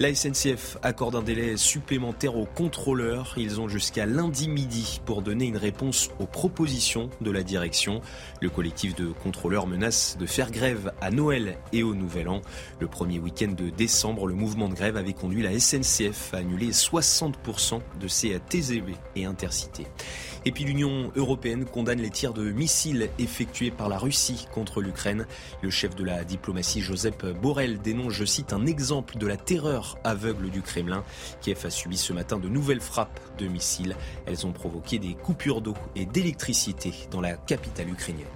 La 0.00 0.14
SNCF 0.14 0.78
accorde 0.82 1.14
un 1.14 1.22
délai 1.22 1.58
supplémentaire 1.58 2.34
aux 2.34 2.46
contrôleurs. 2.46 3.34
Ils 3.36 3.60
ont 3.60 3.68
jusqu'à 3.68 4.06
lundi 4.06 4.48
midi 4.48 4.98
pour 5.04 5.20
donner 5.20 5.44
une 5.44 5.58
réponse 5.58 6.08
aux 6.18 6.24
propositions 6.24 7.10
de 7.20 7.30
la 7.30 7.42
direction. 7.42 8.00
Le 8.40 8.48
collectif 8.48 8.94
de 8.94 9.08
contrôleurs 9.08 9.66
menace 9.66 10.16
de 10.18 10.24
faire 10.24 10.52
grève 10.52 10.90
à 11.02 11.10
Noël 11.10 11.58
et 11.74 11.82
au 11.82 11.94
Nouvel 11.94 12.30
An. 12.30 12.40
Le 12.78 12.86
premier 12.86 13.18
week-end 13.18 13.52
de 13.52 13.68
décembre, 13.68 14.26
le 14.26 14.32
mouvement 14.32 14.70
de 14.70 14.74
grève 14.74 14.96
avait 14.96 15.12
conduit 15.12 15.42
la 15.42 15.60
SNCF 15.60 16.32
à 16.32 16.38
annuler 16.38 16.70
60% 16.70 17.80
de 18.00 18.08
ses 18.08 18.40
TGV 18.48 18.94
et 19.16 19.26
intercités. 19.26 19.86
Et 20.46 20.52
puis 20.52 20.64
l'Union 20.64 21.12
européenne 21.16 21.66
condamne 21.66 22.00
les 22.00 22.10
tirs 22.10 22.32
de 22.32 22.50
missiles 22.50 23.10
effectués 23.18 23.70
par 23.70 23.88
la 23.88 23.98
Russie 23.98 24.46
contre 24.52 24.80
l'Ukraine. 24.80 25.26
Le 25.60 25.70
chef 25.70 25.94
de 25.94 26.04
la 26.04 26.24
diplomatie 26.24 26.80
Joseph 26.80 27.18
Borrell 27.40 27.80
dénonce, 27.80 28.14
je 28.14 28.24
cite, 28.24 28.52
un 28.52 28.64
exemple 28.64 29.18
de 29.18 29.26
la 29.26 29.36
terreur 29.36 29.98
aveugle 30.02 30.48
du 30.50 30.62
Kremlin. 30.62 31.04
Kiev 31.42 31.60
a 31.64 31.70
subi 31.70 31.98
ce 31.98 32.12
matin 32.12 32.38
de 32.38 32.48
nouvelles 32.48 32.80
frappes 32.80 33.20
de 33.38 33.46
missiles. 33.48 33.96
Elles 34.26 34.46
ont 34.46 34.52
provoqué 34.52 34.98
des 34.98 35.14
coupures 35.14 35.60
d'eau 35.60 35.74
et 35.94 36.06
d'électricité 36.06 36.92
dans 37.10 37.20
la 37.20 37.34
capitale 37.34 37.90
ukrainienne. 37.90 38.26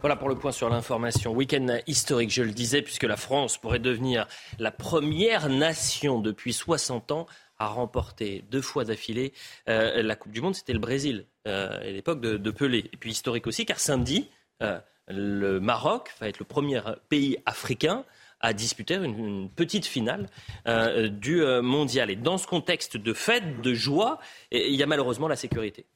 Voilà 0.00 0.14
pour 0.14 0.28
le 0.28 0.36
point 0.36 0.52
sur 0.52 0.68
l'information. 0.68 1.32
Week-end 1.32 1.78
historique, 1.88 2.30
je 2.30 2.44
le 2.44 2.52
disais, 2.52 2.82
puisque 2.82 3.02
la 3.02 3.16
France 3.16 3.58
pourrait 3.58 3.80
devenir 3.80 4.28
la 4.60 4.70
première 4.70 5.48
nation 5.48 6.20
depuis 6.20 6.52
60 6.52 7.10
ans 7.10 7.26
a 7.58 7.66
remporté 7.66 8.44
deux 8.50 8.62
fois 8.62 8.84
d'affilée 8.84 9.32
euh, 9.68 10.02
la 10.02 10.16
Coupe 10.16 10.32
du 10.32 10.40
Monde, 10.40 10.54
c'était 10.54 10.72
le 10.72 10.78
Brésil, 10.78 11.26
euh, 11.46 11.80
à 11.80 11.90
l'époque 11.90 12.20
de, 12.20 12.50
Pelé. 12.50 12.90
Et 12.92 12.96
puis 12.96 13.10
historique 13.10 13.46
aussi, 13.46 13.66
car 13.66 13.80
samedi, 13.80 14.28
euh, 14.62 14.78
le 15.08 15.60
Maroc 15.60 16.10
va 16.20 16.28
être 16.28 16.38
le 16.38 16.44
premier 16.44 16.80
pays 17.08 17.38
africain 17.46 18.04
à 18.40 18.52
disputer 18.52 18.94
une, 18.94 19.50
petite 19.50 19.84
finale 19.84 20.28
du 21.10 21.42
mondial. 21.60 22.08
Et 22.08 22.14
dans 22.14 22.38
ce 22.38 22.46
contexte 22.46 22.96
de 22.96 23.12
fête, 23.12 23.62
de 23.62 23.74
joie, 23.74 24.20
il 24.52 24.76
y 24.76 24.82
a 24.82 24.86
malheureusement 24.86 25.26
la 25.26 25.34
sécurité, 25.34 25.86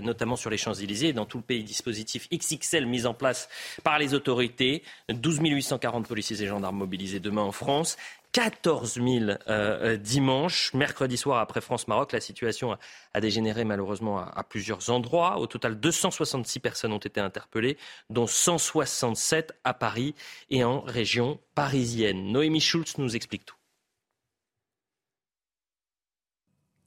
notamment 0.00 0.36
sur 0.36 0.48
les 0.48 0.58
Champs-Élysées 0.58 1.08
et 1.08 1.12
dans 1.12 1.24
tout 1.24 1.38
le 1.38 1.42
pays. 1.42 1.64
Dispositif 1.64 2.28
XXL 2.30 2.86
mis 2.86 3.04
en 3.04 3.14
place 3.14 3.48
par 3.82 3.98
les 3.98 4.14
autorités, 4.14 4.84
12 5.08 5.40
840 5.42 6.06
policiers 6.06 6.40
et 6.40 6.46
gendarmes 6.46 6.76
mobilisés 6.76 7.18
demain 7.18 7.42
en 7.42 7.52
France. 7.52 7.96
14 8.32 8.94
000 8.94 9.06
euh, 9.08 9.36
euh, 9.48 9.96
dimanche. 9.96 10.72
Mercredi 10.74 11.16
soir, 11.16 11.40
après 11.40 11.60
France-Maroc, 11.60 12.12
la 12.12 12.20
situation 12.20 12.76
a, 13.14 13.20
dégénéré 13.20 13.64
malheureusement 13.64 14.18
à, 14.18 14.44
plusieurs 14.44 14.90
endroits. 14.90 15.38
Au 15.38 15.46
total, 15.46 15.78
266 15.78 16.60
personnes 16.60 16.92
ont 16.92 16.98
été 16.98 17.20
interpellées, 17.20 17.76
dont 18.10 18.26
167 18.26 19.58
à 19.64 19.74
Paris 19.74 20.14
et 20.50 20.64
en 20.64 20.80
région 20.80 21.40
parisienne. 21.54 22.32
Noémie 22.32 22.60
Schulz 22.60 22.98
nous 22.98 23.16
explique 23.16 23.44
tout. 23.44 23.57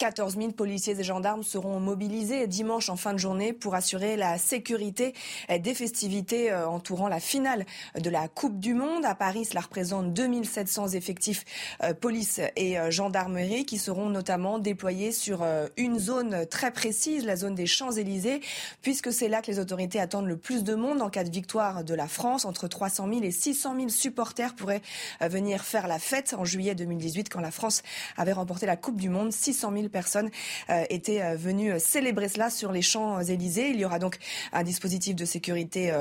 14 0.02 0.36
000 0.36 0.52
policiers 0.54 1.00
et 1.00 1.04
gendarmes 1.04 1.44
seront 1.44 1.80
mobilisés 1.80 2.48
dimanche 2.48 2.90
en 2.90 2.96
fin 2.96 3.14
de 3.14 3.20
journée 3.20 3.54
pour 3.54 3.76
assurer 3.76 4.18
la 4.18 4.40
sécurité 4.40 5.14
des 5.60 5.76
festivités 5.76 6.52
euh, 6.52 6.68
entourant 6.68 7.08
la 7.08 7.20
finale 7.20 7.68
de 8.00 8.10
la 8.10 8.28
Coupe 8.28 8.60
du 8.60 8.74
Monde. 8.74 9.06
À 9.06 9.14
Paris, 9.14 9.46
cela 9.46 9.62
représente 9.62 10.12
2700 10.12 10.94
effectifs 10.94 11.46
euh, 11.84 11.94
police 11.94 12.42
et 12.56 12.80
euh, 12.80 12.90
gendarmerie 12.90 13.64
qui 13.64 13.78
seront 13.78 14.10
notamment 14.10 14.58
déployés 14.58 15.12
sur 15.12 15.46
une 15.78 16.00
zone 16.00 16.48
très 16.48 16.72
précise, 16.72 17.24
la 17.24 17.36
zone 17.36 17.54
des 17.54 17.68
Champs-Élysées, 17.68 18.42
puisque 18.82 19.14
c'est 19.14 19.28
là 19.28 19.44
que 19.44 19.52
les 19.52 19.60
autorités 19.60 20.00
attendent 20.00 20.26
le 20.26 20.38
plus 20.38 20.64
de 20.64 20.74
monde 20.74 21.04
en 21.04 21.12
cas 21.12 21.24
de 21.24 21.30
victoire 21.30 21.84
de 21.84 21.94
la 21.94 22.08
France. 22.08 22.46
Entre 22.46 22.68
300 22.68 23.08
000 23.08 23.22
et 23.22 23.30
600 23.30 23.76
000 23.76 23.90
supporters 23.90 24.56
pourraient 24.56 24.82
venir 25.22 25.64
faire 25.64 25.88
la 25.88 26.00
fête 26.00 26.34
en 26.36 26.44
juillet 26.44 26.74
2018 26.74 27.30
quand 27.30 27.40
la 27.40 27.52
France 27.52 27.84
avait 28.18 28.34
remporté 28.34 28.66
la 28.66 28.78
Coupe 28.78 29.00
du 29.00 29.10
Monde. 29.10 29.32
600 29.32 29.72
000 29.74 29.91
personnes 29.92 30.30
euh, 30.70 30.84
étaient 30.90 31.22
euh, 31.22 31.36
venues 31.36 31.74
euh, 31.74 31.80
célébrer 31.80 32.30
cela 32.30 32.50
sur 32.50 32.72
les 32.72 32.82
Champs-Élysées. 32.82 33.70
Il 33.70 33.80
y 33.80 33.86
aura 33.86 34.00
donc 34.00 34.18
un 34.54 34.64
dispositif 34.64 35.16
de 35.16 35.26
sécurité 35.26 35.94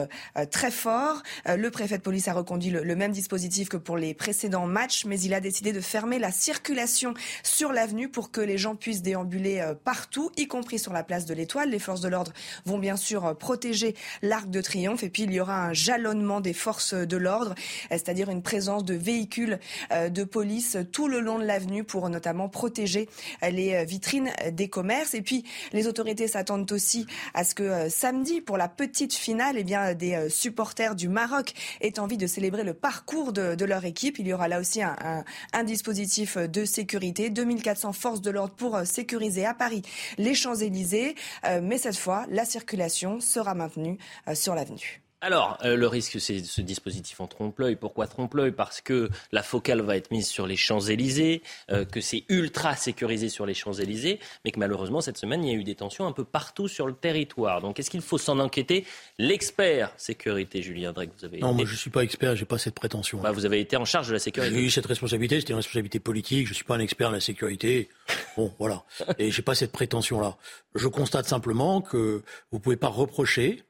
très 0.50 0.70
fort. 0.70 1.22
Le 1.46 1.70
préfet 1.70 1.98
de 1.98 2.02
police 2.02 2.28
a 2.28 2.32
reconduit 2.32 2.70
le, 2.70 2.96
même 2.96 3.12
dispositif 3.12 3.68
que 3.68 3.76
pour 3.76 3.96
les 3.96 4.14
précédents 4.14 4.66
matchs, 4.66 5.04
mais 5.04 5.20
il 5.20 5.34
a 5.34 5.40
décidé 5.40 5.72
de 5.72 5.80
fermer 5.80 6.18
la 6.18 6.30
circulation 6.30 7.14
sur 7.42 7.72
l'avenue 7.72 8.08
pour 8.08 8.30
que 8.30 8.40
les 8.40 8.58
gens 8.58 8.76
puissent 8.76 9.02
déambuler 9.02 9.64
partout, 9.84 10.30
y 10.36 10.46
compris 10.46 10.78
sur 10.78 10.92
la 10.92 11.02
place 11.02 11.26
de 11.26 11.34
l'Étoile. 11.34 11.70
Les 11.70 11.78
forces 11.78 12.00
de 12.00 12.08
l'ordre 12.08 12.32
vont 12.64 12.78
bien 12.78 12.96
sûr 12.96 13.36
protéger 13.36 13.94
l'Arc 14.22 14.48
de 14.50 14.60
Triomphe 14.60 15.02
et 15.02 15.10
puis 15.10 15.24
il 15.24 15.32
y 15.32 15.40
aura 15.40 15.66
un 15.66 15.72
jalonnement 15.72 16.40
des 16.40 16.54
forces 16.54 16.94
de 16.94 17.16
l'ordre, 17.16 17.54
c'est-à-dire 17.90 18.30
une 18.30 18.42
présence 18.42 18.84
de 18.84 18.94
véhicules 18.94 19.58
de 19.90 20.24
police 20.24 20.76
tout 20.92 21.08
le 21.08 21.20
long 21.20 21.38
de 21.38 21.44
l'avenue 21.44 21.84
pour 21.84 22.08
notamment 22.08 22.48
protéger 22.48 23.08
les 23.42 23.79
vitrine 23.84 24.30
des 24.52 24.68
commerces. 24.68 25.14
Et 25.14 25.22
puis, 25.22 25.44
les 25.72 25.86
autorités 25.86 26.28
s'attendent 26.28 26.70
aussi 26.72 27.06
à 27.34 27.44
ce 27.44 27.54
que 27.54 27.62
euh, 27.62 27.88
samedi, 27.88 28.40
pour 28.40 28.56
la 28.56 28.68
petite 28.68 29.14
finale, 29.14 29.56
eh 29.58 29.64
bien, 29.64 29.94
des 29.94 30.14
euh, 30.14 30.28
supporters 30.28 30.94
du 30.94 31.08
Maroc 31.08 31.52
aient 31.80 31.98
envie 31.98 32.16
de 32.16 32.26
célébrer 32.26 32.64
le 32.64 32.74
parcours 32.74 33.32
de, 33.32 33.64
leur 33.64 33.84
équipe. 33.84 34.18
Il 34.18 34.26
y 34.26 34.32
aura 34.32 34.48
là 34.48 34.58
aussi 34.58 34.80
un, 34.82 35.64
dispositif 35.64 36.36
de 36.36 36.64
sécurité, 36.64 37.30
2400 37.30 37.92
forces 37.92 38.22
de 38.22 38.30
l'ordre 38.30 38.54
pour 38.54 38.76
euh, 38.76 38.84
sécuriser 38.84 39.44
à 39.44 39.54
Paris 39.54 39.82
les 40.18 40.34
Champs-Élysées. 40.34 41.14
mais 41.62 41.78
cette 41.78 41.96
fois, 41.96 42.26
la 42.30 42.44
circulation 42.44 43.20
sera 43.20 43.54
maintenue 43.54 43.98
sur 44.34 44.54
l'avenue. 44.54 45.02
Alors, 45.22 45.58
euh, 45.64 45.76
le 45.76 45.86
risque, 45.86 46.18
c'est 46.18 46.42
ce 46.42 46.62
dispositif 46.62 47.20
en 47.20 47.26
trompe-l'œil. 47.26 47.76
Pourquoi 47.76 48.06
trompe-l'œil? 48.06 48.52
Parce 48.52 48.80
que 48.80 49.10
la 49.32 49.42
focale 49.42 49.82
va 49.82 49.96
être 49.96 50.10
mise 50.10 50.26
sur 50.26 50.46
les 50.46 50.56
Champs-Élysées, 50.56 51.42
euh, 51.70 51.84
que 51.84 52.00
c'est 52.00 52.24
ultra 52.30 52.74
sécurisé 52.74 53.28
sur 53.28 53.44
les 53.44 53.52
Champs-Élysées, 53.52 54.18
mais 54.44 54.50
que 54.50 54.58
malheureusement, 54.58 55.02
cette 55.02 55.18
semaine, 55.18 55.44
il 55.44 55.52
y 55.52 55.54
a 55.54 55.58
eu 55.58 55.64
des 55.64 55.74
tensions 55.74 56.06
un 56.06 56.12
peu 56.12 56.24
partout 56.24 56.68
sur 56.68 56.86
le 56.86 56.94
territoire. 56.94 57.60
Donc, 57.60 57.78
est-ce 57.78 57.90
qu'il 57.90 58.00
faut 58.00 58.16
s'en 58.16 58.38
inquiéter? 58.38 58.86
L'expert 59.18 59.92
sécurité, 59.98 60.62
Julien 60.62 60.92
Drake, 60.92 61.10
vous 61.18 61.24
avez 61.26 61.38
Non, 61.40 61.48
été... 61.48 61.56
moi 61.56 61.64
je 61.66 61.72
ne 61.72 61.76
suis 61.76 61.90
pas 61.90 62.02
expert, 62.02 62.34
j'ai 62.34 62.46
pas 62.46 62.56
cette 62.58 62.74
prétention. 62.74 63.20
Bah, 63.20 63.30
vous 63.32 63.44
avez 63.44 63.60
été 63.60 63.76
en 63.76 63.84
charge 63.84 64.08
de 64.08 64.12
la 64.12 64.18
J'ai 64.18 64.24
sécurité. 64.24 64.56
eu 64.58 64.70
cette 64.70 64.86
responsabilité, 64.86 65.38
c'était 65.40 65.52
une 65.52 65.56
responsabilité 65.56 66.00
politique, 66.00 66.46
je 66.46 66.52
ne 66.52 66.56
suis 66.56 66.64
pas 66.64 66.76
un 66.76 66.80
expert 66.80 67.10
de 67.10 67.16
la 67.16 67.20
sécurité. 67.20 67.90
Bon, 68.38 68.54
voilà. 68.58 68.84
Et 69.18 69.30
j'ai 69.30 69.42
pas 69.42 69.54
cette 69.54 69.72
prétention-là. 69.72 70.38
Je 70.74 70.88
constate 70.88 71.26
simplement 71.26 71.82
que 71.82 72.22
vous 72.52 72.58
pouvez 72.58 72.76
pas 72.76 72.88
reprocher 72.88 73.62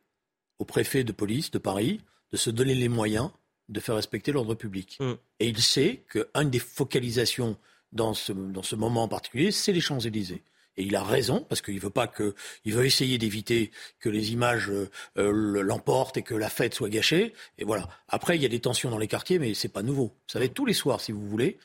au 0.61 0.65
préfet 0.65 1.03
de 1.03 1.11
police 1.11 1.51
de 1.51 1.59
Paris 1.59 2.01
de 2.31 2.37
se 2.37 2.51
donner 2.51 2.77
les 2.77 2.89
moyens 2.89 3.31
de 3.69 3.81
faire 3.81 3.95
respecter 3.95 4.31
l'ordre 4.31 4.55
public. 4.55 4.99
Mm. 5.01 5.13
Et 5.41 5.49
il 5.49 5.61
sait 5.61 6.05
qu'une 6.09 6.51
des 6.51 6.59
focalisations 6.59 7.57
dans 7.93 8.15
ce, 8.15 8.33
dans 8.33 8.63
ce 8.63 8.77
moment 8.77 9.05
en 9.05 9.09
particulier, 9.09 9.51
c'est 9.51 9.73
les 9.73 9.81
Champs-Élysées. 9.81 10.43
Et 10.77 10.85
il 10.85 10.95
a 10.95 11.03
raison, 11.03 11.45
parce 11.49 11.63
qu'il 11.63 11.81
veut 11.81 11.91
pas 11.91 12.07
que, 12.07 12.35
il 12.65 12.75
veut 12.75 12.85
essayer 12.87 13.19
d'éviter 13.19 13.71
que 13.99 14.09
les 14.09 14.33
images 14.33 14.71
euh, 14.71 14.89
euh, 15.19 15.63
l'emportent 15.63 16.17
et 16.17 16.23
que 16.23 16.35
la 16.35 16.49
fête 16.49 16.75
soit 16.75 16.89
gâchée. 16.89 17.33
Et 17.59 17.65
voilà. 17.65 17.89
Après, 18.09 18.37
il 18.37 18.43
y 18.43 18.47
a 18.47 18.49
des 18.49 18.61
tensions 18.61 18.91
dans 18.91 18.99
les 18.99 19.09
quartiers, 19.09 19.39
mais 19.39 19.55
c'est 19.55 19.69
pas 19.69 19.83
nouveau. 19.83 20.07
Vous 20.07 20.33
savez, 20.33 20.49
tous 20.49 20.67
les 20.67 20.73
soirs, 20.75 21.01
si 21.01 21.13
vous 21.13 21.27
voulez, 21.27 21.59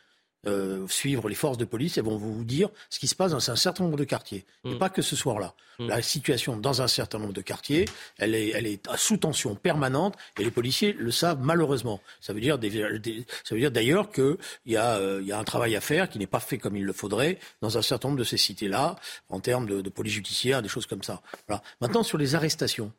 euh, 0.48 0.88
suivre 0.88 1.28
les 1.30 1.36
forces 1.36 1.58
de 1.58 1.66
police, 1.66 1.98
elles 1.98 2.04
vont 2.04 2.18
vous 2.18 2.44
dire 2.44 2.70
ce 2.90 3.00
qui 3.00 3.08
se 3.08 3.16
passe 3.16 3.32
dans 3.32 3.50
un 3.52 3.56
certain 3.56 3.84
nombre 3.84 3.98
de 3.98 4.04
quartiers. 4.04 4.46
Et 4.64 4.76
Mm. 4.76 4.78
pas 4.78 4.90
que 4.90 5.02
ce 5.02 5.16
soir-là. 5.16 5.54
Mm. 5.80 5.88
La 5.88 6.02
situation 6.02 6.56
dans 6.58 6.82
un 6.82 6.88
certain 6.88 7.20
nombre 7.20 7.34
de 7.34 7.42
quartiers, 7.42 7.86
elle 8.18 8.36
est, 8.36 8.50
elle 8.50 8.68
est 8.68 8.82
sous 8.96 9.18
tension 9.18 9.56
permanente 9.56 10.16
et 10.40 10.44
les 10.44 10.52
policiers 10.52 10.94
le 10.94 11.12
savent 11.12 11.40
malheureusement. 11.42 12.00
Ça 12.22 12.34
veut 12.34 12.42
dire, 12.42 12.58
des- 12.58 13.00
des- 13.00 13.26
ça 13.44 13.56
veut 13.56 13.62
dire 13.62 13.72
d'ailleurs 13.72 14.12
qu'il 14.12 14.38
y, 14.66 14.76
a, 14.78 14.98
euh, 14.98 15.22
y 15.24 15.32
a 15.32 15.40
un 15.40 15.44
travail 15.44 15.76
à 15.76 15.82
faire 15.82 16.10
qui 16.10 16.20
n'est 16.20 16.28
pas 16.28 16.40
fait 16.40 16.58
comme 16.58 16.76
il 16.76 16.84
le 16.86 16.94
faudrait 16.94 17.40
dans 17.62 17.78
un 17.78 17.82
certain 17.82 18.08
nombre 18.10 18.20
de 18.20 18.24
ces 18.24 18.38
cités-là, 18.38 18.96
en 19.30 19.40
termes 19.40 19.66
de, 19.68 19.82
de 19.82 19.90
police 19.90 20.14
judiciaire, 20.14 20.62
des 20.62 20.70
choses 20.70 20.86
comme 20.86 21.04
ça. 21.04 21.22
Voilà. 21.48 21.62
Maintenant, 21.82 22.04
sur 22.04 22.18
les 22.18 22.36
arrestations, 22.36 22.92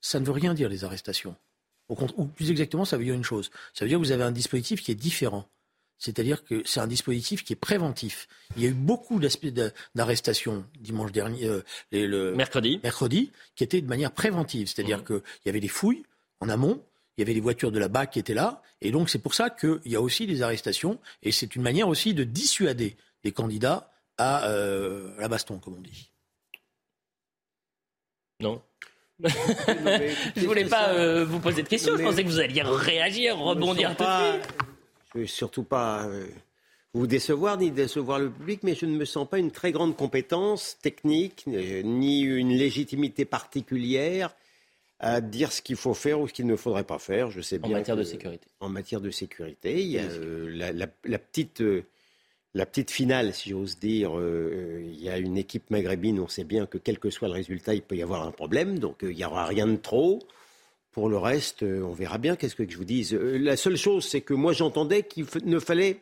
ça 0.00 0.18
ne 0.20 0.24
veut 0.26 0.32
rien 0.32 0.54
dire 0.54 0.68
les 0.68 0.84
arrestations. 0.84 1.36
Au 1.88 1.96
ou 2.16 2.24
plus 2.26 2.50
exactement, 2.50 2.84
ça 2.84 2.96
veut 2.96 3.04
dire 3.04 3.14
une 3.14 3.22
chose. 3.24 3.50
Ça 3.72 3.84
veut 3.84 3.88
dire 3.88 3.98
que 3.98 4.04
vous 4.04 4.10
avez 4.12 4.24
un 4.24 4.32
dispositif 4.32 4.82
qui 4.82 4.90
est 4.90 4.96
différent. 4.96 5.46
C'est-à-dire 5.98 6.44
que 6.44 6.62
c'est 6.66 6.80
un 6.80 6.86
dispositif 6.86 7.42
qui 7.42 7.54
est 7.54 7.56
préventif. 7.56 8.28
Il 8.56 8.62
y 8.62 8.66
a 8.66 8.68
eu 8.68 8.74
beaucoup 8.74 9.18
d'arrestations 9.94 10.64
dimanche 10.78 11.10
dernier, 11.12 11.46
euh, 11.46 11.62
les- 11.90 12.06
le 12.06 12.34
Mercredi. 12.34 12.78
mercredi, 12.82 13.32
qui 13.54 13.64
étaient 13.64 13.80
de 13.80 13.86
manière 13.88 14.12
préventive. 14.12 14.68
C'est-à-dire 14.68 15.04
qu'il 15.04 15.22
y 15.46 15.48
avait 15.48 15.60
des 15.60 15.68
fouilles 15.68 16.02
en 16.40 16.48
amont, 16.50 16.84
il 17.16 17.22
y 17.22 17.24
avait 17.24 17.32
des 17.34 17.40
voitures 17.40 17.72
de 17.72 17.78
la 17.78 17.88
BAC 17.88 18.12
qui 18.12 18.18
étaient 18.18 18.34
là, 18.34 18.62
et 18.82 18.90
donc 18.90 19.08
c'est 19.08 19.18
pour 19.18 19.34
ça 19.34 19.48
qu'il 19.48 19.80
y 19.86 19.96
a 19.96 20.00
aussi 20.02 20.26
des 20.26 20.42
arrestations, 20.42 21.00
et 21.22 21.32
c'est 21.32 21.56
une 21.56 21.62
manière 21.62 21.88
aussi 21.88 22.12
de 22.12 22.24
dissuader 22.24 22.94
les 23.24 23.32
candidats 23.32 23.90
à 24.18 24.48
euh, 24.50 25.14
la 25.18 25.28
baston, 25.28 25.58
comme 25.58 25.76
on 25.78 25.80
dit. 25.80 26.10
Non. 28.40 28.60
mais 29.18 29.30
Je 30.36 30.44
voulais 30.46 30.66
pas 30.66 30.90
euh, 30.90 31.24
vous 31.24 31.40
poser 31.40 31.62
de 31.62 31.68
questions. 31.68 31.94
Je 31.96 32.02
Mais- 32.02 32.04
pensais 32.04 32.22
que 32.22 32.28
vous 32.28 32.38
alliez 32.38 32.60
réagir, 32.62 33.38
rebondir 33.38 33.88
tout 33.96 34.02
de 34.02 34.06
pas, 34.06 34.32
suite. 34.34 34.48
Veux 35.16 35.26
surtout 35.26 35.62
pas 35.62 36.04
euh, 36.06 36.26
vous 36.92 37.06
décevoir 37.06 37.56
ni 37.56 37.70
décevoir 37.70 38.18
le 38.18 38.30
public, 38.30 38.60
mais 38.62 38.74
je 38.74 38.84
ne 38.84 38.94
me 38.96 39.06
sens 39.06 39.26
pas 39.26 39.38
une 39.38 39.50
très 39.50 39.72
grande 39.72 39.96
compétence 39.96 40.76
technique 40.82 41.44
euh, 41.48 41.80
ni 41.82 42.20
une 42.20 42.50
légitimité 42.50 43.24
particulière 43.24 44.34
à 44.98 45.22
dire 45.22 45.52
ce 45.52 45.62
qu'il 45.62 45.76
faut 45.76 45.94
faire 45.94 46.20
ou 46.20 46.28
ce 46.28 46.34
qu'il 46.34 46.46
ne 46.46 46.56
faudrait 46.56 46.84
pas 46.84 46.98
faire. 46.98 47.30
Je 47.30 47.40
sais 47.40 47.58
En 47.58 47.66
bien 47.68 47.78
matière 47.78 47.96
que- 47.96 48.00
de 48.00 48.04
sécurité. 48.04 48.46
En 48.60 48.68
matière 48.68 49.00
de 49.00 49.10
sécurité, 49.10 49.80
il 49.82 49.88
y 49.90 49.98
a 49.98 50.02
euh, 50.04 50.50
la, 50.54 50.72
la- 50.72 50.86
la 51.04 51.18
petite. 51.18 51.60
euh, 51.62 51.82
la 52.54 52.64
petite 52.64 52.90
finale, 52.90 53.34
si 53.34 53.50
j'ose 53.50 53.78
dire, 53.78 54.18
euh, 54.18 54.80
il 54.82 55.02
y 55.02 55.10
a 55.10 55.18
une 55.18 55.36
équipe 55.36 55.68
maghrébine, 55.68 56.18
on 56.20 56.28
sait 56.28 56.44
bien 56.44 56.64
que 56.64 56.78
quel 56.78 56.98
que 56.98 57.10
soit 57.10 57.28
le 57.28 57.34
résultat, 57.34 57.74
il 57.74 57.82
peut 57.82 57.96
y 57.96 58.02
avoir 58.02 58.26
un 58.26 58.30
problème, 58.30 58.78
donc 58.78 58.96
il 59.02 59.10
n'y 59.14 59.24
aura 59.26 59.44
rien 59.44 59.66
de 59.66 59.76
trop. 59.76 60.20
Pour 60.96 61.10
le 61.10 61.18
reste, 61.18 61.62
euh, 61.62 61.82
on 61.82 61.92
verra 61.92 62.16
bien. 62.16 62.36
Qu'est-ce 62.36 62.54
que 62.56 62.64
je 62.68 62.74
vous 62.78 62.86
dise 62.86 63.12
Euh, 63.12 63.36
La 63.38 63.58
seule 63.58 63.76
chose, 63.76 64.06
c'est 64.08 64.22
que 64.22 64.32
moi, 64.32 64.54
j'entendais 64.54 65.02
qu'il 65.02 65.26
ne 65.44 65.58
fallait 65.58 65.98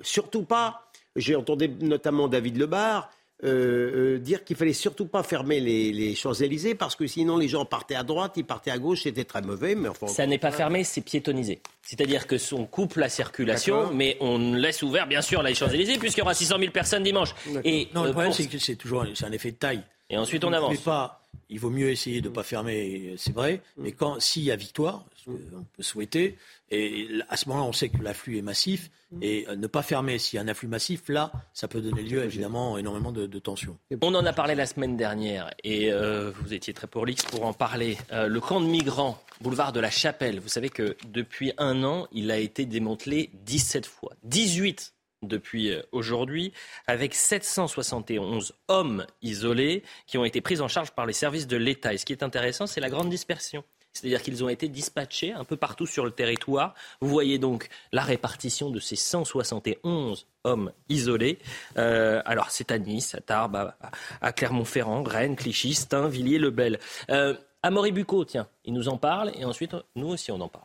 surtout 0.00 0.42
pas. 0.42 0.88
J'ai 1.16 1.36
entendu 1.36 1.68
notamment 1.82 2.28
David 2.28 2.56
Lebar 2.56 3.10
euh, 3.44 4.14
euh, 4.14 4.18
dire 4.18 4.44
qu'il 4.44 4.56
fallait 4.56 4.72
surtout 4.72 5.04
pas 5.04 5.22
fermer 5.22 5.60
les, 5.60 5.92
les 5.92 6.14
Champs-Élysées 6.14 6.74
parce 6.74 6.96
que 6.96 7.06
sinon 7.06 7.36
les 7.36 7.46
gens 7.46 7.66
partaient 7.66 7.94
à 7.94 8.04
droite, 8.04 8.32
ils 8.36 8.44
partaient 8.46 8.70
à 8.70 8.78
gauche, 8.78 9.02
c'était 9.02 9.24
très 9.24 9.42
mauvais. 9.42 9.74
Mais 9.74 9.88
enfin, 9.90 10.06
Ça 10.08 10.26
n'est 10.26 10.38
pas 10.38 10.50
fermé, 10.50 10.82
c'est 10.82 11.02
piétonisé. 11.02 11.60
C'est-à-dire 11.82 12.26
que 12.26 12.36
on 12.54 12.64
coupe 12.64 12.96
la 12.96 13.10
circulation, 13.10 13.92
mais 13.92 14.16
on 14.20 14.54
laisse 14.54 14.82
ouvert, 14.82 15.06
bien 15.06 15.20
sûr, 15.20 15.42
les 15.42 15.54
Champs-Élysées, 15.54 15.98
puisqu'il 15.98 16.20
y 16.20 16.22
aura 16.22 16.32
600 16.34 16.58
000 16.58 16.72
personnes 16.72 17.02
dimanche. 17.02 17.34
Et, 17.64 17.88
Non, 17.94 18.02
le 18.02 18.08
euh, 18.08 18.12
problème, 18.12 18.30
pour- 18.32 18.36
c'est 18.36 18.46
que 18.48 18.58
c'est 18.58 18.76
toujours 18.76 19.04
c'est 19.14 19.26
un 19.26 19.32
effet 19.32 19.50
de 19.52 19.56
taille. 19.56 19.82
et 20.10 20.16
ensuite, 20.16 20.42
on 20.42 20.52
avance. 20.54 20.78
pas, 20.78 21.17
il 21.50 21.58
vaut 21.58 21.70
mieux 21.70 21.90
essayer 21.90 22.20
de 22.20 22.28
ne 22.28 22.34
pas 22.34 22.42
fermer, 22.42 23.14
c'est 23.16 23.34
vrai, 23.34 23.62
mais 23.76 23.92
quand 23.92 24.20
s'il 24.20 24.42
y 24.42 24.50
a 24.50 24.56
victoire, 24.56 25.06
ce 25.16 25.30
qu'on 25.30 25.64
peut 25.76 25.82
souhaiter, 25.82 26.36
et 26.70 27.08
à 27.28 27.36
ce 27.36 27.48
moment-là, 27.48 27.66
on 27.66 27.72
sait 27.72 27.88
que 27.88 28.02
l'afflux 28.02 28.38
est 28.38 28.42
massif, 28.42 28.90
et 29.22 29.46
euh, 29.48 29.56
ne 29.56 29.66
pas 29.66 29.82
fermer 29.82 30.18
s'il 30.18 30.36
y 30.36 30.40
a 30.40 30.42
un 30.42 30.48
afflux 30.48 30.68
massif, 30.68 31.08
là, 31.08 31.32
ça 31.54 31.66
peut 31.68 31.80
donner 31.80 32.02
lieu 32.02 32.22
évidemment 32.22 32.76
énormément 32.76 33.12
de, 33.12 33.26
de 33.26 33.38
tensions. 33.38 33.78
On 34.02 34.14
en 34.14 34.26
a 34.26 34.32
parlé 34.32 34.54
la 34.54 34.66
semaine 34.66 34.96
dernière 34.96 35.50
et 35.64 35.90
euh, 35.92 36.30
vous 36.42 36.52
étiez 36.52 36.74
très 36.74 36.86
prolixe 36.86 37.24
pour 37.24 37.46
en 37.46 37.54
parler. 37.54 37.96
Euh, 38.12 38.26
le 38.26 38.40
camp 38.40 38.60
de 38.60 38.66
migrants, 38.66 39.22
boulevard 39.40 39.72
de 39.72 39.80
la 39.80 39.90
Chapelle, 39.90 40.40
vous 40.40 40.48
savez 40.48 40.68
que 40.68 40.96
depuis 41.06 41.52
un 41.56 41.84
an, 41.84 42.06
il 42.12 42.30
a 42.30 42.38
été 42.38 42.66
démantelé 42.66 43.30
17 43.46 43.86
fois. 43.86 44.12
18 44.24 44.92
depuis 45.22 45.70
euh, 45.70 45.82
aujourd'hui, 45.92 46.52
avec 46.86 47.14
771 47.14 48.54
hommes 48.68 49.06
isolés 49.22 49.82
qui 50.06 50.18
ont 50.18 50.24
été 50.24 50.40
pris 50.40 50.60
en 50.60 50.68
charge 50.68 50.92
par 50.92 51.06
les 51.06 51.12
services 51.12 51.46
de 51.46 51.56
l'État. 51.56 51.92
Et 51.92 51.98
ce 51.98 52.04
qui 52.04 52.12
est 52.12 52.22
intéressant, 52.22 52.66
c'est 52.66 52.80
la 52.80 52.90
grande 52.90 53.10
dispersion. 53.10 53.64
C'est-à-dire 53.92 54.22
qu'ils 54.22 54.44
ont 54.44 54.48
été 54.48 54.68
dispatchés 54.68 55.32
un 55.32 55.44
peu 55.44 55.56
partout 55.56 55.86
sur 55.86 56.04
le 56.04 56.10
territoire. 56.10 56.74
Vous 57.00 57.08
voyez 57.08 57.38
donc 57.38 57.68
la 57.92 58.02
répartition 58.02 58.70
de 58.70 58.78
ces 58.78 58.96
171 58.96 60.26
hommes 60.44 60.72
isolés. 60.88 61.38
Euh, 61.76 62.22
alors 62.24 62.50
c'est 62.50 62.70
à 62.70 62.78
Nice, 62.78 63.14
à 63.14 63.20
Tarbes, 63.20 63.72
à, 64.20 64.32
Clermont-Ferrand, 64.32 65.02
Rennes, 65.02 65.36
Clichy, 65.36 65.74
Stein, 65.74 66.08
Villiers-le-Bel. 66.08 66.78
Euh, 67.10 67.34
Amaury 67.62 67.90
Bucco, 67.90 68.24
tiens, 68.24 68.48
il 68.64 68.72
nous 68.72 68.88
en 68.88 68.98
parle 68.98 69.32
et 69.34 69.44
ensuite 69.44 69.74
nous 69.96 70.08
aussi 70.08 70.30
on 70.30 70.40
en 70.40 70.48
parle. 70.48 70.64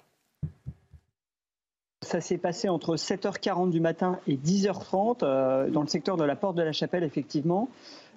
Ça 2.04 2.20
s'est 2.20 2.38
passé 2.38 2.70
entre 2.70 2.98
7h40 2.98 3.70
du 3.70 3.80
matin 3.80 4.20
et 4.28 4.36
10h30 4.36 5.20
euh, 5.24 5.70
dans 5.70 5.82
le 5.82 5.88
secteur 5.88 6.18
de 6.18 6.24
la 6.24 6.36
Porte 6.36 6.56
de 6.56 6.62
la 6.62 6.74
Chapelle, 6.74 7.04
effectivement. 7.04 7.70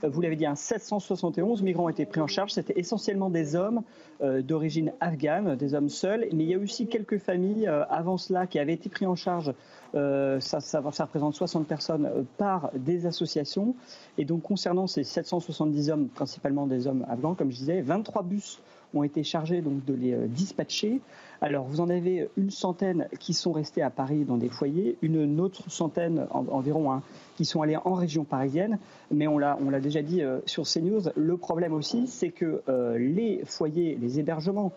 Euh, 0.03 0.09
vous 0.09 0.21
l'avez 0.21 0.35
dit, 0.35 0.45
un 0.45 0.57
771 0.57 1.63
migrants 1.63 1.85
ont 1.85 1.89
été 1.89 2.05
pris 2.05 2.21
en 2.21 2.27
charge. 2.27 2.53
C'était 2.53 2.79
essentiellement 2.79 3.31
des 3.31 3.55
hommes 3.55 3.83
euh, 4.23 4.43
d'origine 4.43 4.93
afghane, 5.01 5.55
des 5.55 5.75
hommes 5.75 5.89
seuls. 5.89 6.27
Mais 6.33 6.45
il 6.45 6.51
y 6.51 6.55
a 6.55 6.59
aussi 6.59 6.89
quelques 6.89 7.19
familles 7.19 7.69
avant 7.89 8.17
cela 8.17 8.47
qui 8.47 8.59
avaient 8.59 8.75
été 8.75 8.89
pris 8.89 9.07
en 9.07 9.15
charge. 9.15 9.53
Ça, 9.95 10.81
représente 10.81 11.35
60 11.35 11.67
personnes 11.67 12.27
par 12.37 12.71
des 12.75 13.07
associations. 13.07 13.75
Et 14.19 14.25
donc, 14.25 14.43
concernant 14.43 14.87
ces 14.87 15.05
770 15.05 15.91
hommes, 15.91 16.09
principalement 16.09 16.67
des 16.67 16.87
hommes 16.87 17.07
afghans, 17.09 17.35
comme 17.35 17.51
je 17.51 17.57
disais, 17.57 17.81
23 17.81 18.23
bus 18.25 18.61
ont 18.97 19.03
été 19.05 19.23
chargés 19.23 19.61
donc, 19.61 19.85
de 19.85 19.95
les 19.95 20.13
euh, 20.15 20.27
dispatcher. 20.27 21.01
Alors, 21.41 21.67
vous 21.67 21.81
en 21.81 21.91
avez 21.91 22.29
une 22.37 22.51
centaine 22.51 23.09
qui 23.21 23.35
sont 23.35 23.53
restés 23.53 23.83
à 23.83 23.91
Paris 23.91 24.25
dans 24.25 24.37
des 24.39 24.49
foyers, 24.49 24.97
une 25.03 25.39
autre 25.41 25.71
centaine 25.71 26.27
en- 26.31 26.47
environ 26.51 26.91
hein, 26.93 27.03
qui 27.37 27.45
sont 27.45 27.61
allés 27.63 27.77
en 27.77 27.93
région 27.95 28.25
parisienne. 28.25 28.79
Mais 29.11 29.27
on 29.27 29.37
l'a, 29.39 29.59
on 29.65 29.69
l'a 29.71 29.81
déjà 29.81 30.03
dit 30.03 30.23
euh, 30.23 30.39
sur 30.47 30.65
CNews, 30.65 31.11
le 31.15 31.37
problème 31.37 31.75
aussi, 31.75 32.07
c'est 32.07 32.31
que 32.31 32.63
euh, 32.69 32.97
les 32.99 33.43
foyers, 33.45 33.99
les 34.01 34.19
hébergements 34.19 34.73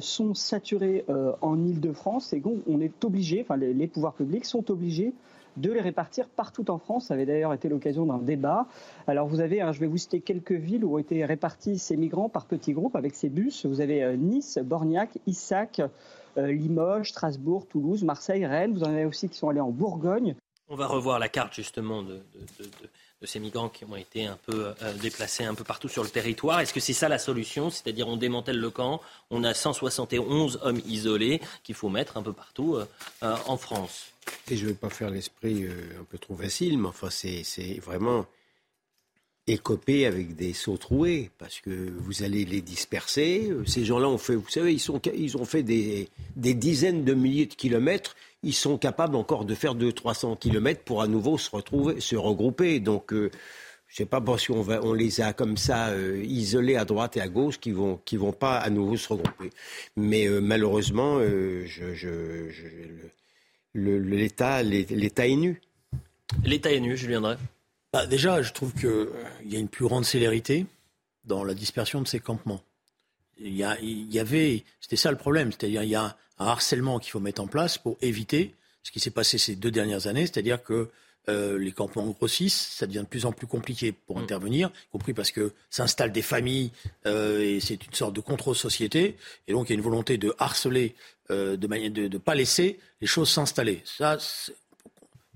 sont 0.00 0.34
saturés 0.34 1.04
en 1.42 1.64
Ile-de-France 1.64 2.32
et 2.32 2.40
donc 2.40 2.56
on 2.68 2.80
est 2.80 3.04
obligé, 3.04 3.42
enfin 3.42 3.56
les 3.56 3.86
pouvoirs 3.86 4.14
publics 4.14 4.44
sont 4.44 4.68
obligés 4.72 5.12
de 5.56 5.72
les 5.72 5.80
répartir 5.80 6.28
partout 6.28 6.70
en 6.70 6.78
France. 6.78 7.06
Ça 7.06 7.14
avait 7.14 7.26
d'ailleurs 7.26 7.52
été 7.52 7.68
l'occasion 7.68 8.06
d'un 8.06 8.18
débat. 8.18 8.66
Alors 9.06 9.26
vous 9.26 9.40
avez, 9.40 9.60
hein, 9.60 9.72
je 9.72 9.80
vais 9.80 9.86
vous 9.86 9.96
citer 9.96 10.20
quelques 10.20 10.52
villes 10.52 10.84
où 10.84 10.94
ont 10.94 10.98
été 10.98 11.24
répartis 11.24 11.78
ces 11.78 11.96
migrants 11.96 12.28
par 12.28 12.46
petits 12.46 12.72
groupes 12.72 12.96
avec 12.96 13.14
ces 13.14 13.28
bus. 13.28 13.66
Vous 13.66 13.80
avez 13.80 14.02
euh, 14.02 14.16
Nice, 14.16 14.58
Borgnac, 14.62 15.18
Issac, 15.26 15.80
euh, 16.38 16.52
Limoges, 16.52 17.10
Strasbourg, 17.10 17.66
Toulouse, 17.66 18.04
Marseille, 18.04 18.46
Rennes. 18.46 18.74
Vous 18.74 18.84
en 18.84 18.90
avez 18.90 19.04
aussi 19.04 19.28
qui 19.28 19.36
sont 19.36 19.48
allés 19.48 19.60
en 19.60 19.70
Bourgogne. 19.70 20.34
On 20.68 20.76
va 20.76 20.86
revoir 20.86 21.18
la 21.18 21.28
carte 21.28 21.54
justement 21.54 22.02
de, 22.02 22.20
de- 23.20 23.26
ces 23.26 23.38
migrants 23.40 23.68
qui 23.68 23.84
ont 23.84 23.96
été 23.96 24.26
un 24.26 24.38
peu 24.46 24.72
euh, 24.82 24.92
déplacés 24.94 25.44
un 25.44 25.54
peu 25.54 25.64
partout 25.64 25.88
sur 25.88 26.02
le 26.02 26.08
territoire. 26.10 26.60
Est-ce 26.60 26.72
que 26.72 26.80
c'est 26.80 26.92
ça 26.92 27.08
la 27.08 27.18
solution? 27.18 27.70
C'est-à-dire 27.70 28.08
on 28.08 28.16
démantèle 28.16 28.58
le 28.58 28.70
camp, 28.70 29.00
on 29.30 29.42
a 29.44 29.54
171 29.54 30.60
hommes 30.62 30.80
isolés 30.86 31.40
qu'il 31.64 31.74
faut 31.74 31.88
mettre 31.88 32.16
un 32.16 32.22
peu 32.22 32.32
partout 32.32 32.74
euh, 32.76 32.84
euh, 33.22 33.34
en 33.46 33.56
France. 33.56 34.12
Et 34.50 34.56
je 34.56 34.64
ne 34.64 34.70
veux 34.70 34.74
pas 34.76 34.90
faire 34.90 35.10
l'esprit 35.10 35.66
un 36.00 36.04
peu 36.04 36.18
trop 36.18 36.36
facile, 36.36 36.78
mais 36.78 36.88
enfin, 36.88 37.10
c'est 37.10 37.78
vraiment. 37.80 38.26
écoper 39.46 40.06
avec 40.06 40.34
des 40.34 40.52
sauts 40.52 40.76
troués, 40.76 41.30
parce 41.38 41.60
que 41.60 41.70
vous 42.00 42.24
allez 42.24 42.44
les 42.44 42.60
disperser. 42.60 43.52
Ces 43.66 43.84
gens-là 43.84 44.08
ont 44.08 44.18
fait, 44.18 44.34
vous 44.34 44.48
savez, 44.48 44.74
ils, 44.74 44.82
ils 45.14 45.36
ont 45.36 45.44
fait 45.44 45.62
des, 45.62 46.08
des 46.34 46.54
dizaines 46.54 47.04
de 47.04 47.14
milliers 47.14 47.46
de 47.46 47.54
kilomètres. 47.54 48.16
Ils 48.46 48.54
sont 48.54 48.78
capables 48.78 49.16
encore 49.16 49.44
de 49.44 49.56
faire 49.56 49.74
200-300 49.74 50.38
kilomètres 50.38 50.84
pour 50.84 51.02
à 51.02 51.08
nouveau 51.08 51.36
se 51.36 51.50
retrouver, 51.50 52.00
se 52.00 52.14
regrouper. 52.14 52.78
Donc, 52.78 53.12
euh, 53.12 53.28
je 53.88 53.96
sais 53.96 54.06
pas 54.06 54.20
parce 54.20 54.46
qu'on 54.46 54.64
on 54.64 54.92
les 54.92 55.20
a 55.20 55.32
comme 55.32 55.56
ça 55.56 55.88
euh, 55.88 56.22
isolés 56.24 56.76
à 56.76 56.84
droite 56.84 57.16
et 57.16 57.20
à 57.20 57.26
gauche 57.26 57.58
qui 57.58 57.72
vont 57.72 58.00
qui 58.04 58.16
vont 58.16 58.30
pas 58.30 58.58
à 58.58 58.70
nouveau 58.70 58.96
se 58.96 59.08
regrouper. 59.08 59.50
Mais 59.96 60.28
euh, 60.28 60.40
malheureusement, 60.40 61.18
je, 61.18 61.66
je, 61.66 62.48
je, 62.48 62.62
l'État 63.74 64.62
l'État 64.62 65.26
est 65.26 65.34
nu. 65.34 65.60
L'État 66.44 66.70
est 66.70 66.78
nu, 66.78 66.96
je 66.96 67.08
viendrai. 67.08 67.36
Bah, 67.92 68.06
déjà, 68.06 68.42
je 68.42 68.52
trouve 68.52 68.72
qu'il 68.74 69.08
y 69.50 69.56
a 69.56 69.58
une 69.58 69.68
plus 69.68 69.86
grande 69.86 70.04
célérité 70.04 70.66
dans 71.24 71.42
la 71.42 71.54
dispersion 71.54 72.00
de 72.00 72.06
ces 72.06 72.20
campements. 72.20 72.60
Il 73.38 73.54
y, 73.54 73.64
il 73.82 74.12
y 74.12 74.18
avait, 74.18 74.64
c'était 74.80 74.96
ça 74.96 75.10
le 75.10 75.16
problème, 75.16 75.52
c'est-à-dire 75.52 75.82
il 75.82 75.90
y 75.90 75.94
a 75.94 76.16
un, 76.38 76.46
harcèlement 76.46 76.98
qu'il 76.98 77.10
faut 77.12 77.20
mettre 77.20 77.42
en 77.42 77.46
place 77.46 77.78
pour 77.78 77.96
éviter 78.02 78.54
ce 78.82 78.90
qui 78.90 79.00
s'est 79.00 79.10
passé 79.10 79.38
ces 79.38 79.56
deux 79.56 79.70
dernières 79.70 80.06
années, 80.06 80.26
c'est-à-dire 80.26 80.62
que 80.62 80.88
euh, 81.28 81.58
les 81.58 81.72
campements 81.72 82.06
grossissent, 82.06 82.68
ça 82.70 82.86
devient 82.86 83.00
de 83.00 83.06
plus 83.06 83.26
en 83.26 83.32
plus 83.32 83.46
compliqué 83.46 83.92
pour 83.92 84.18
mm. 84.18 84.22
intervenir, 84.22 84.68
y 84.68 84.92
compris 84.92 85.12
parce 85.12 85.32
que 85.32 85.52
s'installent 85.70 86.12
des 86.12 86.22
familles 86.22 86.70
euh, 87.06 87.40
et 87.40 87.60
c'est 87.60 87.84
une 87.84 87.94
sorte 87.94 88.14
de 88.14 88.20
contrôle-société. 88.20 89.16
Et 89.48 89.52
donc 89.52 89.68
il 89.68 89.72
y 89.72 89.74
a 89.74 89.78
une 89.78 89.84
volonté 89.84 90.18
de 90.18 90.34
harceler, 90.38 90.94
de 91.28 91.66
manière 91.66 91.90
de 91.90 92.06
ne 92.06 92.18
pas 92.18 92.36
laisser 92.36 92.78
les 93.00 93.08
choses 93.08 93.28
s'installer. 93.28 93.82
Ça, 93.84 94.18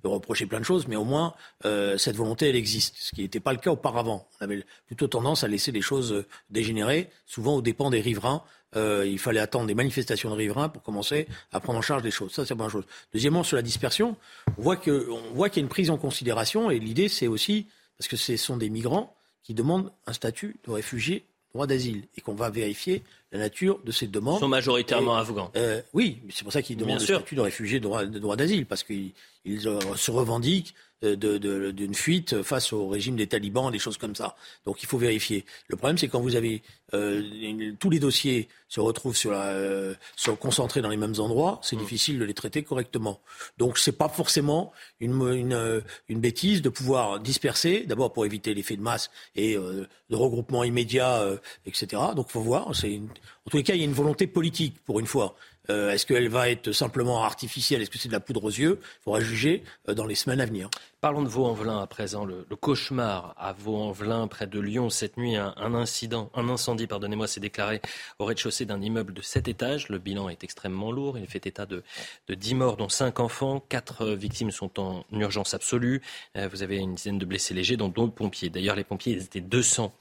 de 0.03 0.09
reprocher 0.09 0.47
plein 0.47 0.61
de 0.61 0.65
choses, 0.65 0.89
mais 0.89 0.97
au 0.97 1.05
moins 1.05 1.35
euh, 1.65 1.99
cette 1.99 2.17
volonté, 2.17 2.49
elle 2.49 2.57
existe, 2.57 2.95
ce 2.99 3.11
qui 3.15 3.23
n'était 3.23 3.41
pas 3.41 3.53
le 3.53 3.59
cas 3.59 3.71
auparavant. 3.71 4.27
On 4.41 4.45
avait 4.45 4.65
plutôt 4.87 5.07
tendance 5.09 5.45
à 5.45 5.49
laisser 5.49 5.73
les 5.73 5.81
choses 5.81 6.13
euh, 6.13 6.27
dégénérer, 6.51 7.11
souvent 7.27 7.57
aux 7.57 7.63
dépens 7.63 7.91
des 7.91 8.01
riverains. 8.01 8.43
Euh, 8.77 9.05
il 9.07 9.19
fallait 9.19 9.41
attendre 9.41 9.67
des 9.67 9.75
manifestations 9.75 10.31
de 10.31 10.37
riverains 10.37 10.69
pour 10.69 10.83
commencer 10.83 11.27
à 11.53 11.61
prendre 11.61 11.79
en 11.79 11.83
charge 11.83 12.03
des 12.03 12.11
choses. 12.11 12.33
Ça, 12.33 12.45
c'est 12.45 12.51
la 12.51 12.57
première 12.57 12.71
chose. 12.71 12.85
Deuxièmement, 13.13 13.43
sur 13.43 13.57
la 13.57 13.63
dispersion, 13.63 14.17
on 14.59 14.63
voit 14.63 14.77
qu'il 14.77 14.93
y 14.93 15.59
a 15.59 15.61
une 15.61 15.69
prise 15.69 15.91
en 15.91 15.99
considération, 15.99 16.71
et 16.71 16.79
l'idée, 16.79 17.09
c'est 17.09 17.27
aussi, 17.27 17.67
parce 17.99 18.09
que 18.09 18.17
ce 18.17 18.37
sont 18.37 18.57
des 18.57 18.71
migrants 18.71 19.17
qui 19.43 19.55
demandent 19.55 19.91
un 20.07 20.13
statut 20.13 20.57
de 20.65 20.71
réfugié 20.71 21.25
droit 21.53 21.67
d'asile 21.67 22.05
et 22.17 22.21
qu'on 22.21 22.35
va 22.35 22.51
vérifier 22.51 23.03
la 23.33 23.39
nature 23.39 23.81
de 23.85 23.93
ces 23.93 24.07
demandes. 24.07 24.39
Ils 24.39 24.41
sont 24.41 24.49
majoritairement 24.49 25.17
afghans. 25.17 25.51
Euh, 25.57 25.81
oui, 25.93 26.21
c'est 26.31 26.43
pour 26.43 26.53
ça 26.53 26.63
qu'ils 26.63 26.77
demandent 26.77 26.99
le 27.01 27.05
statut 27.05 27.35
de 27.35 27.41
réfugié 27.41 27.81
de 27.81 28.19
droit 28.19 28.37
d'asile, 28.37 28.67
parce 28.67 28.83
qu'ils 28.83 29.13
se 29.47 30.11
revendiquent 30.11 30.75
d'une 31.03 31.95
fuite 31.95 32.43
face 32.43 32.73
au 32.73 32.89
régime 32.89 33.17
des 33.17 33.27
talibans, 33.27 33.71
des 33.71 33.79
choses 33.79 33.97
comme 33.97 34.15
ça. 34.15 34.37
Donc 34.67 34.83
il 34.83 34.87
faut 34.87 34.99
vérifier. 34.99 35.47
Le 35.69 35.77
problème, 35.77 35.97
c'est 35.97 36.09
quand 36.09 36.21
vous 36.21 36.37
avez 36.37 36.63
euh, 36.93 37.73
tous 37.79 37.89
les 37.89 37.99
dossiers 37.99 38.49
se 38.69 38.81
retrouvent 38.81 39.17
sur 39.17 39.31
la, 39.33 39.49
euh, 39.49 39.95
sont 40.17 40.37
concentrés 40.37 40.83
dans 40.83 40.89
les 40.89 40.97
mêmes 40.97 41.15
endroits, 41.19 41.59
c'est 41.63 41.77
mmh. 41.77 41.81
difficile 41.81 42.19
de 42.19 42.25
les 42.25 42.35
traiter 42.35 42.63
correctement. 42.63 43.21
Donc 43.59 43.79
c'est 43.79 43.93
pas 43.93 44.09
forcément 44.09 44.73
une, 45.01 45.21
une, 45.33 45.53
euh, 45.53 45.81
une, 46.09 46.21
bêtise 46.21 46.63
de 46.63 46.69
pouvoir 46.69 47.19
disperser, 47.21 47.85
d'abord 47.87 48.13
pour 48.13 48.27
éviter 48.27 48.55
l'effet 48.55 48.77
de 48.77 48.83
masse 48.83 49.11
et 49.37 49.57
euh, 49.57 49.87
de 50.11 50.17
regroupement 50.17 50.65
immédiat, 50.65 51.25
etc. 51.67 52.03
Donc 52.15 52.27
il 52.29 52.33
faut 52.33 52.41
voir. 52.41 52.75
C'est 52.75 53.01
en 53.47 53.51
tous 53.51 53.57
les 53.57 53.63
cas, 53.63 53.75
il 53.75 53.81
y 53.81 53.83
a 53.83 53.87
une 53.87 53.93
volonté 53.93 54.27
politique 54.27 54.79
pour 54.85 55.01
une 55.01 55.07
fois. 55.07 55.37
Euh, 55.71 55.93
est-ce 55.93 56.05
qu'elle 56.05 56.29
va 56.29 56.51
être 56.51 56.73
simplement 56.73 57.23
artificielle? 57.23 57.81
Est-ce 57.81 57.91
que 57.91 57.99
c'est 57.99 58.09
de 58.09 58.13
la 58.13 58.21
poudre 58.21 58.45
aux 58.45 58.51
yeux? 58.51 58.81
Il 58.83 59.03
faudra 59.05 59.21
juger 59.21 59.63
euh, 59.89 59.95
dans 59.95 60.07
les 60.07 60.17
semaines 60.17 60.41
à 60.41 60.47
venir. 60.47 60.69
Parlons 61.01 61.23
de 61.23 61.29
Vaux-en-Velin 61.29 61.81
à 61.81 61.87
présent. 61.87 62.27
Le, 62.27 62.45
cauchemar 62.57 63.35
à 63.39 63.55
Vaux-en-Velin, 63.55 64.27
près 64.29 64.47
de 64.47 64.61
Lyon, 64.61 64.91
cette 64.91 65.17
nuit, 65.17 65.35
un, 65.37 65.55
incident, 65.75 66.31
un 66.35 66.51
incendie, 66.51 66.87
pardonnez-moi, 66.87 67.27
s'est 67.27 67.41
déclaré 67.41 67.81
au 68.19 68.27
rez-de-chaussée 68.27 68.67
d'un 68.67 68.83
immeuble 68.83 69.15
de 69.15 69.23
7 69.23 69.49
étages. 69.49 69.89
Le 69.89 69.99
bilan 69.99 70.29
est 70.29 70.45
extrêmement 70.45 70.93
lourd. 70.93 71.17
Il 71.17 71.27
fait 71.27 71.47
état 71.47 71.65
de, 71.65 71.83
de 72.29 72.35
10 72.35 72.55
morts, 72.55 72.77
dont 72.77 72.91
5 72.91 73.19
enfants. 73.21 73.65
4 73.71 74.09
victimes 74.09 74.51
sont 74.51 74.79
en 74.79 75.07
urgence 75.13 75.55
absolue. 75.55 76.03
Euh, 76.37 76.49
vous 76.53 76.63
avez 76.63 76.77
une 76.77 76.97
dizaine 76.97 77.19
de 77.19 77.25
blessés 77.25 77.55
légers, 77.55 77.79
dont 77.79 77.89
d'autres 77.89 78.15
pompiers. 78.15 78.51
D'ailleurs, 78.51 78.77
les 78.77 78.85
pompiers, 78.85 79.15
ils 79.15 79.23
étaient 79.23 79.41
200 79.41 79.95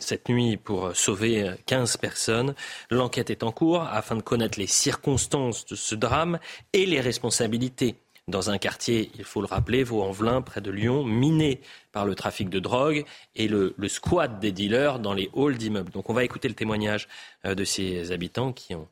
cette 0.00 0.28
nuit 0.28 0.56
pour 0.56 0.94
sauver 0.96 1.54
15 1.66 1.98
personnes. 1.98 2.54
L'enquête 2.90 3.28
est 3.28 3.42
en 3.42 3.52
cours 3.52 3.82
afin 3.82 4.16
de 4.16 4.22
connaître 4.36 4.58
les 4.58 4.66
circonstances 4.66 5.64
de 5.64 5.74
ce 5.74 5.94
drame 5.94 6.38
et 6.74 6.84
les 6.84 7.00
responsabilités. 7.00 7.94
Dans 8.28 8.50
un 8.50 8.58
quartier, 8.58 9.10
il 9.14 9.24
faut 9.24 9.40
le 9.40 9.46
rappeler, 9.46 9.82
Vaux-en-Velin, 9.82 10.42
près 10.42 10.60
de 10.60 10.70
Lyon, 10.70 11.04
miné 11.04 11.62
par 11.90 12.04
le 12.04 12.14
trafic 12.14 12.50
de 12.50 12.58
drogue 12.58 13.06
et 13.34 13.48
le, 13.48 13.74
squat 13.88 14.38
des 14.38 14.52
dealers 14.52 14.98
dans 14.98 15.14
les 15.14 15.30
halls 15.34 15.56
d'immeubles. 15.56 15.90
Donc 15.90 16.10
on 16.10 16.12
va 16.12 16.22
écouter 16.22 16.48
le 16.48 16.54
témoignage 16.54 17.08
euh, 17.46 17.54
de 17.54 17.64
ces 17.64 18.12
habitants 18.12 18.52
qui 18.52 18.74
ont, 18.74 18.88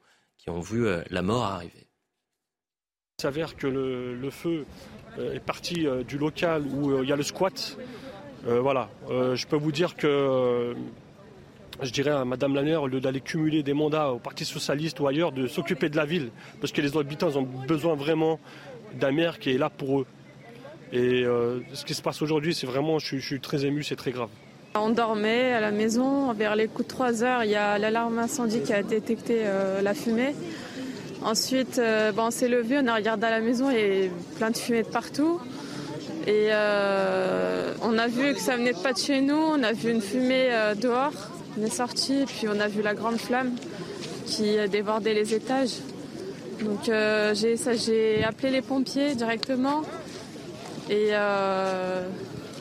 vu 0.61 0.87
euh, 0.87 1.03
la 1.11 1.21
mort 1.21 1.45
arriver. 1.45 1.89
Il 3.19 3.23
s'avère 3.23 3.55
que 3.55 3.67
le, 3.67 4.31
feu 4.31 4.65
euh, 5.19 5.35
est 5.35 5.45
parti 5.45 5.87
du 6.09 6.17
local 6.17 6.65
où 6.67 7.03
il 7.03 7.09
y 7.11 7.13
a 7.13 7.17
le 7.17 7.23
squat. 7.23 7.77
voilà, 8.47 8.89
je 9.11 9.47
peux 9.47 9.57
vous 9.57 9.73
dire 9.73 9.95
que 9.95 10.75
je 11.83 11.91
dirais 11.91 12.11
à 12.11 12.25
Madame 12.25 12.55
Lanner, 12.55 12.77
au 12.77 12.87
lieu 12.87 13.01
d'aller 13.01 13.21
cumuler 13.21 13.63
des 13.63 13.73
mandats 13.73 14.11
au 14.11 14.19
Parti 14.19 14.45
Socialiste 14.45 15.01
ou 15.01 15.07
ailleurs, 15.07 15.33
de 15.33 15.47
s'occuper 15.47 15.89
de 15.89 15.97
la 15.97 16.05
ville. 16.05 16.31
Parce 16.61 16.73
que 16.73 16.81
les 16.81 16.97
habitants 16.97 17.35
ont 17.37 17.43
besoin 17.43 17.95
vraiment 17.95 18.39
d'un 18.99 19.13
maire 19.13 19.39
qui 19.39 19.51
est 19.51 19.59
là 19.59 19.71
pour 19.71 20.01
eux. 20.01 20.07
Et 20.93 21.25
euh, 21.25 21.59
ce 21.73 21.85
qui 21.85 21.95
se 21.95 22.03
passe 22.03 22.23
aujourd'hui, 22.23 22.55
c'est 22.55 22.67
vraiment, 22.67 22.99
je, 22.99 23.17
suis 23.17 23.41
très 23.41 23.65
ému, 23.65 23.83
c'est 23.83 23.97
très 23.97 24.13
grave. 24.13 24.29
On 24.77 24.91
dormait 24.91 25.53
à 25.53 25.61
la 25.61 25.71
maison, 25.71 26.33
vers 26.33 26.57
les 26.57 26.69
coups 26.69 26.89
de 26.89 26.95
3 26.95 27.23
heures, 27.25 27.45
il 27.45 27.51
y 27.51 27.57
a 27.57 27.79
l'alarme 27.79 28.19
incendie 28.19 28.61
qui 28.61 28.73
a 28.73 28.83
détecté 28.83 29.43
euh, 29.45 29.83
la 29.83 29.95
fumée. 29.95 30.35
Ensuite, 31.23 31.79
euh, 31.79 32.13
on 32.17 32.31
s'est 32.31 32.49
levé, 32.49 32.79
on 32.83 32.87
a 32.87 32.95
regardé 32.95 33.27
à 33.27 33.31
la 33.31 33.41
maison 33.41 33.71
et 33.71 34.11
plein 34.37 34.51
de 34.51 34.57
fumée 34.57 34.83
de 34.83 34.89
partout. 34.89 35.41
Et 36.27 36.49
on 37.83 37.99
a 37.99 38.07
vu 38.09 38.33
que 38.33 38.41
ça 38.41 38.57
venait 38.57 38.73
pas 38.73 38.95
de 38.95 38.99
chez 38.99 39.21
nous, 39.21 39.37
on 39.37 39.63
a 39.63 39.73
vu 39.73 39.91
une 39.91 40.01
fumée 40.01 40.49
dehors. 40.81 41.34
On 41.59 41.63
est 41.63 41.71
sorti, 41.71 42.25
puis 42.27 42.49
on 42.49 42.59
a 42.59 42.69
vu 42.69 42.83
la 42.83 42.95
grande 42.95 43.19
flamme 43.19 43.55
qui 44.27 44.57
débordait 44.69 45.15
les 45.15 45.35
étages. 45.35 45.79
Donc 46.63 46.89
euh, 46.89 47.35
j'ai 47.35 48.25
appelé 48.25 48.51
les 48.51 48.63
pompiers 48.63 49.15
directement. 49.15 49.83
Et 50.89 51.11
euh, 51.13 52.07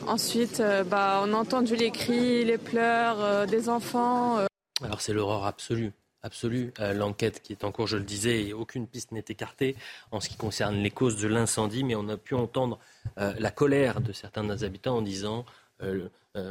ensuite, 0.06 0.60
euh, 0.60 0.84
bah, 0.84 1.22
on 1.24 1.32
a 1.32 1.36
entendu 1.36 1.76
les 1.76 1.90
cris, 1.90 2.44
les 2.44 2.58
pleurs 2.58 3.46
des 3.46 3.68
enfants. 3.68 4.38
Alors 4.82 5.00
c'est 5.00 5.12
l'horreur 5.12 5.46
absolue. 5.46 5.92
Absolue. 6.22 6.72
L'enquête 6.78 7.42
qui 7.42 7.52
est 7.52 7.64
en 7.64 7.70
cours, 7.70 7.86
je 7.86 7.98
le 7.98 8.02
disais, 8.02 8.46
et 8.46 8.54
aucune 8.54 8.86
piste 8.86 9.12
n'est 9.12 9.26
écartée 9.28 9.76
en 10.10 10.20
ce 10.20 10.30
qui 10.30 10.36
concerne 10.36 10.76
les 10.76 10.90
causes 10.90 11.20
de 11.20 11.28
l'incendie, 11.28 11.84
mais 11.84 11.94
on 11.96 12.08
a 12.08 12.16
pu 12.16 12.34
entendre 12.34 12.78
la 13.18 13.50
colère 13.50 14.00
de 14.00 14.10
certains 14.12 14.62
habitants 14.62 14.96
en 14.96 15.02
disant 15.02 15.44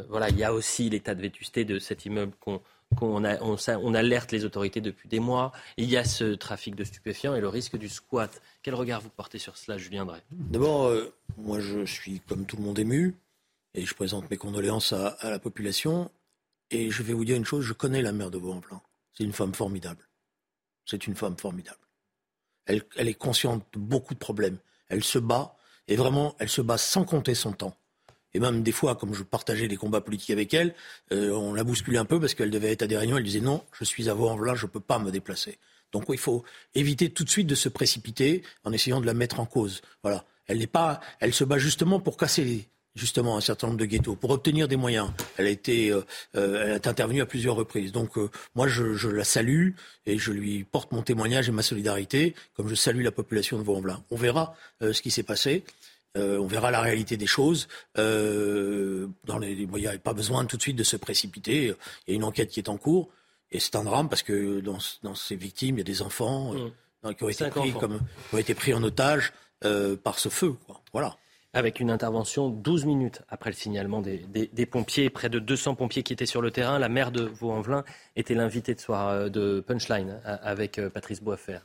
voilà, 0.09 0.29
il 0.29 0.37
y 0.37 0.43
a 0.43 0.53
aussi 0.53 0.89
l'état 0.89 1.13
de 1.15 1.21
vétusté 1.21 1.65
de 1.65 1.79
cet 1.79 2.05
immeuble 2.05 2.33
qu'on 2.39 2.61
on, 3.01 3.93
alerte 3.93 4.31
les 4.31 4.45
autorités 4.45 4.81
depuis 4.81 5.09
des 5.09 5.19
mois. 5.19 5.51
Il 5.77 5.89
y 5.89 5.97
a 5.97 6.03
ce 6.03 6.35
trafic 6.35 6.75
de 6.75 6.83
stupéfiants 6.83 7.35
et 7.35 7.41
le 7.41 7.47
risque 7.47 7.77
du 7.77 7.89
squat. 7.89 8.41
Quel 8.61 8.75
regard 8.75 9.01
vous 9.01 9.09
portez 9.09 9.39
sur 9.39 9.57
cela, 9.57 9.77
Julien 9.77 10.05
Drey? 10.05 10.21
D'abord, 10.31 10.85
euh, 10.85 11.13
moi 11.37 11.59
je 11.59 11.85
suis 11.85 12.19
comme 12.21 12.45
tout 12.45 12.57
le 12.57 12.63
monde 12.63 12.79
ému 12.79 13.15
et 13.73 13.85
je 13.85 13.93
présente 13.93 14.29
mes 14.29 14.37
condoléances 14.37 14.93
à, 14.93 15.17
la 15.23 15.39
population. 15.39 16.11
Et 16.71 16.89
je 16.91 17.03
vais 17.03 17.13
vous 17.13 17.25
dire 17.25 17.35
une 17.35 17.45
chose, 17.45 17.63
je 17.63 17.73
connais 17.73 18.01
la 18.01 18.11
mère 18.11 18.31
de 18.31 18.37
Vaux-en-Velin. 18.37 18.81
C'est 19.13 19.23
une 19.23 19.33
femme 19.33 19.53
formidable. 19.53 20.07
C'est 20.85 21.07
une 21.07 21.15
femme 21.15 21.37
formidable. 21.37 21.77
Elle, 22.65 22.83
elle 22.95 23.07
est 23.07 23.13
consciente 23.13 23.65
de 23.73 23.79
beaucoup 23.79 24.13
de 24.13 24.19
problèmes. 24.19 24.57
Elle 24.87 25.03
se 25.03 25.19
bat 25.19 25.55
et 25.87 25.95
vraiment, 25.95 26.35
elle 26.39 26.49
se 26.49 26.61
bat 26.61 26.77
sans 26.77 27.03
compter 27.03 27.35
son 27.35 27.51
temps. 27.51 27.75
Et 28.33 28.39
même 28.39 28.63
des 28.63 28.71
fois, 28.71 28.95
comme 28.95 29.13
je 29.13 29.23
partageais 29.23 29.67
des 29.67 29.77
combats 29.77 30.01
politiques 30.01 30.31
avec 30.31 30.53
elle, 30.53 30.73
euh, 31.11 31.31
on 31.31 31.53
la 31.53 31.63
bousculait 31.63 31.99
un 31.99 32.05
peu 32.05 32.19
parce 32.19 32.33
qu'elle 32.33 32.49
devait 32.49 32.71
être 32.71 32.81
à 32.81 32.87
des 32.87 32.97
réunions. 32.97 33.17
Elle 33.17 33.23
disait 33.23 33.41
non, 33.41 33.63
je 33.73 33.83
suis 33.83 34.09
à 34.09 34.13
Vaux-en-Velin, 34.13 34.55
je 34.55 34.65
ne 34.65 34.71
peux 34.71 34.79
pas 34.79 34.99
me 34.99 35.11
déplacer. 35.11 35.57
Donc 35.91 36.05
il 36.09 36.17
faut 36.17 36.43
éviter 36.73 37.11
tout 37.11 37.23
de 37.23 37.29
suite 37.29 37.47
de 37.47 37.55
se 37.55 37.69
précipiter 37.69 38.41
en 38.63 38.71
essayant 38.71 38.99
de 38.99 39.05
la 39.05 39.13
mettre 39.13 39.39
en 39.39 39.45
cause. 39.45 39.81
Voilà. 40.01 40.25
Elle 40.47 40.57
n'est 40.57 40.67
pas, 40.67 40.99
elle 41.19 41.33
se 41.33 41.43
bat 41.43 41.57
justement 41.57 41.99
pour 41.99 42.17
casser 42.17 42.67
justement 42.95 43.37
un 43.37 43.41
certain 43.41 43.67
nombre 43.67 43.79
de 43.79 43.85
ghettos 43.85 44.15
pour 44.15 44.29
obtenir 44.31 44.67
des 44.67 44.75
moyens. 44.75 45.11
Elle 45.37 45.47
a 45.47 45.49
été, 45.49 45.91
euh, 45.91 46.01
euh, 46.35 46.65
elle 46.65 46.71
est 46.73 46.87
intervenue 46.87 47.21
à 47.21 47.25
plusieurs 47.25 47.55
reprises. 47.55 47.91
Donc 47.91 48.17
moi, 48.55 48.67
je, 48.67 48.95
je, 48.95 49.09
la 49.09 49.23
salue 49.23 49.71
et 50.05 50.17
je 50.17 50.31
lui 50.31 50.63
porte 50.63 50.91
mon 50.91 51.01
témoignage 51.01 51.49
et 51.49 51.51
ma 51.51 51.63
solidarité, 51.63 52.35
comme 52.55 52.67
je 52.67 52.75
salue 52.75 53.03
la 53.03 53.11
population 53.11 53.57
de 53.57 53.63
Vaux-en-Velin. 53.63 54.03
On 54.11 54.15
verra 54.15 54.55
ce 54.81 55.01
qui 55.01 55.11
s'est 55.11 55.23
passé. 55.23 55.63
Euh, 56.15 56.37
on 56.37 56.45
verra 56.45 56.69
la 56.69 56.81
réalité 56.81 57.17
des 57.17 57.25
choses. 57.25 57.67
Euh, 57.97 59.07
dans 59.25 59.39
les, 59.39 59.53
il 59.53 59.67
n'y 59.67 59.87
a 59.87 59.97
pas 59.97 60.13
besoin 60.13 60.45
tout 60.45 60.57
de 60.57 60.61
suite 60.61 60.75
de 60.75 60.83
se 60.83 60.95
précipiter. 60.95 61.73
Il 62.07 62.11
y 62.11 62.13
a 62.13 62.15
une 62.15 62.23
enquête 62.23 62.49
qui 62.49 62.59
est 62.59 62.69
en 62.69 62.77
cours. 62.77 63.09
Et 63.51 63.59
c'est 63.59 63.75
un 63.75 63.83
drame 63.83 64.09
parce 64.09 64.23
que 64.23 64.59
dans, 64.59 64.77
dans, 65.03 65.15
ces 65.15 65.35
victimes, 65.35 65.75
il 65.75 65.79
y 65.79 65.81
a 65.81 65.85
des 65.85 66.01
enfants 66.01 66.53
euh, 66.55 66.69
mmh. 67.03 67.15
qui, 67.15 67.23
ont 67.23 67.29
été 67.29 67.49
pris 67.49 67.71
comme, 67.73 67.99
ont 68.31 68.37
été 68.37 68.53
pris 68.53 68.73
en 68.73 68.83
otage 68.83 69.33
par 70.03 70.19
ce 70.19 70.29
feu. 70.29 70.53
Quoi. 70.65 70.81
Voilà. 70.91 71.15
Avec 71.53 71.79
une 71.79 71.91
intervention 71.91 72.49
12 72.49 72.85
minutes 72.85 73.21
après 73.29 73.51
le 73.51 73.55
signalement 73.55 74.01
des, 74.01 74.25
des, 74.51 74.65
pompiers, 74.65 75.09
près 75.09 75.29
de 75.29 75.39
200 75.39 75.75
pompiers 75.75 76.03
qui 76.03 76.11
étaient 76.11 76.25
sur 76.25 76.41
le 76.41 76.51
terrain. 76.51 76.79
La 76.79 76.89
maire 76.89 77.11
de 77.11 77.23
Vaux-en-Velin 77.23 77.85
était 78.15 78.33
l'invité 78.33 78.73
de 78.73 78.79
soir 78.79 79.29
de 79.29 79.63
Punchline 79.65 80.19
avec 80.25 80.81
Patrice 80.89 81.21
Boisfer. 81.21 81.59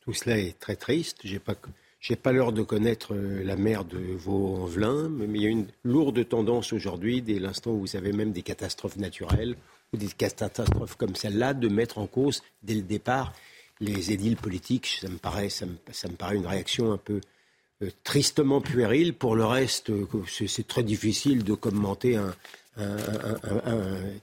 Tout 0.00 0.14
cela 0.14 0.38
est 0.38 0.58
très 0.58 0.76
triste. 0.76 1.18
J'ai 1.24 1.40
pas 1.40 1.56
j'ai 2.00 2.16
pas 2.16 2.32
l'heure 2.32 2.52
de 2.52 2.62
connaître 2.62 3.14
euh, 3.14 3.42
la 3.44 3.56
maire 3.56 3.84
de 3.84 3.98
Vaux-en-Velin, 3.98 5.08
mais 5.08 5.26
il 5.38 5.42
y 5.42 5.46
a 5.46 5.50
une 5.50 5.66
lourde 5.82 6.28
tendance 6.28 6.72
aujourd'hui, 6.72 7.22
dès 7.22 7.38
l'instant 7.38 7.72
où 7.72 7.80
vous 7.80 7.96
avez 7.96 8.12
même 8.12 8.32
des 8.32 8.42
catastrophes 8.42 8.96
naturelles 8.96 9.56
ou 9.92 9.96
des 9.96 10.06
catastrophes 10.06 10.96
comme 10.96 11.16
celle-là, 11.16 11.54
de 11.54 11.68
mettre 11.68 11.98
en 11.98 12.06
cause 12.06 12.42
dès 12.62 12.74
le 12.74 12.82
départ 12.82 13.32
les 13.80 14.12
édiles 14.12 14.36
politiques. 14.36 14.98
Ça 15.00 15.08
me 15.08 15.18
paraît, 15.18 15.48
ça 15.48 15.66
me, 15.66 16.14
paraît 16.16 16.36
une 16.36 16.46
réaction 16.46 16.92
un 16.92 16.98
peu 16.98 17.20
euh, 17.82 17.90
tristement 18.04 18.60
puérile. 18.60 19.14
Pour 19.14 19.34
le 19.34 19.44
reste, 19.44 19.90
euh, 19.90 20.06
c'est 20.26 20.66
très 20.66 20.82
difficile 20.82 21.42
de 21.42 21.54
commenter 21.54 22.16
un, 22.16 22.34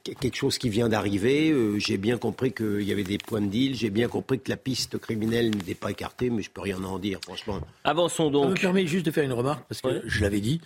quelque 0.04 0.36
chose 0.36 0.58
qui 0.58 0.70
vient 0.70 0.90
d'arriver. 0.90 1.52
Euh, 1.52 1.78
j'ai 1.80 1.98
bien 1.98 2.18
compris 2.18 2.54
qu'il 2.54 2.84
y 2.84 2.92
avait 2.92 3.04
des 3.04 3.18
points 3.18 3.42
de 3.42 3.48
deal. 3.48 3.76
J'ai 3.76 3.90
bien 3.90 4.08
compris 4.08 4.40
que 4.40 4.50
la 4.50 4.58
piste 4.58 4.98
criminelle 4.98 5.52
n'était 5.52 5.76
pas 5.76 5.92
écartée, 5.92 6.30
mais 6.30 6.42
je 6.42 6.50
peux 6.50 6.62
rien 6.62 6.84
en 6.84 7.00
dire, 7.00 7.20
franchement. 7.24 7.60
Avançons 7.84 8.30
donc. 8.30 8.46
Ça 8.46 8.50
me 8.50 8.56
permet 8.56 8.88
juste 8.88 9.06
de 9.06 9.12
faire 9.12 9.24
une 9.24 9.34
remarque, 9.34 9.66
parce 9.68 9.82
que 9.82 10.02
je 10.06 10.22
l'avais 10.22 10.42
dit. 10.42 10.62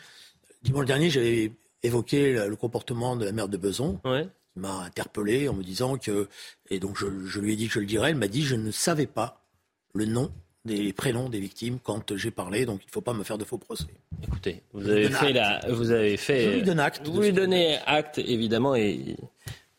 Dimanche 0.64 0.86
dernier, 0.86 1.10
j'avais 1.10 1.52
évoqué 1.84 2.34
le 2.34 2.56
comportement 2.56 3.16
de 3.16 3.26
la 3.26 3.32
mère 3.32 3.48
de 3.48 3.58
Beson. 3.58 4.00
Ouais. 4.06 4.28
Qui 4.54 4.60
m'a 4.60 4.82
interpellé 4.82 5.48
en 5.48 5.54
me 5.54 5.64
disant 5.64 5.98
que. 5.98 6.28
Et 6.70 6.80
donc, 6.80 6.98
je, 6.98 7.06
je 7.26 7.40
lui 7.40 7.54
ai 7.54 7.56
dit 7.56 7.68
que 7.68 7.74
je 7.74 7.80
le 7.80 7.86
dirais. 7.86 8.12
Elle 8.12 8.18
m'a 8.18 8.28
dit 8.28 8.44
je 8.44 8.56
ne 8.56 8.72
savais 8.72 9.08
pas 9.08 9.46
le 9.94 10.06
nom 10.06 10.32
des 10.70 10.94
prénoms 10.94 11.30
des 11.30 11.40
victimes 11.40 11.80
quand 11.84 12.16
j'ai 12.16 12.32
parlé, 12.32 12.66
donc 12.66 12.82
il 12.84 12.88
ne 12.88 12.92
faut 12.92 13.02
pas 13.02 13.14
me 13.14 13.24
faire 13.24 13.38
de 13.38 13.44
faux 13.44 13.58
procès. 13.58 13.86
Écoutez, 14.24 14.62
vous 14.74 14.88
avez 14.88 15.10
fait 15.10 15.34
la, 15.34 15.60
vous 15.70 15.92
avez 15.92 16.16
fait. 16.16 16.44
Je 16.44 16.50
lui 16.58 16.64
donne 16.64 16.80
acte. 16.80 17.08
Vous 17.08 17.22
lui 17.22 17.34
donnez 17.34 17.78
acte, 17.86 18.20
évidemment, 18.20 18.76
et 18.76 19.18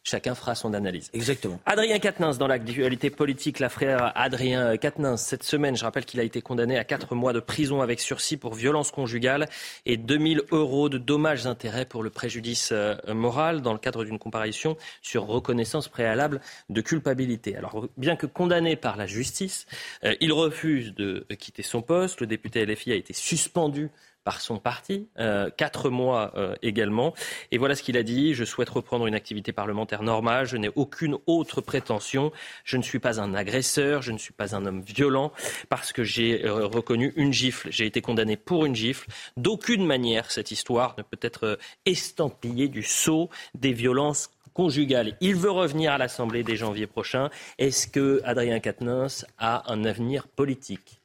Chacun 0.02 0.34
fera 0.34 0.54
son 0.54 0.72
analyse. 0.72 1.10
Exactement. 1.12 1.60
Adrien 1.66 1.98
Quatennens, 1.98 2.38
dans 2.38 2.46
l'actualité 2.46 3.10
politique, 3.10 3.58
la 3.58 3.68
frère 3.68 4.12
Adrien 4.14 4.78
Quatennens, 4.78 5.18
cette 5.18 5.42
semaine, 5.42 5.76
je 5.76 5.84
rappelle 5.84 6.06
qu'il 6.06 6.20
a 6.20 6.22
été 6.22 6.40
condamné 6.40 6.78
à 6.78 6.84
4 6.84 7.14
mois 7.14 7.34
de 7.34 7.40
prison 7.40 7.82
avec 7.82 8.00
sursis 8.00 8.38
pour 8.38 8.54
violence 8.54 8.90
conjugale 8.92 9.46
et 9.84 9.98
2000 9.98 10.42
euros 10.52 10.88
de 10.88 10.96
dommages-intérêts 10.96 11.84
pour 11.84 12.02
le 12.02 12.08
préjudice 12.08 12.70
euh, 12.72 12.96
moral 13.08 13.60
dans 13.60 13.74
le 13.74 13.78
cadre 13.78 14.04
d'une 14.04 14.18
comparution 14.18 14.78
sur 15.02 15.26
reconnaissance 15.26 15.88
préalable 15.88 16.40
de 16.70 16.80
culpabilité. 16.80 17.54
Alors, 17.56 17.86
bien 17.98 18.16
que 18.16 18.26
condamné 18.26 18.76
par 18.76 18.96
la 18.96 19.06
justice, 19.06 19.66
euh, 20.04 20.14
il 20.20 20.32
refuse 20.32 20.94
de 20.94 21.26
quitter 21.38 21.62
son 21.62 21.82
poste. 21.82 22.20
Le 22.20 22.26
député 22.26 22.64
LFI 22.64 22.92
a 22.92 22.96
été 22.96 23.12
suspendu 23.12 23.90
par 24.24 24.40
son 24.40 24.58
parti, 24.58 25.08
euh, 25.18 25.50
quatre 25.50 25.90
mois 25.90 26.32
euh, 26.36 26.54
également. 26.62 27.14
Et 27.50 27.58
voilà 27.58 27.74
ce 27.74 27.82
qu'il 27.82 27.96
a 27.96 28.02
dit. 28.02 28.34
Je 28.34 28.44
souhaite 28.44 28.68
reprendre 28.68 29.06
une 29.06 29.14
activité 29.14 29.52
parlementaire 29.52 30.02
normale. 30.02 30.46
Je 30.46 30.56
n'ai 30.56 30.70
aucune 30.74 31.16
autre 31.26 31.60
prétention. 31.60 32.32
Je 32.64 32.76
ne 32.76 32.82
suis 32.82 32.98
pas 32.98 33.20
un 33.20 33.34
agresseur. 33.34 34.02
Je 34.02 34.12
ne 34.12 34.18
suis 34.18 34.32
pas 34.32 34.54
un 34.54 34.66
homme 34.66 34.82
violent 34.82 35.32
parce 35.68 35.92
que 35.92 36.04
j'ai 36.04 36.44
euh, 36.44 36.66
reconnu 36.66 37.12
une 37.16 37.32
gifle. 37.32 37.68
J'ai 37.70 37.86
été 37.86 38.02
condamné 38.02 38.36
pour 38.36 38.66
une 38.66 38.74
gifle. 38.74 39.08
D'aucune 39.36 39.86
manière, 39.86 40.30
cette 40.30 40.50
histoire 40.50 40.94
ne 40.98 41.02
peut 41.02 41.18
être 41.22 41.58
estampillée 41.86 42.68
du 42.68 42.82
sceau 42.82 43.30
des 43.54 43.72
violences 43.72 44.30
conjugales. 44.52 45.16
Il 45.20 45.36
veut 45.36 45.50
revenir 45.50 45.92
à 45.92 45.98
l'Assemblée 45.98 46.42
dès 46.42 46.56
janvier 46.56 46.86
prochain. 46.86 47.30
Est-ce 47.58 47.86
que 47.86 48.20
Adrien 48.24 48.60
Quatennens 48.60 49.24
a 49.38 49.72
un 49.72 49.84
avenir 49.84 50.28
politique? 50.28 50.99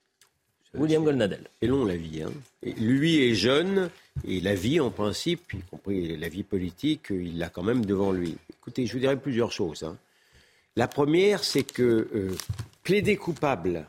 William 0.77 1.03
Goldnadel. 1.03 1.41
C'est 1.61 1.67
long 1.67 1.85
la 1.85 1.95
vie. 1.95 2.23
Hein. 2.23 2.31
lui 2.77 3.29
est 3.29 3.35
jeune 3.35 3.89
et 4.27 4.39
la 4.39 4.55
vie 4.55 4.79
en 4.79 4.91
principe, 4.91 5.53
y 5.53 5.61
compris 5.69 6.17
la 6.17 6.29
vie 6.29 6.43
politique, 6.43 7.07
il 7.09 7.37
l'a 7.37 7.49
quand 7.49 7.63
même 7.63 7.85
devant 7.85 8.11
lui. 8.11 8.37
Écoutez, 8.49 8.85
je 8.85 8.93
vous 8.93 8.99
dirais 8.99 9.17
plusieurs 9.17 9.51
choses. 9.51 9.83
Hein. 9.83 9.97
La 10.75 10.87
première, 10.87 11.43
c'est 11.43 11.63
que 11.63 12.07
euh, 12.13 12.35
plaider 12.83 13.15
coupable 13.15 13.85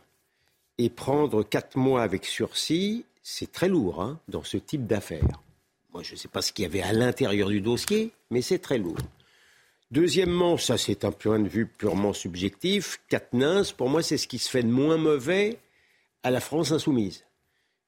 et 0.79 0.89
prendre 0.91 1.43
quatre 1.43 1.77
mois 1.77 2.03
avec 2.03 2.25
sursis, 2.25 3.05
c'est 3.23 3.51
très 3.51 3.69
lourd 3.69 4.03
hein, 4.03 4.21
dans 4.29 4.45
ce 4.45 4.57
type 4.57 4.87
d'affaires. 4.87 5.41
Moi, 5.93 6.03
je 6.03 6.13
ne 6.13 6.17
sais 6.17 6.29
pas 6.29 6.43
ce 6.43 6.53
qu'il 6.53 6.65
y 6.65 6.67
avait 6.67 6.83
à 6.83 6.93
l'intérieur 6.93 7.49
du 7.49 7.61
dossier, 7.61 8.13
mais 8.31 8.43
c'est 8.43 8.59
très 8.59 8.79
lourd. 8.79 8.99
Deuxièmement, 9.91 10.59
ça 10.59 10.79
c'est 10.79 11.05
un 11.05 11.13
point 11.13 11.39
de 11.39 11.49
vue 11.49 11.67
purement 11.67 12.13
subjectif, 12.13 13.01
Katnins, 13.09 13.63
pour 13.77 13.89
moi 13.89 14.03
c'est 14.03 14.17
ce 14.17 14.27
qui 14.27 14.39
se 14.39 14.51
fait 14.51 14.65
de 14.65 14.69
moins 14.69 14.97
mauvais 14.97 15.59
à 16.27 16.31
la 16.33 16.41
France 16.41 16.73
insoumise. 16.73 17.25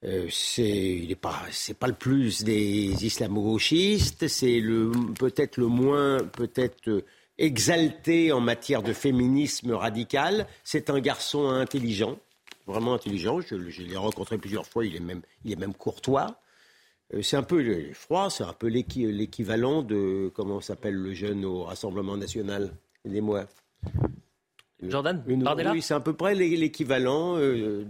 Euh, 0.05 0.28
c'est 0.30 1.16
pas 1.20 1.43
c'est 1.51 1.76
pas 1.76 1.89
le 1.89 1.95
plus 1.95 2.45
des 2.45 3.05
islamo-gauchistes, 3.05 4.28
c'est 4.28 4.61
le 4.61 4.93
peut-être 5.18 5.57
le 5.57 5.66
moins 5.66 6.18
peut-être 6.18 7.03
exalté 7.36 8.30
en 8.30 8.41
matière 8.41 8.84
de 8.84 8.93
féminisme 8.93 9.72
radical. 9.72 10.47
C'est 10.62 10.89
un 10.89 11.01
garçon 11.01 11.49
intelligent, 11.49 12.16
vraiment 12.68 12.95
intelligent. 12.95 13.41
Je, 13.41 13.57
l'ai 13.57 13.97
rencontré 13.97 14.39
plusieurs 14.39 14.66
fois. 14.66 14.86
Il 14.86 14.95
est 14.95 15.01
même 15.01 15.22
il 15.45 15.51
est 15.51 15.57
même 15.57 15.74
courtois. 15.74 16.41
Euh, 17.14 17.22
c'est 17.22 17.36
un 17.36 17.43
peu 17.43 17.93
froid, 17.93 18.30
c'est 18.30 18.45
un 18.45 18.53
peu 18.53 18.68
l'équivalent 18.68 19.82
de 19.82 20.30
comment 20.32 20.61
s'appelle 20.61 20.95
le 20.95 21.12
jeune 21.12 21.45
au 21.45 21.64
Rassemblement 21.64 22.16
national? 22.16 22.72
Aidez-moi. 23.05 23.49
Jordan 24.83 25.22
Oui, 25.26 25.83
c'est 25.83 25.95
à 25.95 26.01
peu 26.01 26.12
près 26.12 26.35
l'équivalent 26.35 27.37
euh, 27.37 27.85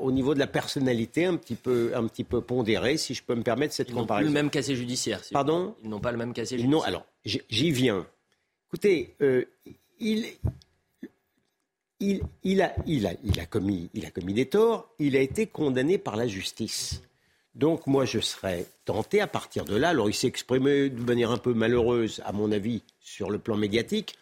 au 0.00 0.12
niveau 0.12 0.34
de 0.34 0.38
la 0.38 0.46
personnalité, 0.46 1.24
un 1.24 1.36
petit 1.36 1.56
peu, 1.56 1.92
un 1.94 2.06
petit 2.06 2.22
peu 2.22 2.40
pondéré, 2.40 2.96
si 2.96 3.14
je 3.14 3.22
peux 3.24 3.34
me 3.34 3.42
permettre 3.42 3.74
cette 3.74 3.92
comparaison. 3.92 4.28
Ils 4.28 4.30
n'ont 4.30 4.34
pas 4.34 4.40
le 4.40 4.44
même 4.44 4.50
casier 4.50 4.76
judiciaire. 4.76 5.20
Pardon 5.32 5.74
Ils 5.82 5.90
n'ont 5.90 6.00
pas 6.00 6.12
le 6.12 6.18
même 6.18 6.32
casier 6.32 6.58
judiciaire. 6.58 6.80
Non, 6.80 6.84
alors, 6.84 7.06
j'y 7.24 7.70
viens. 7.72 8.06
Écoutez, 8.68 9.16
euh, 9.20 9.44
il, 9.98 10.26
il, 11.98 12.20
il, 12.44 12.62
a, 12.62 12.72
il, 12.86 13.06
a, 13.06 13.12
il, 13.24 13.40
a 13.40 13.46
commis, 13.46 13.90
il 13.94 14.06
a 14.06 14.10
commis 14.10 14.34
des 14.34 14.46
torts, 14.46 14.90
il 15.00 15.16
a 15.16 15.20
été 15.20 15.46
condamné 15.46 15.98
par 15.98 16.16
la 16.16 16.28
justice. 16.28 17.02
Donc 17.56 17.88
moi, 17.88 18.04
je 18.04 18.20
serais 18.20 18.66
tenté 18.84 19.20
à 19.20 19.26
partir 19.26 19.64
de 19.64 19.74
là, 19.74 19.88
alors 19.88 20.08
il 20.08 20.14
s'est 20.14 20.28
exprimé 20.28 20.90
de 20.90 21.02
manière 21.02 21.32
un 21.32 21.38
peu 21.38 21.54
malheureuse, 21.54 22.22
à 22.24 22.30
mon 22.32 22.52
avis, 22.52 22.82
sur 23.00 23.30
le 23.30 23.38
plan 23.40 23.56
médiatique, 23.56 24.14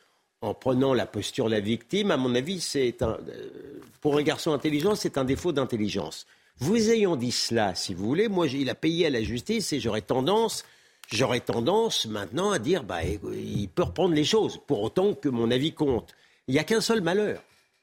en 0.46 0.54
prenant 0.54 0.94
la 0.94 1.06
posture 1.06 1.46
de 1.46 1.50
la 1.50 1.60
victime, 1.60 2.10
à 2.10 2.16
mon 2.16 2.34
avis, 2.34 2.60
c'est 2.60 3.02
un, 3.02 3.18
euh, 3.28 3.80
pour 4.00 4.16
un 4.16 4.22
garçon 4.22 4.52
intelligent, 4.52 4.94
c'est 4.94 5.18
un 5.18 5.24
défaut 5.24 5.52
d'intelligence. 5.52 6.26
Vous 6.58 6.90
ayant 6.90 7.16
dit 7.16 7.32
cela, 7.32 7.74
si 7.74 7.92
vous 7.92 8.06
voulez, 8.06 8.28
moi, 8.28 8.46
il 8.46 8.70
a 8.70 8.74
payé 8.74 9.06
à 9.06 9.10
la 9.10 9.22
justice 9.22 9.72
et 9.72 9.80
j'aurais 9.80 10.02
tendance, 10.02 10.64
j'aurais 11.10 11.40
tendance 11.40 12.06
maintenant 12.06 12.50
à 12.50 12.58
dire, 12.58 12.82
bah, 12.82 13.04
il 13.04 13.68
peut 13.68 13.82
reprendre 13.82 14.14
les 14.14 14.24
choses, 14.24 14.58
pour 14.66 14.82
autant 14.82 15.14
que 15.14 15.28
mon 15.28 15.50
avis 15.50 15.72
compte. 15.72 16.14
Il 16.48 16.52
n'y 16.52 16.60
a 16.60 16.64
qu'un 16.64 16.80
seul 16.80 17.00
malheur. 17.02 17.42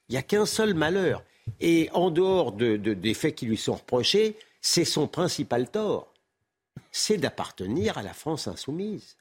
Il 0.10 0.14
n'y 0.14 0.18
a 0.18 0.24
qu'un 0.24 0.46
seul 0.46 0.74
malheur. 0.74 1.24
Et 1.60 1.90
en 1.94 2.10
dehors 2.10 2.54
des 2.54 3.14
faits 3.14 3.36
qui 3.36 3.46
lui 3.46 3.58
sont 3.58 3.76
reprochés, 3.76 4.38
c'est 4.62 4.86
son 4.86 5.08
principal 5.08 5.70
tort. 5.70 6.08
C'est 6.92 7.18
d'appartenir 7.18 7.98
à 7.98 8.04
la 8.04 8.14
France 8.14 8.48
insoumise. 8.48 9.18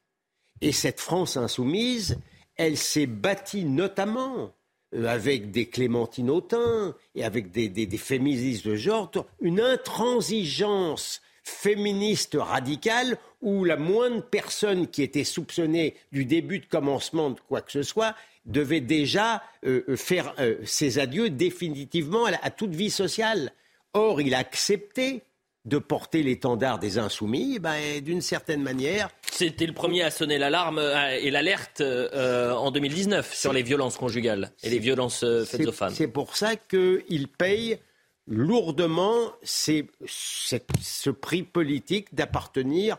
Et 0.61 0.72
cette 0.72 1.01
France 1.01 1.36
insoumise, 1.36 2.18
elle 2.57 2.77
s'est 2.77 3.07
bâtie 3.07 3.65
notamment 3.65 4.55
euh, 4.95 5.07
avec 5.07 5.51
des 5.51 5.67
Clémentine 5.67 6.31
Autain 6.31 6.95
et 7.15 7.25
avec 7.25 7.51
des, 7.51 7.87
féministes 7.99 8.67
de 8.67 8.77
genre, 8.77 9.11
une 9.41 9.61
intransigeance 9.61 11.23
féministe 11.45 12.37
radicale 12.39 13.19
où 13.41 13.65
la 13.65 13.77
moindre 13.77 14.23
personne 14.23 14.87
qui 14.87 15.03
était 15.03 15.25
soupçonnée 15.25 15.97
du 16.13 16.25
début 16.25 16.61
de 16.61 16.67
commencement 16.67 17.31
de 17.31 17.41
quoi 17.49 17.63
que 17.63 17.73
ce 17.73 17.83
soit 17.83 18.15
devait 18.45 18.81
déjà 18.81 19.43
euh, 19.65 19.83
euh, 19.89 19.97
faire 19.97 20.35
ses 20.65 20.99
adieux 20.99 21.31
définitivement 21.31 22.27
à 22.27 22.51
toute 22.51 22.75
vie 22.75 22.91
sociale. 22.91 23.53
Or, 23.95 24.21
il 24.21 24.35
a 24.35 24.39
accepté 24.39 25.23
de 25.65 25.79
porter 25.79 26.23
l'étendard 26.23 26.79
des 26.79 26.99
insoumis, 26.99 27.59
ben, 27.59 28.01
d'une 28.01 28.21
certaine 28.21 28.63
manière. 28.63 29.11
C'était 29.31 29.67
le 29.67 29.73
premier 29.73 30.03
à 30.03 30.11
sonner 30.11 30.39
l'alarme 30.39 30.79
euh, 30.79 31.17
et 31.21 31.31
l'alerte 31.31 31.81
euh, 31.81 32.53
en 32.53 32.71
2019 32.71 33.33
sur 33.35 33.53
les 33.53 33.63
violences 33.63 33.97
conjugales 33.97 34.51
et 34.63 34.71
les 34.71 34.81
violences 34.81 35.23
euh, 35.23 35.45
faites 35.45 35.67
aux 35.67 35.73
femmes. 35.73 35.95
C'est 35.95 36.09
pour 36.09 36.37
ça 36.37 36.57
qu'il 36.57 37.29
paye 37.29 37.79
lourdement 38.27 39.33
ce 39.43 41.11
prix 41.11 41.43
politique 41.43 42.15
d'appartenir 42.15 42.97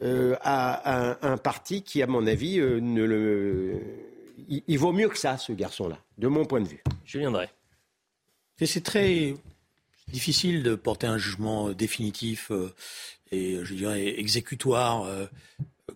à 0.00 1.28
un, 1.28 1.36
parti 1.36 1.82
qui, 1.82 2.02
à 2.02 2.08
mon 2.08 2.26
avis, 2.26 2.58
ne 2.58 3.04
le, 3.04 3.80
il, 4.48 4.78
vaut 4.78 4.92
mieux 4.92 5.08
que 5.08 5.18
ça, 5.18 5.36
ce 5.36 5.52
garçon-là, 5.52 5.98
de 6.18 6.28
mon 6.28 6.44
point 6.44 6.60
de 6.60 6.68
vue. 6.68 6.82
Je 7.04 7.18
viendrai. 7.18 7.48
c'est 8.60 8.82
très 8.82 9.34
difficile 10.08 10.62
de 10.62 10.74
porter 10.74 11.06
un 11.06 11.18
jugement 11.18 11.68
euh, 11.68 11.74
définitif 11.74 12.50
euh, 12.50 12.72
et, 13.30 13.64
je 13.64 13.74
dirais, 13.74 14.20
exécutoire 14.20 15.04
euh, 15.04 15.26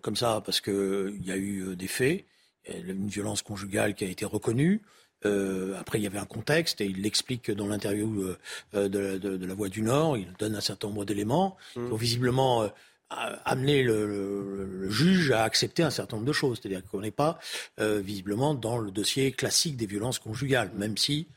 comme 0.01 0.15
ça, 0.15 0.41
parce 0.45 0.61
qu'il 0.61 1.21
y 1.23 1.31
a 1.31 1.37
eu 1.37 1.75
des 1.75 1.87
faits, 1.87 2.25
une 2.67 3.07
violence 3.07 3.41
conjugale 3.41 3.95
qui 3.95 4.03
a 4.03 4.07
été 4.07 4.25
reconnue, 4.25 4.81
après, 5.23 5.99
il 5.99 6.03
y 6.03 6.07
avait 6.07 6.19
un 6.19 6.25
contexte 6.25 6.79
et 6.79 6.85
il 6.85 7.01
l'explique 7.01 7.51
dans 7.51 7.67
l'interview 7.67 8.33
de, 8.73 9.45
la 9.45 9.53
Voix 9.53 9.67
du 9.67 9.81
Nord. 9.81 10.17
Il 10.17 10.31
donne 10.39 10.55
un 10.55 10.61
certain 10.61 10.87
nombre 10.87 11.03
d'éléments 11.03 11.57
mmh. 11.75 11.89
qui 11.89 11.97
visiblement 11.97 12.69
amener 13.09 13.83
le, 13.83 14.89
juge 14.89 15.31
à 15.31 15.43
accepter 15.43 15.83
un 15.83 15.89
certain 15.89 16.17
nombre 16.17 16.27
de 16.27 16.33
choses. 16.33 16.59
C'est-à-dire 16.61 16.85
qu'on 16.85 17.01
n'est 17.01 17.11
pas 17.11 17.39
visiblement 17.77 18.53
dans 18.53 18.77
le 18.77 18.91
dossier 18.91 19.31
classique 19.31 19.75
des 19.75 19.87
violences 19.87 20.19
conjugales, 20.19 20.71
même 20.75 20.97
si 20.97 21.27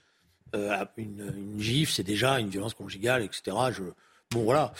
une, 0.97 1.33
une 1.37 1.61
gifle, 1.61 1.93
c'est 1.93 2.03
déjà 2.03 2.41
une 2.41 2.49
violence 2.49 2.75
conjugale, 2.75 3.23
etc. 3.23 3.57
Je, 3.73 3.83
bon, 4.31 4.43
voilà. 4.45 4.73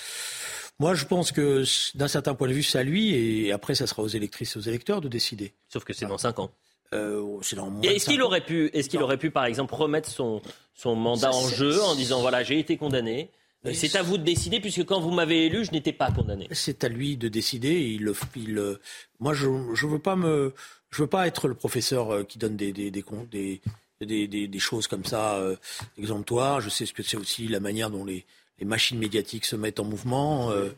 Moi, 0.79 0.95
je 0.95 1.05
pense 1.05 1.31
que 1.31 1.65
d'un 1.97 2.09
certain 2.09 2.35
point 2.35 2.49
de 2.49 2.55
vue, 2.55 2.63
c'est 2.63 2.79
à 2.79 2.83
lui, 2.83 3.15
et 3.15 3.53
après, 3.53 3.75
ça 3.75 3.87
sera 3.87 4.03
aux 4.03 4.09
électrices 4.09 4.57
et 4.57 4.59
aux 4.59 4.63
électeurs 4.63 5.01
de 5.01 5.09
décider. 5.09 5.53
Sauf 5.69 5.85
que 5.85 5.93
c'est 5.93 6.07
dans 6.07 6.19
5 6.19 6.39
ans. 6.39 6.51
Euh, 6.93 7.41
est-ce 7.83 8.07
qu'il 8.07 8.23
aurait 8.23 8.45
pu, 8.45 8.71
est-ce 8.73 8.89
qu'il 8.89 9.01
aurait 9.01 9.19
pu, 9.19 9.31
par 9.31 9.45
exemple, 9.45 9.75
remettre 9.75 10.09
son, 10.09 10.43
son 10.75 10.97
mandat 10.97 11.31
en 11.31 11.49
jeu 11.49 11.81
en 11.83 11.95
disant 11.95 12.21
voilà, 12.21 12.43
j'ai 12.43 12.59
été 12.59 12.77
condamné. 12.77 13.31
C'est 13.75 13.95
à 13.95 14.03
vous 14.03 14.17
de 14.17 14.25
décider, 14.25 14.59
puisque 14.59 14.85
quand 14.85 15.01
vous 15.01 15.11
m'avez 15.11 15.45
élu, 15.45 15.67
je 15.67 15.71
n'étais 15.73 15.93
pas 15.93 16.11
condamné. 16.11 16.49
C'est 16.53 16.83
à 16.83 16.89
lui 16.89 17.19
de 17.19 17.29
décider. 17.29 17.75
Il, 17.81 18.11
il, 18.37 18.79
moi, 19.21 19.35
je 19.35 19.49
ne 19.49 19.91
veux 19.91 19.99
pas 19.99 20.17
me, 20.17 20.55
je 20.91 21.03
veux 21.03 21.09
pas 21.09 21.27
être 21.27 21.47
le 21.47 21.55
professeur 21.55 22.11
euh, 22.11 22.25
qui 22.25 22.39
donne 22.39 22.57
des, 22.57 22.73
des, 22.73 22.91
des, 22.91 23.05
des, 23.31 23.61
des, 24.07 24.59
choses 24.59 24.87
comme 24.87 25.05
ça 25.05 25.37
euh, 25.37 25.57
exemptoires. 25.99 26.61
Je 26.61 26.71
sais 26.71 26.87
ce 26.87 26.93
que 26.93 27.03
c'est 27.03 27.17
aussi 27.17 27.49
la 27.49 27.61
manière 27.61 27.91
dont 27.91 28.05
les, 28.05 28.27
machines 28.63 28.99
médiatiques 28.99 29.47
se 29.47 29.57
mettent 29.57 29.81
en 29.81 29.85
mouvement. 29.85 30.51
Euh, 30.51 30.71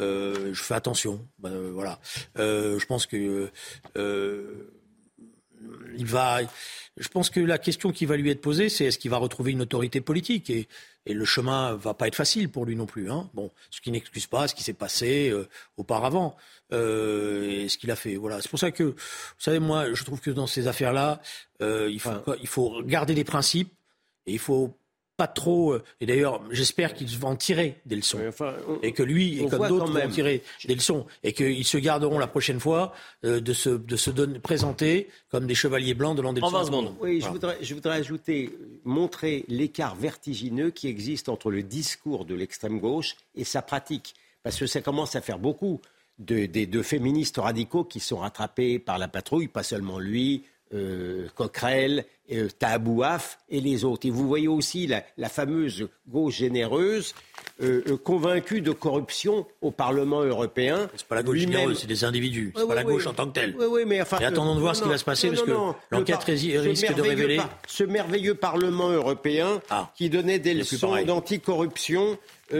euh, 0.00 0.52
je 0.52 0.62
fais 0.62 0.74
attention. 0.74 1.24
Ben, 1.38 1.52
euh, 1.52 1.70
voilà. 1.72 2.00
je 2.36 2.84
pense 2.86 3.06
que 3.06 3.50
il 5.96 6.06
va. 6.06 6.40
Je 6.96 7.08
pense 7.08 7.30
que 7.30 7.40
la 7.40 7.58
question 7.58 7.92
qui 7.92 8.06
va 8.06 8.16
lui 8.16 8.30
être 8.30 8.40
posée, 8.40 8.68
c'est 8.68 8.86
est-ce 8.86 8.98
qu'il 8.98 9.10
va 9.10 9.18
retrouver 9.18 9.52
une 9.52 9.62
autorité 9.62 10.00
politique? 10.00 10.50
Et, 10.50 10.68
et, 11.06 11.14
le 11.14 11.24
chemin 11.24 11.74
va 11.74 11.94
pas 11.94 12.08
être 12.08 12.16
facile 12.16 12.50
pour 12.50 12.64
lui 12.64 12.76
non 12.76 12.86
plus. 12.86 13.10
Hein. 13.10 13.30
Bon, 13.34 13.50
ce 13.70 13.80
qui 13.80 13.90
n'excuse 13.90 14.26
pas 14.26 14.48
ce 14.48 14.54
qui 14.54 14.62
s'est 14.62 14.72
passé 14.72 15.32
auparavant 15.76 16.36
euh, 16.72 17.48
et 17.48 17.68
ce 17.68 17.78
qu'il 17.78 17.90
a 17.90 17.96
fait. 17.96 18.16
Voilà. 18.16 18.42
C'est 18.42 18.50
pour 18.50 18.58
ça 18.58 18.72
que, 18.72 18.82
vous 18.82 18.94
savez, 19.38 19.60
moi, 19.60 19.92
je 19.92 20.04
trouve 20.04 20.20
que 20.20 20.30
dans 20.30 20.46
ces 20.46 20.66
affaires-là, 20.66 21.20
il 21.60 22.00
faut 22.00 22.10
il 22.40 22.48
faut 22.48 22.82
garder 22.82 23.14
des 23.14 23.24
principes 23.24 23.72
et 24.26 24.32
il 24.32 24.38
faut 24.38 24.76
pas 25.18 25.26
trop. 25.26 25.72
Euh, 25.72 25.82
et 26.00 26.06
d'ailleurs, 26.06 26.40
j'espère 26.50 26.94
qu'ils 26.94 27.18
vont 27.18 27.30
en 27.30 27.36
tirer 27.36 27.80
des 27.84 27.96
leçons. 27.96 28.20
et 28.82 28.92
que 28.92 29.02
lui, 29.02 29.40
et 29.40 29.48
comme 29.48 29.68
d'autres, 29.68 29.92
vont 29.92 30.00
en 30.00 30.08
tirer 30.08 30.42
des 30.64 30.76
leçons. 30.76 31.06
Et 31.24 31.34
qu'ils 31.34 31.66
se 31.66 31.76
garderont 31.76 32.18
la 32.18 32.28
prochaine 32.28 32.60
fois 32.60 32.94
euh, 33.24 33.40
de 33.40 33.52
se, 33.52 33.68
de 33.68 33.96
se 33.96 34.10
donner, 34.10 34.38
présenter 34.38 35.08
comme 35.28 35.46
des 35.46 35.56
chevaliers 35.56 35.94
blancs 35.94 36.16
de 36.16 36.22
l'an 36.22 36.32
des 36.32 36.40
En 36.40 36.50
20 36.50 36.64
secondes. 36.66 36.94
Oui, 37.00 37.20
je, 37.20 37.28
voudrais, 37.28 37.58
je 37.60 37.74
voudrais 37.74 37.96
ajouter, 37.96 38.56
montrer 38.84 39.44
l'écart 39.48 39.96
vertigineux 39.96 40.70
qui 40.70 40.86
existe 40.86 41.28
entre 41.28 41.50
le 41.50 41.64
discours 41.64 42.24
de 42.24 42.36
l'extrême 42.36 42.78
gauche 42.78 43.16
et 43.34 43.44
sa 43.44 43.60
pratique. 43.60 44.14
Parce 44.44 44.56
que 44.56 44.66
ça 44.66 44.80
commence 44.80 45.16
à 45.16 45.20
faire 45.20 45.40
beaucoup 45.40 45.80
de, 46.20 46.46
de 46.46 46.82
féministes 46.82 47.38
radicaux 47.38 47.82
qui 47.82 47.98
sont 47.98 48.18
rattrapés 48.18 48.78
par 48.78 48.98
la 48.98 49.08
patrouille, 49.08 49.48
pas 49.48 49.64
seulement 49.64 49.98
lui, 49.98 50.44
euh, 50.74 51.28
Coquerel, 51.34 52.04
euh, 52.30 52.48
Tabouaf 52.58 53.38
et 53.48 53.60
les 53.60 53.84
autres. 53.84 54.06
Et 54.06 54.10
vous 54.10 54.28
voyez 54.28 54.48
aussi 54.48 54.86
la, 54.86 55.28
fameuse 55.28 55.88
gauche 56.06 56.36
généreuse 56.36 57.14
euh, 57.62 57.82
euh, 57.88 57.96
convaincue 57.96 58.60
de 58.60 58.72
corruption 58.72 59.46
au 59.62 59.70
Parlement 59.70 60.22
européen. 60.22 60.90
C'est 60.96 61.06
pas 61.06 61.14
la 61.14 61.22
gauche 61.22 61.38
généreuse, 61.38 61.78
c'est 61.80 61.86
des 61.86 62.04
individus. 62.04 62.52
C'est 62.54 62.68
pas 62.68 62.74
la 62.74 62.84
gauche 62.84 63.06
en 63.06 63.14
tant 63.14 63.26
que 63.26 63.32
telle. 63.32 63.56
Oui, 63.58 63.84
mais 63.86 64.02
enfin, 64.02 64.18
et 64.18 64.26
attendons 64.26 64.54
de 64.56 64.60
voir 64.60 64.76
ce 64.76 64.82
qui 64.82 64.88
va 64.88 64.98
se 64.98 65.04
passer 65.04 65.28
parce 65.28 65.42
que 65.42 65.52
l'enquête 65.90 66.22
risque 66.24 66.94
de 66.94 67.02
révéler. 67.02 67.40
ce 67.66 67.84
merveilleux 67.84 68.34
Parlement 68.34 68.90
européen 68.90 69.62
ah. 69.70 69.90
qui 69.96 70.10
donnait 70.10 70.38
des 70.38 70.54
leçons 70.54 71.02
d'anticorruption 71.04 72.18
au 72.52 72.56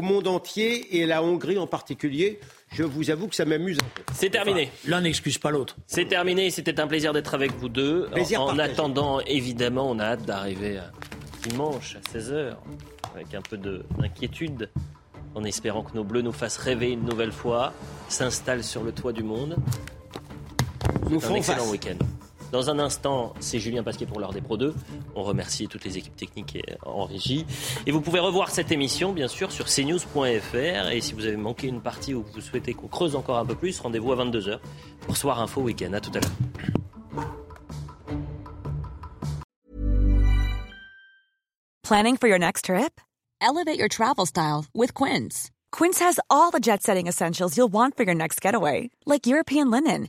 monde 0.00 0.28
entier 0.28 1.00
et 1.00 1.06
la 1.06 1.22
Hongrie 1.22 1.58
en 1.58 1.66
particulier 1.66 2.38
je 2.72 2.84
vous 2.84 3.10
avoue 3.10 3.28
que 3.28 3.34
ça 3.34 3.44
m'amuse 3.44 3.78
un 3.82 3.88
peu. 3.94 4.02
C'est 4.14 4.30
terminé. 4.30 4.70
L'un 4.86 5.02
n'excuse 5.02 5.38
pas 5.38 5.50
l'autre. 5.50 5.76
C'est 5.86 6.06
terminé. 6.06 6.50
C'était 6.50 6.80
un 6.80 6.86
plaisir 6.86 7.12
d'être 7.12 7.34
avec 7.34 7.52
vous 7.52 7.68
deux. 7.68 8.08
en, 8.36 8.58
attendant, 8.58 9.20
évidemment, 9.20 9.90
on 9.90 9.98
a 9.98 10.04
hâte 10.04 10.24
d'arriver 10.24 10.80
dimanche 11.48 11.96
à 11.96 12.18
16h 12.18 12.54
avec 13.14 13.34
un 13.34 13.42
peu 13.42 13.58
d'inquiétude, 13.58 14.70
en 15.34 15.44
espérant 15.44 15.82
que 15.82 15.94
nos 15.94 16.04
bleus 16.04 16.22
nous 16.22 16.32
fassent 16.32 16.56
rêver 16.56 16.92
une 16.92 17.04
nouvelle 17.04 17.32
fois, 17.32 17.74
s'installent 18.08 18.64
sur 18.64 18.82
le 18.82 18.92
toit 18.92 19.12
du 19.12 19.22
monde. 19.22 19.56
Nous 21.10 21.22
un 21.26 21.34
excellent 21.34 21.68
week-end. 21.68 21.98
Dans 22.52 22.68
un 22.68 22.78
instant, 22.78 23.32
c'est 23.40 23.58
Julien 23.58 23.82
Pasquier 23.82 24.04
pour 24.04 24.20
l'heure 24.20 24.34
des 24.34 24.42
Pro 24.42 24.58
2. 24.58 24.74
On 25.16 25.22
remercie 25.22 25.68
toutes 25.68 25.84
les 25.84 25.96
équipes 25.96 26.14
techniques 26.14 26.58
en 26.84 27.06
régie. 27.06 27.46
Et 27.86 27.92
vous 27.92 28.02
pouvez 28.02 28.20
revoir 28.20 28.50
cette 28.50 28.70
émission, 28.70 29.14
bien 29.14 29.26
sûr, 29.26 29.50
sur 29.50 29.64
cnews.fr. 29.64 30.90
Et 30.92 31.00
si 31.00 31.14
vous 31.14 31.24
avez 31.24 31.38
manqué 31.38 31.68
une 31.68 31.80
partie 31.80 32.12
ou 32.12 32.22
que 32.22 32.30
vous 32.34 32.42
souhaitez 32.42 32.74
qu'on 32.74 32.88
creuse 32.88 33.16
encore 33.16 33.38
un 33.38 33.46
peu 33.46 33.54
plus, 33.54 33.80
rendez-vous 33.80 34.12
à 34.12 34.16
22h 34.16 34.58
pour 35.00 35.16
Soir 35.16 35.40
Info 35.40 35.62
Week-end. 35.62 35.94
À 35.94 36.00
tout 36.00 36.10
à 36.14 36.20
l'heure. 36.20 36.30
Quince. 44.92 45.50
European 49.26 49.70
linen 49.70 50.08